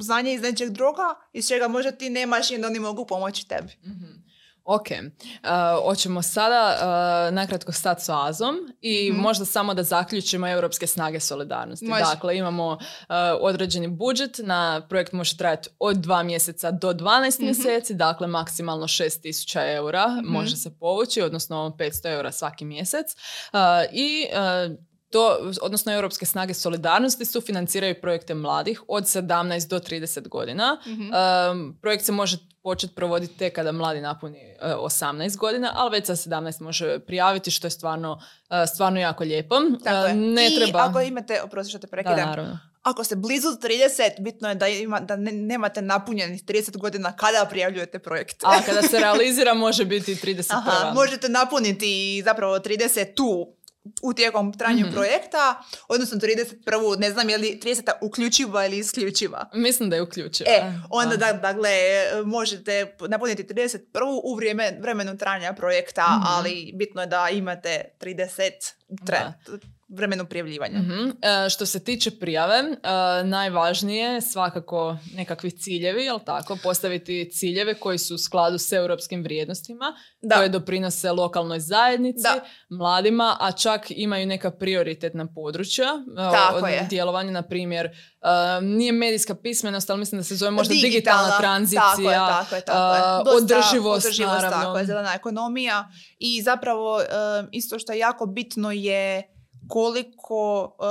znanje 0.00 0.34
iz 0.34 0.42
nečeg 0.42 0.70
druga 0.70 1.14
iz 1.32 1.48
čega 1.48 1.68
možda 1.68 1.92
ti 1.92 2.10
nemaš 2.10 2.50
i 2.50 2.54
onda 2.54 2.68
oni 2.68 2.78
mogu 2.78 3.06
pomoći 3.06 3.48
tebi. 3.48 3.72
Ok, 4.66 4.86
uh, 4.90 5.48
hoćemo 5.84 6.22
sada 6.22 6.76
uh, 6.76 7.34
nakratko 7.34 7.72
stati 7.72 8.04
s 8.04 8.08
Azom 8.08 8.56
i 8.80 9.10
Mhm. 9.12 9.20
možda 9.20 9.44
samo 9.44 9.74
da 9.74 9.82
zaključimo 9.82 10.48
Europske 10.48 10.86
snage 10.86 11.20
solidarnosti. 11.20 11.86
Može. 11.86 12.02
Dakle, 12.04 12.36
imamo 12.36 12.66
uh, 12.68 12.78
određeni 13.40 13.88
budžet, 13.88 14.30
na 14.38 14.86
projekt 14.88 15.12
može 15.12 15.36
trajati 15.36 15.68
od 15.78 15.96
dva 15.96 16.22
mjeseca 16.22 16.70
do 16.70 16.92
12 16.92 17.38
Mhm. 17.38 17.44
mjeseci, 17.44 17.94
dakle 17.94 18.26
maksimalno 18.26 18.86
6000 18.86 19.74
eura 19.74 20.06
može 20.24 20.56
se 20.56 20.78
povući, 20.78 21.22
odnosno 21.22 21.76
500 21.78 21.90
eura 22.06 22.32
svaki 22.32 22.64
mjesec. 22.64 23.06
Uh, 23.52 23.58
I 23.92 24.26
uh, 24.70 24.76
to, 25.14 25.52
odnosno 25.62 25.92
Europske 25.92 26.26
snage 26.26 26.54
solidarnosti 26.54 27.24
sufinanciraju 27.24 27.94
projekte 28.00 28.34
mladih 28.34 28.82
od 28.88 29.04
17 29.04 29.68
do 29.68 29.78
30 29.78 30.28
godina. 30.28 30.80
Mhm. 30.86 31.02
Um, 31.02 31.78
projekt 31.82 32.04
se 32.04 32.12
može 32.12 32.36
početi 32.62 32.94
provoditi 32.94 33.38
tek 33.38 33.54
kada 33.54 33.72
mladi 33.72 34.00
napuni 34.00 34.38
e, 34.38 34.74
18 34.74 35.36
godina, 35.36 35.72
ali 35.74 35.90
već 35.90 36.06
sa 36.06 36.16
17 36.16 36.62
može 36.62 36.98
prijaviti, 36.98 37.50
što 37.50 37.66
je 37.66 37.70
stvarno, 37.70 38.20
e, 38.50 38.66
stvarno 38.66 39.00
jako 39.00 39.24
lijepo. 39.24 39.54
Tako 39.84 40.06
je. 40.06 40.14
ne 40.14 40.46
I 40.46 40.56
treba... 40.56 40.84
ako 40.84 41.00
imate, 41.00 41.42
oprosti 41.42 41.70
što 41.70 41.78
te 41.78 41.86
da, 41.86 41.90
prekidam, 41.90 42.28
naravno. 42.28 42.58
ako 42.82 43.04
ste 43.04 43.16
blizu 43.16 43.48
30, 43.48 44.20
bitno 44.20 44.48
je 44.48 44.54
da, 44.54 44.68
ima, 44.68 45.00
da 45.00 45.16
ne- 45.16 45.32
nemate 45.32 45.82
napunjenih 45.82 46.44
30 46.44 46.76
godina 46.76 47.12
kada 47.12 47.46
prijavljujete 47.50 47.98
projekt. 47.98 48.44
A 48.44 48.62
kada 48.66 48.82
se 48.82 48.98
realizira 48.98 49.54
može 49.54 49.84
biti 49.84 50.12
i 50.12 50.16
31. 50.16 50.52
Aha, 50.56 50.92
možete 50.94 51.28
napuniti 51.28 52.22
zapravo 52.24 52.58
30 52.58 53.14
tu 53.14 53.56
u 54.02 54.12
tijekom 54.12 54.52
trajanja 54.52 54.84
Mhm. 54.84 54.94
projekta, 54.94 55.54
odnosno 55.88 56.18
31. 56.18 56.56
ne 56.96 57.10
znam 57.10 57.28
je 57.28 57.38
li 57.38 57.58
30. 57.58 57.72
uključiva 58.00 58.66
ili 58.66 58.78
isključiva. 58.78 59.50
Mislim 59.54 59.90
da 59.90 59.96
je 59.96 60.02
uključiva. 60.02 60.50
E, 60.50 60.60
onda 60.90 61.16
Da. 61.16 61.26
da, 61.26 61.38
dakle, 61.42 61.70
možete 62.24 62.72
napuniti 63.00 63.44
31. 63.44 63.80
u 64.24 64.34
vrijeme, 64.34 64.78
vremenu 64.80 65.18
trajanja 65.18 65.52
projekta, 65.52 66.06
Mhm. 66.10 66.22
ali 66.26 66.70
bitno 66.74 67.00
je 67.00 67.06
da 67.06 67.28
imate 67.30 67.84
30 67.98 68.74
tre, 69.06 69.18
vremenu 69.88 70.26
prijavljivanja. 70.26 70.78
Mhm. 70.78 71.08
E, 71.22 71.48
što 71.50 71.66
se 71.66 71.80
tiče 71.80 72.10
prijave, 72.10 72.54
e, 72.56 72.74
najvažnije 73.24 74.04
je 74.04 74.20
svakako 74.20 74.96
nekakvi 75.14 75.50
ciljevi, 75.50 76.04
jel 76.04 76.18
tako? 76.18 76.58
Postaviti 76.62 77.30
ciljeve 77.32 77.74
koji 77.74 77.98
su 77.98 78.14
u 78.14 78.18
skladu 78.18 78.58
s 78.58 78.72
europskim 78.72 79.22
vrijednostima, 79.22 79.84
Da. 80.22 80.36
koje 80.36 80.48
doprinose 80.48 81.12
lokalnoj 81.12 81.60
zajednici, 81.60 82.22
Da. 82.24 82.44
mladima, 82.70 83.36
a 83.40 83.52
čak 83.52 83.86
imaju 83.88 84.26
neka 84.26 84.50
prioritetna 84.50 85.26
područja 85.26 85.84
e, 85.84 86.32
Tako 86.32 86.56
od 86.56 86.70
je. 86.70 86.86
djelovanja, 86.90 87.30
na 87.30 87.42
primjer, 87.42 87.86
e, 87.86 87.90
nije 88.62 88.92
medijska 88.92 89.34
pismenost, 89.34 89.90
ali 89.90 89.98
mislim 89.98 90.18
da 90.18 90.24
se 90.24 90.36
zove 90.36 90.50
možda 90.50 90.72
Digitalna, 90.72 90.90
digitalna 91.22 91.38
tranzicija, 91.38 91.80
Tako 91.90 92.02
je, 92.02 92.16
tako 92.16 92.54
je, 92.54 92.60
tako 92.60 92.94
je. 92.94 93.24
Dosta 93.24 93.56
održivost, 93.56 94.06
održivost, 94.06 94.34
naravno. 94.34 94.56
tako 94.56 94.78
je, 94.78 94.86
zelena 94.86 95.14
ekonomija. 95.14 95.88
I 96.18 96.42
zapravo 96.42 97.00
e, 97.00 97.04
isto 97.52 97.78
što 97.78 97.92
je 97.92 97.98
jako 97.98 98.26
bitno 98.26 98.70
je 98.70 99.33
koliko 99.68 100.70
e, 100.80 100.84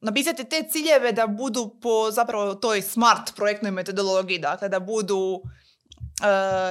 napisati 0.00 0.44
te 0.44 0.64
ciljeve 0.70 1.12
da 1.12 1.26
budu 1.26 1.78
po 1.82 2.10
zapravo 2.10 2.54
toj 2.54 2.82
smart 2.82 3.34
projektnoj 3.36 3.70
metodologiji, 3.70 4.38
dakle 4.38 4.68
da 4.68 4.80
budu 4.80 5.40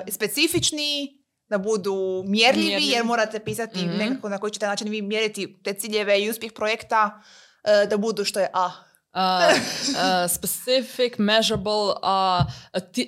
e, 0.08 0.12
specifični, 0.12 1.18
da 1.50 1.58
budu 1.58 2.24
mjerljivi, 2.26 2.68
Mjerljivi. 2.68 2.92
jer 2.92 3.04
morate 3.04 3.40
pisati 3.40 3.86
Mhm. 3.86 3.98
nekako 3.98 4.30
na 4.30 4.38
koji 4.38 4.52
ćete 4.52 4.68
način 4.68 4.90
vi 4.90 5.02
mjeriti 5.02 5.60
te 5.64 5.74
ciljeve 5.74 6.22
i 6.22 6.30
uspjeh 6.30 6.52
projekta, 6.54 7.22
e, 7.64 7.86
da 7.86 7.98
budu 7.98 8.24
što 8.26 8.40
je 8.40 8.50
A. 8.54 8.70
Uh, 9.14 9.22
uh, 9.54 10.32
specific, 10.32 11.14
measurable, 11.18 11.72
uh, 11.88 12.46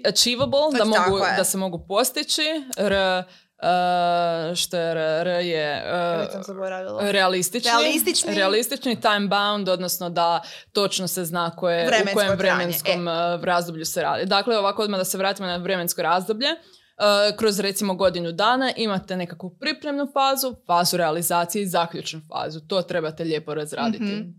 achievable, 0.09 0.78
da, 0.78 0.86
mogu, 0.86 1.20
da 1.38 1.43
se 1.43 1.57
mogu 1.57 1.86
postići. 1.88 2.41
R, 2.78 3.24
uh, 3.62 4.55
što 4.55 4.78
je 4.78 4.91
R, 4.91 4.97
R 4.97 5.28
je 5.28 5.84
uh, 5.86 7.10
realistični. 7.12 7.72
Realistični. 7.72 8.36
Realistični, 8.36 9.01
time 9.01 9.28
bound, 9.28 9.70
odnosno 9.70 10.10
da 10.10 10.41
točno 10.72 11.07
se 11.07 11.26
zna 11.26 11.55
koje, 11.55 11.88
u 12.12 12.14
kojem 12.14 12.38
vremenskom 12.38 13.07
uh, 13.07 13.43
razdoblju 13.43 13.86
se 13.86 14.01
radi. 14.01 14.26
Dakle, 14.26 14.57
ovako 14.57 14.82
odmah 14.82 14.97
da 14.97 15.05
se 15.05 15.18
vratimo 15.18 15.47
na 15.47 15.57
vremensko 15.57 16.01
razdoblje. 16.01 16.47
Uh, 16.47 17.38
kroz 17.38 17.60
recimo 17.60 17.95
godinu 17.95 18.32
dana 18.32 18.72
imate 18.78 19.18
nekakvu 19.18 19.57
pripremnu 19.60 20.07
fazu, 20.14 20.55
fazu 20.68 20.97
realizacije 20.97 21.62
i 21.62 21.68
zaključnu 21.68 22.22
fazu. 22.28 22.60
To 22.60 22.82
trebate 22.82 23.24
lijepo 23.24 23.53
razraditi. 23.53 24.03
Mhm. 24.03 24.30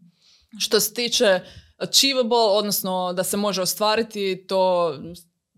Što 0.59 0.81
se 0.81 0.95
tiče 0.95 1.41
achievable, 1.79 2.39
odnosno 2.39 3.13
da 3.13 3.25
se 3.25 3.37
može 3.37 3.63
ostvariti, 3.63 4.45
to 4.49 4.95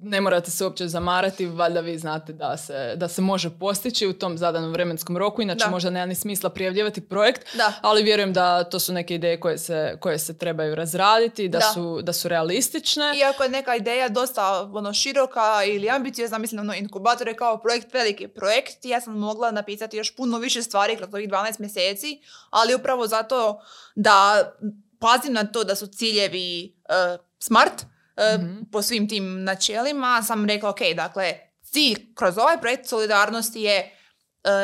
ne 0.02 0.20
morate 0.20 0.50
se 0.50 0.64
uopće 0.64 0.88
zamarati, 0.88 1.46
valjda 1.46 1.80
vi 1.80 1.98
znate 1.98 2.32
da 2.32 2.56
se, 2.56 2.94
da 2.96 3.08
se 3.08 3.22
može 3.22 3.50
postići 3.50 4.06
u 4.06 4.12
tom 4.12 4.38
zadanom 4.38 4.72
vremenskom 4.72 5.16
roku, 5.16 5.42
inače 5.42 5.64
Da. 5.64 5.70
možda 5.70 5.90
nema 5.90 6.06
ni 6.06 6.14
smisla 6.14 6.50
prijavljivati 6.50 7.00
projekt, 7.00 7.56
Da. 7.56 7.72
ali 7.80 8.02
vjerujem 8.02 8.32
da 8.32 8.64
to 8.64 8.80
su 8.80 8.92
neke 8.92 9.14
ideje 9.14 9.40
koje 9.40 9.58
se, 9.58 9.96
koje 10.00 10.18
se 10.18 10.38
trebaju 10.38 10.74
razraditi, 10.74 11.48
da, 11.48 11.58
Da. 11.58 11.64
Su, 11.74 12.02
da 12.02 12.12
su 12.12 12.28
realistične. 12.28 13.18
Iako 13.18 13.42
je 13.42 13.48
neka 13.48 13.76
ideja 13.76 14.08
dosta 14.08 14.70
ono, 14.72 14.92
široka 14.92 15.64
ili 15.64 15.90
ambiciozna, 15.90 16.38
mislim 16.38 16.60
ono, 16.60 16.74
inkubator 16.74 17.28
je 17.28 17.36
kao 17.36 17.58
projekt 17.58 17.94
veliki 17.94 18.28
projekt. 18.28 18.84
Ja 18.84 19.00
sam 19.00 19.18
mogla 19.18 19.50
napisati 19.50 19.96
još 19.96 20.16
puno 20.16 20.38
više 20.38 20.62
stvari 20.62 20.96
kroz 20.96 21.14
ovih 21.14 21.28
12 21.28 21.60
mjeseci, 21.60 22.20
ali 22.50 22.74
upravo 22.74 23.06
zato 23.06 23.60
da 23.94 24.50
pazim 24.98 25.32
na 25.32 25.44
to 25.44 25.64
da 25.64 25.74
su 25.74 25.86
ciljevi 25.86 26.64
e, 26.64 27.18
smart 27.38 27.72
Mhm. 28.18 28.62
po 28.72 28.82
svim 28.82 29.08
tim 29.08 29.44
načelima, 29.44 30.22
sam 30.22 30.46
rekla 30.46 30.70
ok, 30.70 30.80
dakle, 30.96 31.34
cilj 31.62 32.14
kroz 32.14 32.38
ovaj 32.38 32.60
projekt 32.60 32.86
solidarnosti 32.86 33.60
je 33.60 33.78
e, 33.78 33.90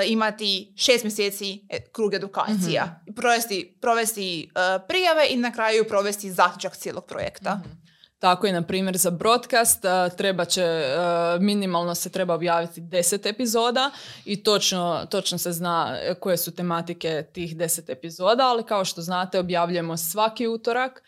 imati 0.07 0.75
šest 0.77 1.05
mjeseci 1.05 1.67
e, 1.69 1.91
krug 1.93 2.15
edukacija, 2.15 3.01
provesti, 3.17 3.79
provesti 3.81 4.43
e, 4.43 4.79
prijave 4.89 5.27
i 5.31 5.37
na 5.37 5.53
kraju 5.53 5.85
provesti 5.89 6.33
zaključak 6.33 6.77
cijelog 6.77 7.07
projekta. 7.07 7.61
Tako 8.19 8.47
je, 8.47 8.53
na 8.53 8.63
primjer, 8.63 8.97
za 8.97 9.11
broadcast 9.11 9.85
treba 10.17 10.45
će, 10.45 10.85
minimalno 11.41 11.95
se 11.95 12.11
treba 12.11 12.35
objaviti 12.35 12.81
10 12.81 13.29
epizoda 13.29 13.91
i 14.25 14.43
točno, 14.43 15.07
točno 15.11 15.39
se 15.39 15.53
zna 15.53 15.99
koje 16.21 16.37
su 16.37 16.55
tematike 16.55 17.27
tih 17.33 17.57
10 17.57 17.93
epizoda, 17.93 18.43
ali 18.47 18.67
kao 18.67 18.85
što 18.85 19.03
znate 19.03 19.39
objavljujemo 19.39 19.97
svaki 19.97 20.47
utorak 20.47 21.03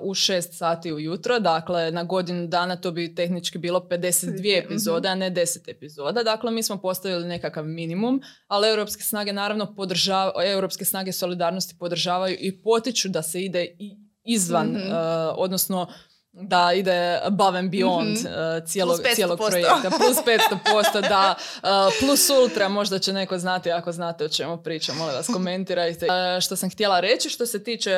u 0.00 0.10
6 0.10 0.52
sati 0.52 0.92
ujutro, 0.92 1.38
dakle 1.40 1.90
na 1.90 2.04
godinu 2.04 2.46
dana 2.46 2.76
to 2.76 2.90
bi 2.90 3.14
tehnički 3.14 3.58
bilo 3.58 3.80
52 3.80 4.26
Mhm. 4.56 4.66
epizode, 4.66 5.08
a 5.08 5.14
ne 5.14 5.30
10 5.30 5.68
epizoda. 5.68 6.22
Dakle, 6.22 6.50
mi 6.50 6.62
smo 6.62 6.76
postavili 6.78 7.26
nekakav 7.26 7.64
minimum, 7.66 8.20
ali 8.46 8.68
Europske 8.68 9.02
snage 9.02 9.32
naravno 9.32 9.74
podržavaju, 9.74 10.32
Europske 10.46 10.84
snage 10.84 11.12
solidarnosti 11.12 11.74
podržavaju 11.78 12.36
i 12.40 12.52
potiču 12.54 13.08
da 13.08 13.22
se 13.22 13.42
ide 13.42 13.66
i 13.78 13.96
izvan, 14.24 14.66
Mhm. 14.68 14.88
a, 14.92 15.34
odnosno 15.36 15.86
da 16.34 16.72
ide 16.72 16.92
above 17.22 17.58
and 17.58 17.70
beyond 17.70 18.18
Mhm. 18.18 18.26
uh, 18.26 18.66
cijelog, 18.66 18.96
Plus 18.96 19.02
500%. 19.02 19.14
cijelog 19.14 19.38
projekta. 19.40 19.90
Plus 19.90 20.16
500%, 20.26 21.00
da. 21.02 21.34
Uh, 21.56 21.68
plus 22.00 22.30
ultra, 22.32 22.68
možda 22.70 22.98
će 22.98 23.12
neko 23.12 23.38
znati, 23.38 23.70
ako 23.70 23.92
znate 23.92 24.24
o 24.24 24.28
čemu 24.28 24.56
pričam, 24.58 24.96
molim 24.96 25.14
vas 25.14 25.26
komentirajte. 25.28 26.06
Uh, 26.06 26.12
što 26.40 26.56
sam 26.56 26.70
htjela 26.70 27.00
reći, 27.00 27.30
što 27.30 27.46
se 27.46 27.64
tiče 27.64 27.90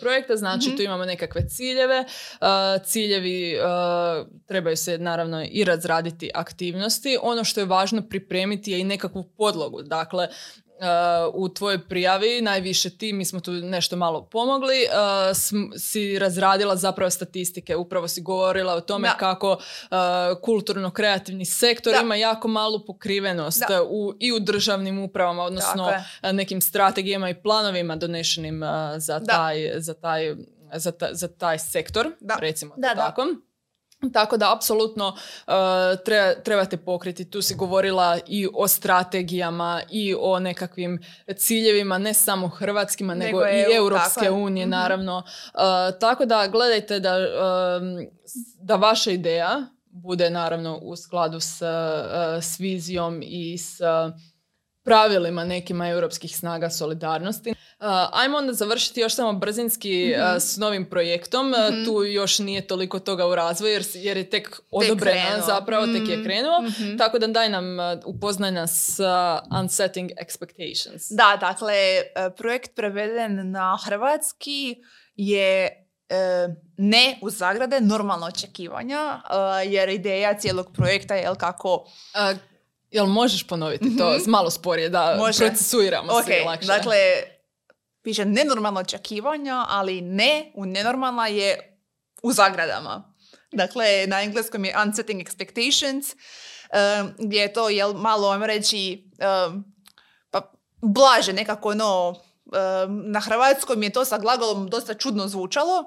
projekta, 0.00 0.36
znači 0.36 0.68
Mhm. 0.68 0.76
tu 0.76 0.82
imamo 0.82 1.04
nekakve 1.04 1.48
ciljeve. 1.48 2.04
Uh, 2.32 2.46
ciljevi 2.84 3.56
uh, 3.56 3.64
trebaju 4.46 4.76
se 4.76 4.98
naravno 4.98 5.44
i 5.44 5.64
razraditi 5.64 6.30
aktivnosti. 6.34 7.18
Ono 7.22 7.44
što 7.44 7.60
je 7.60 7.66
važno 7.66 8.02
pripremiti 8.02 8.72
je 8.72 8.80
i 8.80 8.84
nekakvu 8.84 9.24
podlogu. 9.28 9.82
Dakle, 9.82 10.28
Uh, 10.28 10.71
u 11.30 11.48
tvojoj 11.48 11.78
prijavi, 11.80 12.40
najviše 12.42 12.90
ti, 12.90 13.12
mi 13.12 13.24
smo 13.24 13.40
tu 13.40 13.52
nešto 13.52 13.96
malo 13.96 14.22
pomogli, 14.22 14.76
uh, 14.84 14.96
sm- 15.32 15.48
si 15.78 16.18
razradila 16.18 16.76
zapravo 16.76 17.10
statistike, 17.10 17.76
upravo 17.76 18.08
si 18.08 18.20
govorila 18.22 18.74
o 18.74 18.80
tome 18.82 19.08
Da. 19.08 19.14
kako 19.14 19.50
uh, 19.50 19.58
kulturno-kreativni 20.42 21.44
sektor 21.44 21.92
Da. 21.92 22.00
ima 22.00 22.16
jako 22.16 22.48
malu 22.48 22.84
pokrivenost 22.86 23.62
uh, 23.62 23.86
u, 23.88 24.14
i 24.20 24.32
u 24.32 24.40
državnim 24.40 24.98
upravama, 25.00 25.42
odnosno 25.42 25.86
Tako 25.86 26.02
uh, 26.22 26.32
nekim 26.32 26.60
strategijama 26.60 27.30
i 27.30 27.34
planovima 27.34 27.96
donešenim 27.96 28.62
uh, 28.62 28.68
za, 28.96 29.20
taj, 29.22 29.70
za, 29.76 29.94
taj, 29.94 30.36
za, 30.74 30.92
ta- 30.92 31.08
za 31.12 31.28
taj 31.28 31.58
sektor, 31.58 32.10
Da. 32.20 32.36
recimo 32.36 32.74
Da, 32.76 32.88
to 32.88 32.94
da. 32.96 33.06
Tako. 34.12 34.36
Da, 34.36 34.54
apsolutno 34.54 35.08
uh, 35.08 35.52
treba, 36.04 36.34
trebate 36.34 36.76
pokriti. 36.76 37.30
Tu 37.30 37.42
si 37.42 37.54
govorila 37.54 38.18
i 38.26 38.48
o 38.54 38.68
strategijama 38.68 39.82
i 39.90 40.14
o 40.20 40.38
nekakvim 40.38 41.02
ciljevima, 41.36 41.98
ne 41.98 42.14
samo 42.14 42.48
hrvatskima, 42.48 43.14
nego, 43.14 43.40
Nego 43.40 43.56
i 43.56 43.60
EU, 43.60 43.72
Europske 43.76 44.20
tako 44.20 44.34
unije, 44.34 44.66
Mhm. 44.66 44.70
naravno. 44.70 45.16
Uh, 45.54 45.60
tako 46.00 46.24
da, 46.24 46.46
gledajte 46.46 47.00
da, 47.00 47.16
da 48.60 48.76
vaša 48.76 49.10
ideja 49.10 49.66
bude 49.86 50.30
naravno 50.30 50.78
u 50.82 50.96
skladu 50.96 51.40
s, 51.40 51.62
uh, 51.62 51.68
s 52.42 52.60
vizijom 52.60 53.20
i 53.24 53.58
s 53.58 53.80
pravilima 54.84 55.44
nekima 55.44 55.88
europskih 55.88 56.36
snaga 56.36 56.70
solidarnosti. 56.70 57.50
Uh, 57.50 57.56
ajmo 58.12 58.38
onda 58.38 58.52
završiti 58.52 59.00
još 59.00 59.14
samo 59.14 59.32
brzinski 59.32 59.82
uh, 60.12 60.28
Mhm. 60.28 60.38
s 60.38 60.56
novim 60.56 60.84
projektom. 60.86 61.52
Uh, 61.52 61.74
Mhm. 61.74 61.84
Tu 61.84 62.04
još 62.04 62.38
nije 62.38 62.66
toliko 62.66 62.98
toga 62.98 63.26
u 63.26 63.34
razvoju 63.34 63.72
jer, 63.72 63.84
jer 63.94 64.16
je 64.16 64.30
tek 64.30 64.60
odobreno 64.70 65.20
krenuo. 65.22 65.46
zapravo, 65.46 65.86
tek 65.86 66.08
je 66.08 66.16
Mhm. 66.16 66.24
krenuo. 66.24 66.62
Mhm. 66.62 66.96
Tako 66.96 67.18
da 67.18 67.26
daj 67.26 67.48
nam, 67.48 67.64
uh, 67.78 67.84
upoznaj 68.06 68.52
nas 68.52 68.94
sa 68.96 69.42
Unsetting 69.52 70.10
Expectations. 70.12 71.06
Da, 71.10 71.36
dakle, 71.40 71.74
e, 71.74 72.02
projekt 72.36 72.74
preveden 72.74 73.50
na 73.50 73.78
hrvatski 73.84 74.76
je 75.16 75.78
e, 76.08 76.48
ne 76.76 77.18
u 77.22 77.30
zagrade, 77.30 77.80
normalno 77.80 78.26
očekivanja, 78.26 79.20
jer 79.66 79.88
ideja 79.88 80.34
cijelog 80.34 80.66
projekta 80.74 81.14
je 81.14 81.28
kako... 81.34 81.84
Jel 82.92 83.06
možeš 83.06 83.42
ponoviti 83.42 83.96
to 83.96 84.10
Mhm. 84.10 84.30
malo 84.30 84.50
sporije 84.50 84.88
da 84.88 85.14
Može. 85.18 85.38
procesuiramo 85.38 86.12
Ok, 86.12 86.24
svi 86.24 86.42
lakše? 86.46 86.66
dakle, 86.66 86.96
piše 88.02 88.24
nenormalna 88.24 88.80
očekivanja, 88.80 89.64
ali 89.68 90.00
ne, 90.00 90.52
u 90.54 90.66
nenormalna 90.66 91.26
je 91.26 91.78
u 92.22 92.32
zagradama. 92.32 93.12
Dakle, 93.52 93.84
na 94.06 94.22
engleskom 94.22 94.64
je 94.64 94.74
unsetting 94.78 95.22
expectations, 95.22 96.14
um, 97.02 97.14
gdje 97.18 97.38
je 97.38 97.52
to 97.52 97.68
jel, 97.68 97.92
malo, 97.94 98.30
ajmo 98.30 98.46
reći, 98.46 99.10
um, 99.48 99.64
pa 100.30 100.52
blaže 100.78 101.32
nekako, 101.32 101.68
ono, 101.68 102.08
um, 102.08 102.16
na 103.04 103.20
hrvatskom 103.20 103.82
je 103.82 103.90
to 103.90 104.04
sa 104.04 104.18
glagolom 104.18 104.68
dosta 104.68 104.94
čudno 104.94 105.28
zvučalo, 105.28 105.84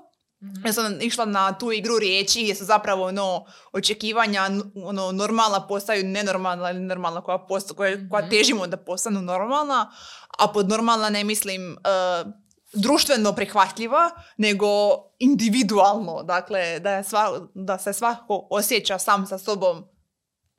ja 0.66 0.74
sam 0.74 1.02
išla 1.02 1.26
na 1.26 1.58
tu 1.58 1.72
igru 1.72 2.00
riječi 2.00 2.44
gdje 2.44 2.56
su 2.56 2.66
zapravo 2.66 3.06
ono, 3.08 3.46
očekivanja 3.74 4.50
ono, 4.86 5.12
normalna 5.12 5.68
postaju 5.68 6.04
nenormalna 6.04 6.72
ili 6.72 6.80
normalna 6.80 7.22
koja, 7.22 7.38
posta, 7.38 7.74
koja, 7.74 8.10
koja 8.10 8.30
težimo 8.30 8.68
da 8.68 8.78
postanu 8.78 9.22
normalna, 9.22 9.92
a 10.38 10.48
pod 10.48 10.70
normalna 10.70 11.10
ne 11.10 11.24
mislim 11.24 11.72
uh, 11.72 12.32
društveno 12.74 13.34
prihvatljiva, 13.34 14.10
nego 14.38 14.68
individualno. 15.20 16.24
Dakle, 16.24 16.80
da, 16.80 16.92
je 16.92 17.04
sva, 17.04 17.40
da 17.54 17.78
se 17.78 17.94
svako 17.94 18.48
osjeća 18.50 19.00
sam 19.00 19.28
sa 19.28 19.38
sobom 19.38 19.95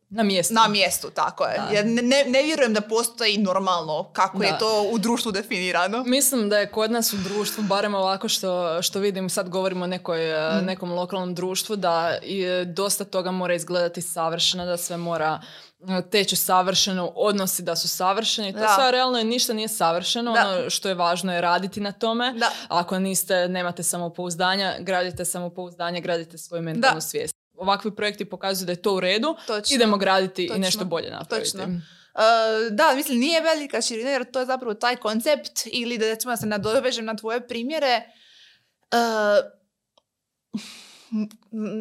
na 0.09 0.23
mjestu. 0.23 0.55
Na 0.55 0.69
mjestu, 0.69 1.11
tako 1.11 1.45
je. 1.45 1.61
Jer 1.73 1.87
ne, 1.87 2.25
ne 2.27 2.43
vjerujem 2.43 2.75
da 2.75 2.81
postoji 2.81 3.39
normalno 3.39 4.11
kako 4.13 4.43
je 4.43 4.59
to 4.59 4.83
u 4.93 4.99
društvu 4.99 5.33
definirano. 5.33 6.05
Mislim 6.05 6.49
da 6.49 6.59
je 6.59 6.71
kod 6.71 6.91
nas 6.91 7.13
u 7.13 7.17
društvu, 7.17 7.65
barem 7.65 7.95
ovako 7.95 8.29
što, 8.29 8.83
što 8.83 9.01
vidim, 9.01 9.31
sad 9.31 9.49
govorimo 9.49 9.85
o 9.85 9.87
nekoj, 9.87 10.31
e, 10.31 10.61
mm. 10.63 10.65
nekom 10.65 10.93
lokalnom 10.93 11.35
društvu, 11.35 11.77
da 11.77 12.19
i 12.23 12.45
dosta 12.65 13.05
toga 13.05 13.31
mora 13.31 13.55
izgledati 13.55 14.03
savršeno, 14.03 14.65
da 14.65 14.77
sve 14.77 14.97
mora 14.97 15.41
e, 15.89 16.03
teći 16.11 16.37
savršeno, 16.37 17.13
odnosi 17.15 17.63
da 17.63 17.77
su 17.77 17.89
savršeni. 17.89 18.53
To 18.53 18.75
sve 18.77 18.91
realno 18.91 19.19
je, 19.19 19.25
ništa 19.25 19.53
nije 19.53 19.69
savršeno. 19.69 20.31
Ono 20.31 20.71
što 20.71 20.89
je 20.89 20.95
važno 20.95 21.35
je 21.35 21.41
raditi 21.41 21.81
na 21.81 21.93
tome. 21.93 22.33
Da. 22.33 22.51
Ako 22.69 22.99
niste, 22.99 23.49
nemate 23.49 23.83
samopouzdanja, 23.83 24.75
gradite 24.81 25.25
samopouzdanje, 25.25 26.01
gradite 26.01 26.39
svoju 26.39 26.63
mentalnu 26.63 27.01
svijest 27.01 27.37
ovakvi 27.57 27.97
projekti 27.97 28.25
pokazuju 28.25 28.67
da 28.67 28.73
je 28.73 28.83
to 28.83 28.95
u 28.95 29.01
redu, 29.01 29.37
Točno. 29.47 29.75
idemo 29.75 29.97
graditi 29.97 30.51
i 30.55 30.59
nešto 30.59 30.85
bolje 30.85 31.11
napraviti. 31.11 31.51
Točno. 31.51 31.65
Uh, 31.65 32.23
da, 32.71 32.93
mislim, 32.95 33.19
nije 33.19 33.41
velika 33.41 33.83
širina 33.83 34.11
jer 34.11 34.31
to 34.31 34.41
je 34.41 34.47
zapravo 34.47 34.75
taj 34.75 34.97
koncept 34.97 35.63
ili 35.67 35.99
da 35.99 36.07
recimo 36.07 36.37
se 36.37 36.47
nadovežem 36.47 37.05
na 37.05 37.17
tvoje 37.17 37.49
primjere. 37.49 38.03
Uh, 38.93 39.51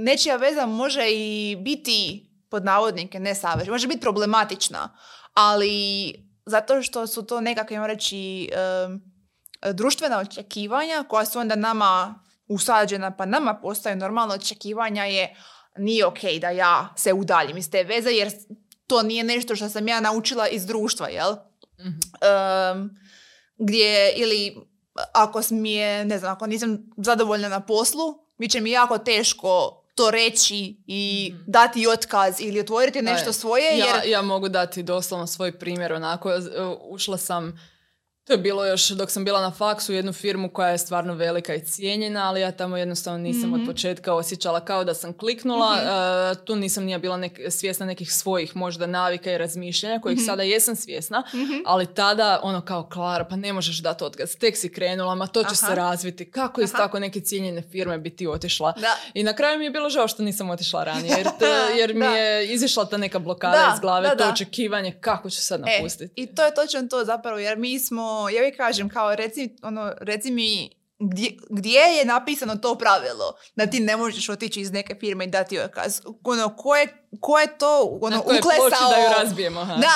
nečija 0.03 0.35
veza 0.35 0.65
može 0.65 1.07
i 1.09 1.57
biti 1.59 2.29
pod 2.49 2.65
navodnike 2.65 3.19
nesavršena, 3.19 3.71
može 3.71 3.87
biti 3.87 4.01
problematična, 4.01 4.97
ali 5.33 6.13
zato 6.45 6.81
što 6.81 7.07
su 7.07 7.25
to 7.25 7.41
nekakve, 7.41 7.75
imamo 7.75 7.87
reći, 7.87 8.49
uh, 8.51 9.73
društvena 9.73 10.19
očekivanja 10.19 11.03
koja 11.09 11.25
su 11.25 11.39
onda 11.39 11.55
nama 11.55 12.19
usađena, 12.47 13.11
pa 13.11 13.25
nama 13.25 13.53
postaju 13.53 13.95
normalno 13.95 14.33
očekivanja 14.33 15.03
je 15.03 15.35
nije 15.77 16.05
ok 16.05 16.19
da 16.41 16.49
ja 16.49 16.93
se 16.97 17.13
udaljim 17.13 17.57
iz 17.57 17.69
te 17.71 17.83
veze 17.83 18.11
jer 18.11 18.31
to 18.87 19.03
nije 19.03 19.23
nešto 19.23 19.55
što 19.55 19.69
sam 19.69 19.87
ja 19.87 19.99
naučila 19.99 20.47
iz 20.47 20.65
društva, 20.65 21.09
jel? 21.09 21.35
mm 21.79 23.05
gdje, 23.57 24.13
ili 24.15 24.55
ako 25.13 25.41
mi 25.49 25.73
je, 25.73 26.05
ne 26.05 26.19
znam, 26.19 26.31
ako 26.33 26.47
nisam 26.47 26.91
zadovoljna 26.97 27.49
na 27.49 27.59
poslu, 27.59 28.19
bit 28.37 28.51
će 28.51 28.61
mi 28.61 28.71
jako 28.71 28.97
teško 28.97 29.81
to 29.95 30.11
reći 30.11 30.77
i 30.87 31.33
mm 31.33 31.43
dati 31.47 31.87
otkaz 31.87 32.35
ili 32.39 32.59
otvoriti 32.59 33.01
nešto 33.01 33.33
svoje. 33.33 33.77
Jer... 33.77 33.87
Ja, 33.87 34.03
ja 34.03 34.21
mogu 34.21 34.49
dati 34.49 34.83
doslovno 34.83 35.27
svoj 35.27 35.59
primjer, 35.59 35.93
onako, 35.93 36.31
ušla 36.89 37.17
sam 37.17 37.59
to 38.25 38.33
je 38.33 38.37
bilo 38.37 38.65
još 38.65 38.89
dok 38.89 39.11
sam 39.11 39.25
bila 39.25 39.41
na 39.41 39.51
faksu 39.51 39.93
jednu 39.93 40.13
firmu 40.13 40.49
koja 40.49 40.69
je 40.69 40.77
stvarno 40.77 41.13
velika 41.13 41.55
i 41.55 41.65
cijenjena, 41.65 42.27
ali 42.27 42.41
ja 42.41 42.51
tamo 42.51 42.77
jednostavno 42.77 43.19
nisam 43.19 43.53
od 43.53 43.59
mhm. 43.59 43.67
početka 43.67 44.13
osjećala 44.13 44.65
kao 44.65 44.83
da 44.83 44.93
sam 44.93 45.13
kliknula. 45.13 45.75
mm 45.75 46.15
tu 46.45 46.55
nisam 46.55 46.83
nije 46.83 46.99
bila 46.99 47.17
nek- 47.17 47.49
svjesna 47.49 47.85
nekih 47.85 48.13
svojih 48.13 48.55
možda 48.55 48.87
navika 48.87 49.31
i 49.31 49.37
razmišljanja 49.37 49.99
kojih 50.01 50.19
mm 50.19 50.25
sada 50.25 50.43
jesam 50.43 50.75
svjesna, 50.75 51.23
mhm. 51.33 51.53
ali 51.65 51.93
tada 51.93 52.39
ono 52.43 52.61
kao 52.61 52.89
Klara, 52.89 53.25
pa 53.25 53.35
ne 53.35 53.53
možeš 53.53 53.77
dati 53.77 54.03
otkaz. 54.03 54.35
Tek 54.35 54.57
si 54.57 54.71
krenula, 54.71 55.15
ma 55.15 55.27
to 55.27 55.43
će 55.43 55.55
se 55.55 55.75
razviti. 55.75 56.31
Kako 56.31 56.61
iz 56.61 56.71
tako 56.71 56.99
neke 56.99 57.19
cijenjene 57.19 57.61
firme 57.61 57.97
bi 57.97 58.09
ti 58.09 58.27
otišla? 58.27 58.73
I 59.13 59.23
na 59.23 59.33
kraju 59.33 59.59
mi 59.59 59.65
je 59.65 59.71
bilo 59.71 59.89
žao 59.89 60.07
što 60.07 60.23
nisam 60.23 60.49
otišla 60.49 60.83
ranije, 60.83 61.17
jer, 61.17 61.27
jer 61.79 61.95
mi 61.95 62.05
je 62.05 62.53
izišla 62.53 62.85
ta 62.85 62.97
neka 62.97 63.19
blokada 63.19 63.71
iz 63.73 63.79
glave, 63.79 64.17
to 64.17 64.29
očekivanje 64.29 64.91
kako 65.01 65.29
ću 65.29 65.41
sad 65.41 65.59
e, 65.59 65.63
napustiti. 65.63 66.13
I 66.15 66.35
to 66.35 66.45
je 66.45 66.53
točno 66.55 66.87
to 66.89 67.03
zapravo, 67.05 67.39
jer 67.39 67.57
mi 67.57 67.79
smo 67.79 68.14
ja 68.15 68.41
uvijek 68.41 68.57
kažem, 68.57 68.89
kao 68.89 69.15
reci, 69.15 69.55
ono, 69.63 69.93
reci 70.01 70.31
mi 70.31 70.69
gdje, 70.99 71.37
gdje 71.49 71.79
je 71.79 72.05
napisano 72.05 72.55
to 72.55 72.75
pravilo 72.75 73.35
da 73.55 73.67
ti 73.67 73.79
ne 73.79 73.97
možeš 73.97 74.29
otići 74.29 74.61
iz 74.61 74.71
neke 74.71 74.95
firme 74.99 75.23
i 75.23 75.27
dati 75.27 75.59
otkaz. 75.59 76.01
Ono, 76.23 76.55
ko 76.55 76.75
je, 76.75 77.07
ko 77.19 77.39
je 77.39 77.57
to 77.57 77.99
ono, 78.01 78.19
uklesao... 78.19 78.89
da 78.95 78.97
ju 78.97 79.09
razbijemo. 79.19 79.65
Ha? 79.65 79.75
Da, 79.75 79.93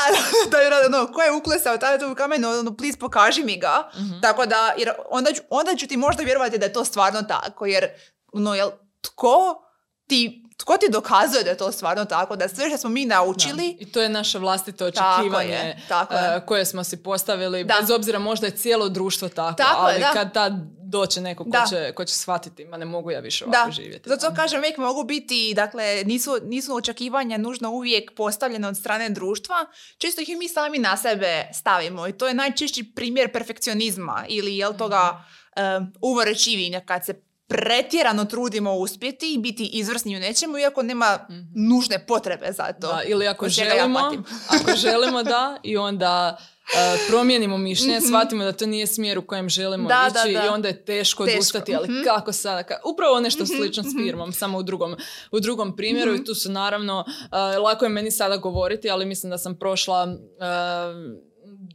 da 0.52 0.62
ju, 0.62 0.70
ono, 0.86 1.14
ko 1.14 1.22
je 1.22 1.32
uklesao 1.32 1.78
tada 1.78 2.12
u 2.12 2.16
kamen, 2.16 2.46
ono, 2.46 2.78
please 2.78 2.98
pokaži 2.98 3.44
mi 3.44 3.58
ga. 3.58 3.90
Mhm. 3.96 4.22
Tako 4.22 4.46
da, 4.46 4.74
jer 4.78 4.92
onda, 5.10 5.34
ću, 5.34 5.42
onda 5.50 5.76
ću 5.76 5.88
ti 5.88 5.98
možda 5.98 6.24
vjerovati 6.24 6.58
da 6.58 6.66
je 6.66 6.74
to 6.74 6.86
stvarno 6.86 7.22
tako, 7.22 7.66
jer 7.66 7.88
ono, 8.34 8.56
jel, 8.56 8.70
tko 9.02 9.64
ti 10.08 10.49
tko 10.60 10.78
ti 10.78 10.86
dokazuje 10.90 11.44
da 11.44 11.50
je 11.50 11.58
to 11.58 11.72
stvarno 11.72 12.06
tako, 12.06 12.36
da 12.36 12.48
sve 12.48 12.70
što 12.70 12.78
smo 12.78 12.90
mi 12.90 13.06
naučili... 13.06 13.78
I 13.80 13.92
to 13.92 14.02
je 14.02 14.10
naše 14.10 14.40
vlastito 14.40 14.86
očekivanje 14.86 15.76
tako 15.88 16.14
je, 16.14 16.38
uh, 16.38 16.46
koje 16.46 16.66
smo 16.66 16.84
si 16.84 17.04
postavili, 17.04 17.64
bez 17.64 17.92
obzira 17.92 18.20
možda 18.20 18.48
je 18.48 18.52
cijelo 18.52 18.90
društvo 18.90 19.30
tako, 19.30 19.58
tako 19.58 19.82
ali 19.82 20.04
kad 20.14 20.34
tad 20.34 20.54
doće 20.84 21.22
neko 21.22 21.44
ko 21.44 21.58
će, 21.70 21.92
ko 21.96 22.06
će 22.06 22.14
shvatiti, 22.14 22.66
ma 22.66 22.78
ne 22.78 22.86
mogu 22.86 23.12
ja 23.12 23.20
više 23.20 23.46
ovako 23.46 23.72
živjeti. 23.72 24.10
Zato 24.10 24.36
kažem, 24.36 24.60
uvijek 24.60 24.78
mogu 24.78 25.04
biti, 25.04 25.54
dakle, 25.56 26.04
nisu, 26.06 26.38
nisu 26.44 26.76
očekivanja 26.76 27.38
nužno 27.38 27.70
uvijek 27.72 28.12
postavljene 28.16 28.68
od 28.68 28.78
strane 28.78 29.10
društva, 29.10 29.56
često 29.98 30.22
ih 30.22 30.38
mi 30.38 30.48
sami 30.48 30.78
na 30.78 30.98
sebe 30.98 31.48
stavimo 31.54 32.08
i 32.08 32.12
to 32.14 32.28
je 32.28 32.34
najčešći 32.34 32.92
primjer 32.96 33.32
perfekcionizma 33.32 34.26
ili 34.28 34.58
jel 34.58 34.74
toga 34.78 35.24
um, 35.78 35.94
kad 36.86 37.06
se 37.06 37.29
pretjerano 37.50 38.26
trudimo 38.26 38.74
uspjeti 38.74 39.34
i 39.34 39.38
biti 39.38 39.70
izvrsni 39.74 40.18
u 40.18 40.20
nečemu, 40.20 40.58
iako 40.58 40.84
nema 40.84 41.20
mm 41.30 41.50
nužne 41.56 42.06
potrebe 42.06 42.52
za 42.52 42.74
to. 42.74 42.88
Da, 42.88 43.02
ili 43.06 43.28
ako 43.28 43.50
želimo, 43.50 44.00
ako 44.62 44.76
želimo 44.76 45.24
da, 45.24 45.58
i 45.64 45.78
onda 45.78 46.38
uh, 46.40 47.08
promijenimo 47.08 47.58
mišljenje, 47.58 47.98
mm 47.98 48.02
shvatimo 48.02 48.44
da 48.44 48.52
to 48.52 48.66
nije 48.66 48.88
smjer 48.88 49.20
u 49.20 49.28
kojem 49.28 49.50
želimo 49.50 49.90
da, 49.90 50.06
ići 50.08 50.34
da, 50.34 50.40
da. 50.40 50.46
i 50.46 50.50
onda 50.50 50.68
je 50.68 50.86
teško, 50.86 51.26
teško. 51.26 51.38
odustati, 51.38 51.76
ali 51.76 51.88
mm 51.88 52.04
kako 52.04 52.32
sada? 52.32 52.64
Ka... 52.64 52.76
Upravo 52.86 53.20
nešto 53.20 53.44
mm 53.44 53.48
slično 53.48 53.84
s 53.84 53.94
firmom, 54.04 54.34
samo 54.34 54.58
u 54.58 54.64
drugom, 54.64 54.96
u 55.32 55.40
drugom 55.40 55.76
primjeru 55.76 56.16
i 56.16 56.24
tu 56.26 56.36
su 56.36 56.52
naravno, 56.52 57.06
uh, 57.08 57.64
lako 57.64 57.86
je 57.86 57.90
meni 57.90 58.12
sada 58.12 58.38
govoriti, 58.38 58.90
ali 58.90 59.06
mislim 59.06 59.30
da 59.30 59.38
sam 59.38 59.56
prošla 59.60 60.04
uh, 60.04 60.16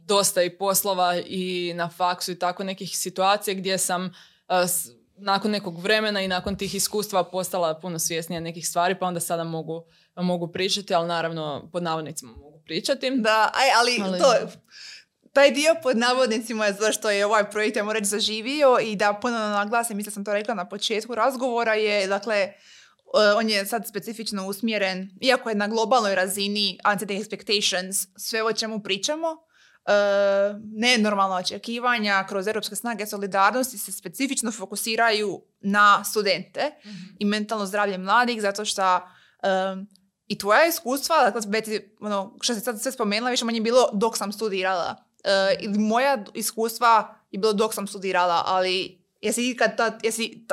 dosta 0.05 0.43
i 0.43 0.57
poslova 0.57 1.15
i 1.25 1.73
na 1.75 1.89
faksu 1.89 2.31
i 2.31 2.39
tako 2.39 2.63
nekih 2.63 2.97
situacija 2.97 3.53
gdje 3.53 3.77
sam 3.77 4.13
nakon 5.17 5.51
nekog 5.51 5.81
vremena 5.81 6.21
i 6.21 6.27
nakon 6.27 6.55
tih 6.55 6.75
iskustva 6.75 7.23
postala 7.23 7.79
puno 7.79 7.99
svjesnija 7.99 8.39
nekih 8.39 8.67
stvari, 8.67 8.95
pa 8.99 9.05
onda 9.05 9.19
sada 9.19 9.43
mogu, 9.43 9.83
mogu 10.15 10.47
pričati, 10.47 10.93
ali 10.93 11.07
naravno 11.07 11.69
pod 11.71 11.83
navodnicima 11.83 12.31
mogu 12.31 12.61
pričati. 12.65 13.11
Da, 13.15 13.51
aj, 13.53 13.67
ali, 13.79 14.01
ali... 14.03 14.19
to, 14.19 14.33
taj 15.33 15.51
dio 15.51 15.75
pod 15.83 15.97
navodnicima 15.97 16.65
je 16.65 16.73
zašto 16.73 17.09
je 17.09 17.25
ovaj 17.25 17.49
projekt, 17.51 17.77
ja 17.77 17.83
moram 17.83 17.99
reći, 17.99 18.09
zaživio 18.09 18.77
i 18.83 18.95
da 18.95 19.13
ponovno 19.13 19.47
naglasim, 19.47 19.97
mislim 19.97 20.13
sam 20.13 20.25
to 20.25 20.33
rekla 20.33 20.53
na 20.53 20.69
početku 20.69 21.15
razgovora, 21.15 21.73
je, 21.73 22.07
dakle, 22.07 22.53
on 23.37 23.49
je 23.49 23.65
sad 23.65 23.87
specifično 23.87 24.47
usmjeren, 24.47 25.09
iako 25.21 25.49
je 25.49 25.55
na 25.55 25.67
globalnoj 25.67 26.15
razini 26.15 26.79
anti-expectations, 26.83 28.07
sve 28.17 28.43
o 28.43 28.53
čemu 28.53 28.79
pričamo, 28.79 29.27
nenormalna 30.63 31.35
očekivanja 31.35 32.25
kroz 32.29 32.47
europske 32.47 32.75
snage 32.75 33.05
solidarnosti 33.05 33.77
se 33.77 33.91
specifično 33.91 34.51
fokusiraju 34.51 35.41
na 35.61 36.03
studente 36.03 36.71
mhm. 36.85 36.95
i 37.19 37.25
mentalno 37.25 37.65
zdravlje 37.65 37.97
mladih 37.97 38.41
zato 38.41 38.65
što 38.65 39.01
i 40.27 40.37
tvoja 40.37 40.65
iskustva, 40.65 41.23
dakle, 41.23 41.41
Beti, 41.47 41.95
ono, 41.99 42.37
što 42.41 42.53
si 42.53 42.59
sad 42.59 42.81
sve 42.81 42.91
spomenula, 42.91 43.31
više 43.31 43.45
manje 43.45 43.61
bilo 43.61 43.89
dok 43.93 44.17
sam 44.17 44.31
studirala. 44.31 44.95
Uh, 45.23 45.63
ili 45.63 45.77
moja 45.79 46.23
iskustva 46.33 47.15
je 47.31 47.39
bilo 47.39 47.53
dok 47.53 47.73
sam 47.73 47.87
studirala, 47.87 48.43
ali 48.45 49.05
jesi, 49.21 49.55
kad 49.59 49.99
jesi, 50.03 50.45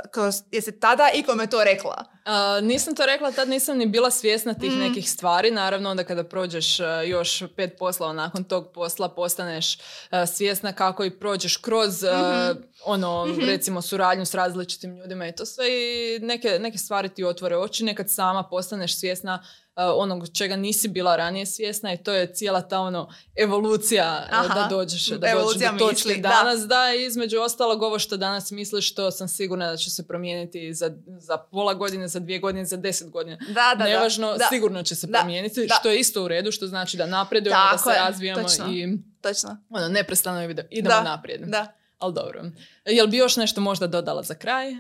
jesi 0.51 0.81
tada 0.81 1.11
ikome 1.15 1.47
to 1.47 1.65
rekla? 1.65 2.05
A, 2.25 2.61
nisam 2.63 2.95
to 2.95 3.07
rekla, 3.07 3.33
tad 3.33 3.49
nisam 3.49 3.79
ni 3.79 3.87
bila 3.87 4.11
svjesna 4.11 4.55
tih 4.55 4.73
Mm. 4.73 4.79
nekih 4.79 5.11
stvari. 5.11 5.51
Naravno, 5.51 5.91
onda 5.91 6.05
kada 6.05 6.25
prođeš 6.25 6.81
a, 6.81 7.03
još 7.03 7.43
pet 7.57 7.71
poslova 7.79 8.13
nakon 8.13 8.45
tog 8.45 8.73
posla, 8.75 9.09
postaneš 9.09 9.79
a, 10.11 10.27
svjesna 10.27 10.73
kako 10.73 11.05
i 11.05 11.11
prođeš 11.11 11.57
kroz 11.57 12.05
a, 12.05 12.53
Mhm. 12.53 12.63
ono, 12.85 13.27
recimo, 13.47 13.83
suradnju 13.83 14.27
s 14.27 14.35
različitim 14.35 14.97
ljudima 14.97 15.29
i 15.29 15.35
to 15.35 15.47
sve 15.47 15.65
i 15.71 16.19
neke, 16.19 16.59
neke 16.61 16.79
stvari 16.79 17.09
ti 17.09 17.25
otvore 17.25 17.57
oči, 17.57 17.85
nekad 17.85 18.11
sama 18.11 18.43
postaneš 18.43 18.99
svjesna 18.99 19.45
onog 19.77 20.29
čega 20.29 20.57
nisi 20.57 20.89
bila 20.89 21.17
ranije 21.17 21.47
svjesna 21.47 21.93
i 21.93 21.97
to 21.97 22.13
je 22.13 22.35
cijela 22.35 22.61
ta 22.61 22.81
ono 22.81 23.09
evolucija 23.37 24.27
Aha. 24.31 24.55
da 24.55 24.67
dođeš, 24.71 25.07
da 25.07 25.17
dođeš 25.35 25.63
do 25.63 25.79
točke 25.79 26.09
misli, 26.09 26.17
da. 26.23 26.29
danas 26.29 26.61
da 26.61 26.95
i 26.95 27.05
između 27.07 27.41
ostalog 27.41 27.83
ovo 27.83 27.99
što 27.99 28.17
danas 28.17 28.51
misliš 28.51 28.95
to 28.95 29.11
sam 29.11 29.29
sigurna 29.29 29.71
da 29.71 29.77
će 29.77 29.91
se 29.91 30.07
promijeniti 30.07 30.75
za, 30.75 30.91
za 31.07 31.37
pola 31.37 31.75
godine, 31.75 32.09
za 32.13 32.21
dvije 32.21 32.39
godine, 32.39 32.65
za 32.65 32.77
deset 32.79 33.11
godina. 33.11 33.37
Da, 33.39 33.75
da, 33.77 33.85
Nevažno, 33.85 34.35
da. 34.35 34.47
sigurno 34.47 34.83
će 34.83 34.95
se 34.95 35.07
Da. 35.07 35.19
promijeniti, 35.19 35.67
Da. 35.67 35.75
što 35.75 35.91
je 35.91 35.99
isto 35.99 36.25
u 36.25 36.29
redu, 36.29 36.53
što 36.53 36.67
znači 36.67 36.97
da 36.97 37.07
napredujemo, 37.07 37.61
da 37.73 37.79
se 37.79 37.91
je, 37.91 37.97
razvijamo 37.97 38.43
točno. 38.43 38.67
i 38.67 38.89
Točno. 39.23 39.57
ono, 39.71 39.89
neprestano 39.89 40.43
ide- 40.43 40.67
idemo 40.71 40.95
Da, 40.95 41.03
naprijed. 41.03 41.41
Da. 41.43 41.73
Ali 41.99 42.15
dobro. 42.15 42.43
Jel 42.87 43.07
bi 43.07 43.17
još 43.17 43.37
nešto 43.37 43.61
možda 43.61 43.87
dodala 43.87 44.23
za 44.23 44.35
kraj? 44.35 44.71
E, 44.71 44.75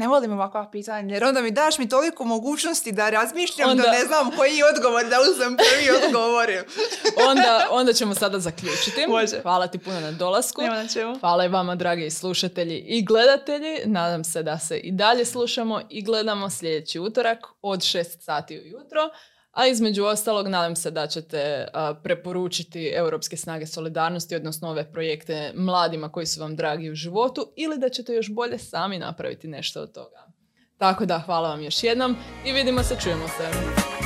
ne 0.00 0.08
volim 0.08 0.32
ovakva 0.32 0.68
pitanja, 0.72 1.14
jer 1.14 1.24
onda 1.24 1.40
mi 1.40 1.50
daš 1.50 1.78
mi 1.78 1.88
toliko 1.88 2.24
mogućnosti 2.24 2.92
da 2.92 3.10
razmišljam 3.10 3.70
Onda- 3.70 3.82
da 3.82 3.90
ne 3.90 4.00
znam 4.00 4.30
koji 4.30 4.60
odgovor 4.74 5.04
da 5.04 5.16
uzmem 5.22 5.56
prvi 5.56 5.90
odgovor. 5.98 6.48
Onda, 7.28 7.66
onda 7.70 7.92
ćemo 7.92 8.14
sada 8.14 8.38
zaključiti. 8.38 9.06
Može. 9.08 9.40
Hvala 9.42 9.66
ti 9.66 9.78
puno 9.78 10.00
na 10.00 10.12
dolasku. 10.12 10.62
Nema 10.62 10.76
na 10.76 10.88
čemu. 10.88 11.18
Hvala 11.20 11.44
i 11.44 11.48
vama, 11.48 11.74
dragi 11.74 12.10
slušatelji 12.10 12.78
i 12.78 13.04
gledatelji. 13.04 13.78
Nadam 13.86 14.24
se 14.24 14.42
da 14.42 14.58
se 14.58 14.78
i 14.78 14.92
dalje 14.92 15.24
slušamo 15.24 15.80
i 15.90 16.02
gledamo 16.02 16.50
sljedeći 16.50 16.98
utorak 17.00 17.38
od 17.62 17.80
6 17.80 18.04
sati 18.20 18.54
ujutro. 18.56 19.00
A 19.52 19.66
između 19.66 20.04
ostalog, 20.04 20.48
nadam 20.48 20.76
se 20.76 20.90
da 20.90 21.06
ćete 21.06 21.68
a, 21.72 21.94
preporučiti 22.02 22.92
Europske 22.94 23.36
snage 23.36 23.66
solidarnosti, 23.66 24.36
odnosno 24.36 24.70
ove 24.70 24.92
projekte 24.92 25.52
mladima 25.54 26.12
koji 26.12 26.26
su 26.26 26.40
vam 26.40 26.56
dragi 26.56 26.90
u 26.90 26.94
životu 26.94 27.52
ili 27.56 27.78
da 27.78 27.88
ćete 27.88 28.12
još 28.12 28.34
bolje 28.34 28.58
sami 28.58 28.98
napraviti 28.98 29.48
nešto 29.48 29.82
od 29.82 29.92
toga. 29.92 30.26
Tako 30.78 31.06
da, 31.06 31.18
hvala 31.18 31.48
vam 31.48 31.62
još 31.62 31.84
jednom 31.84 32.16
i 32.46 32.52
vidimo 32.52 32.82
se, 32.82 32.96
čujemo 33.02 33.28
se. 33.28 33.99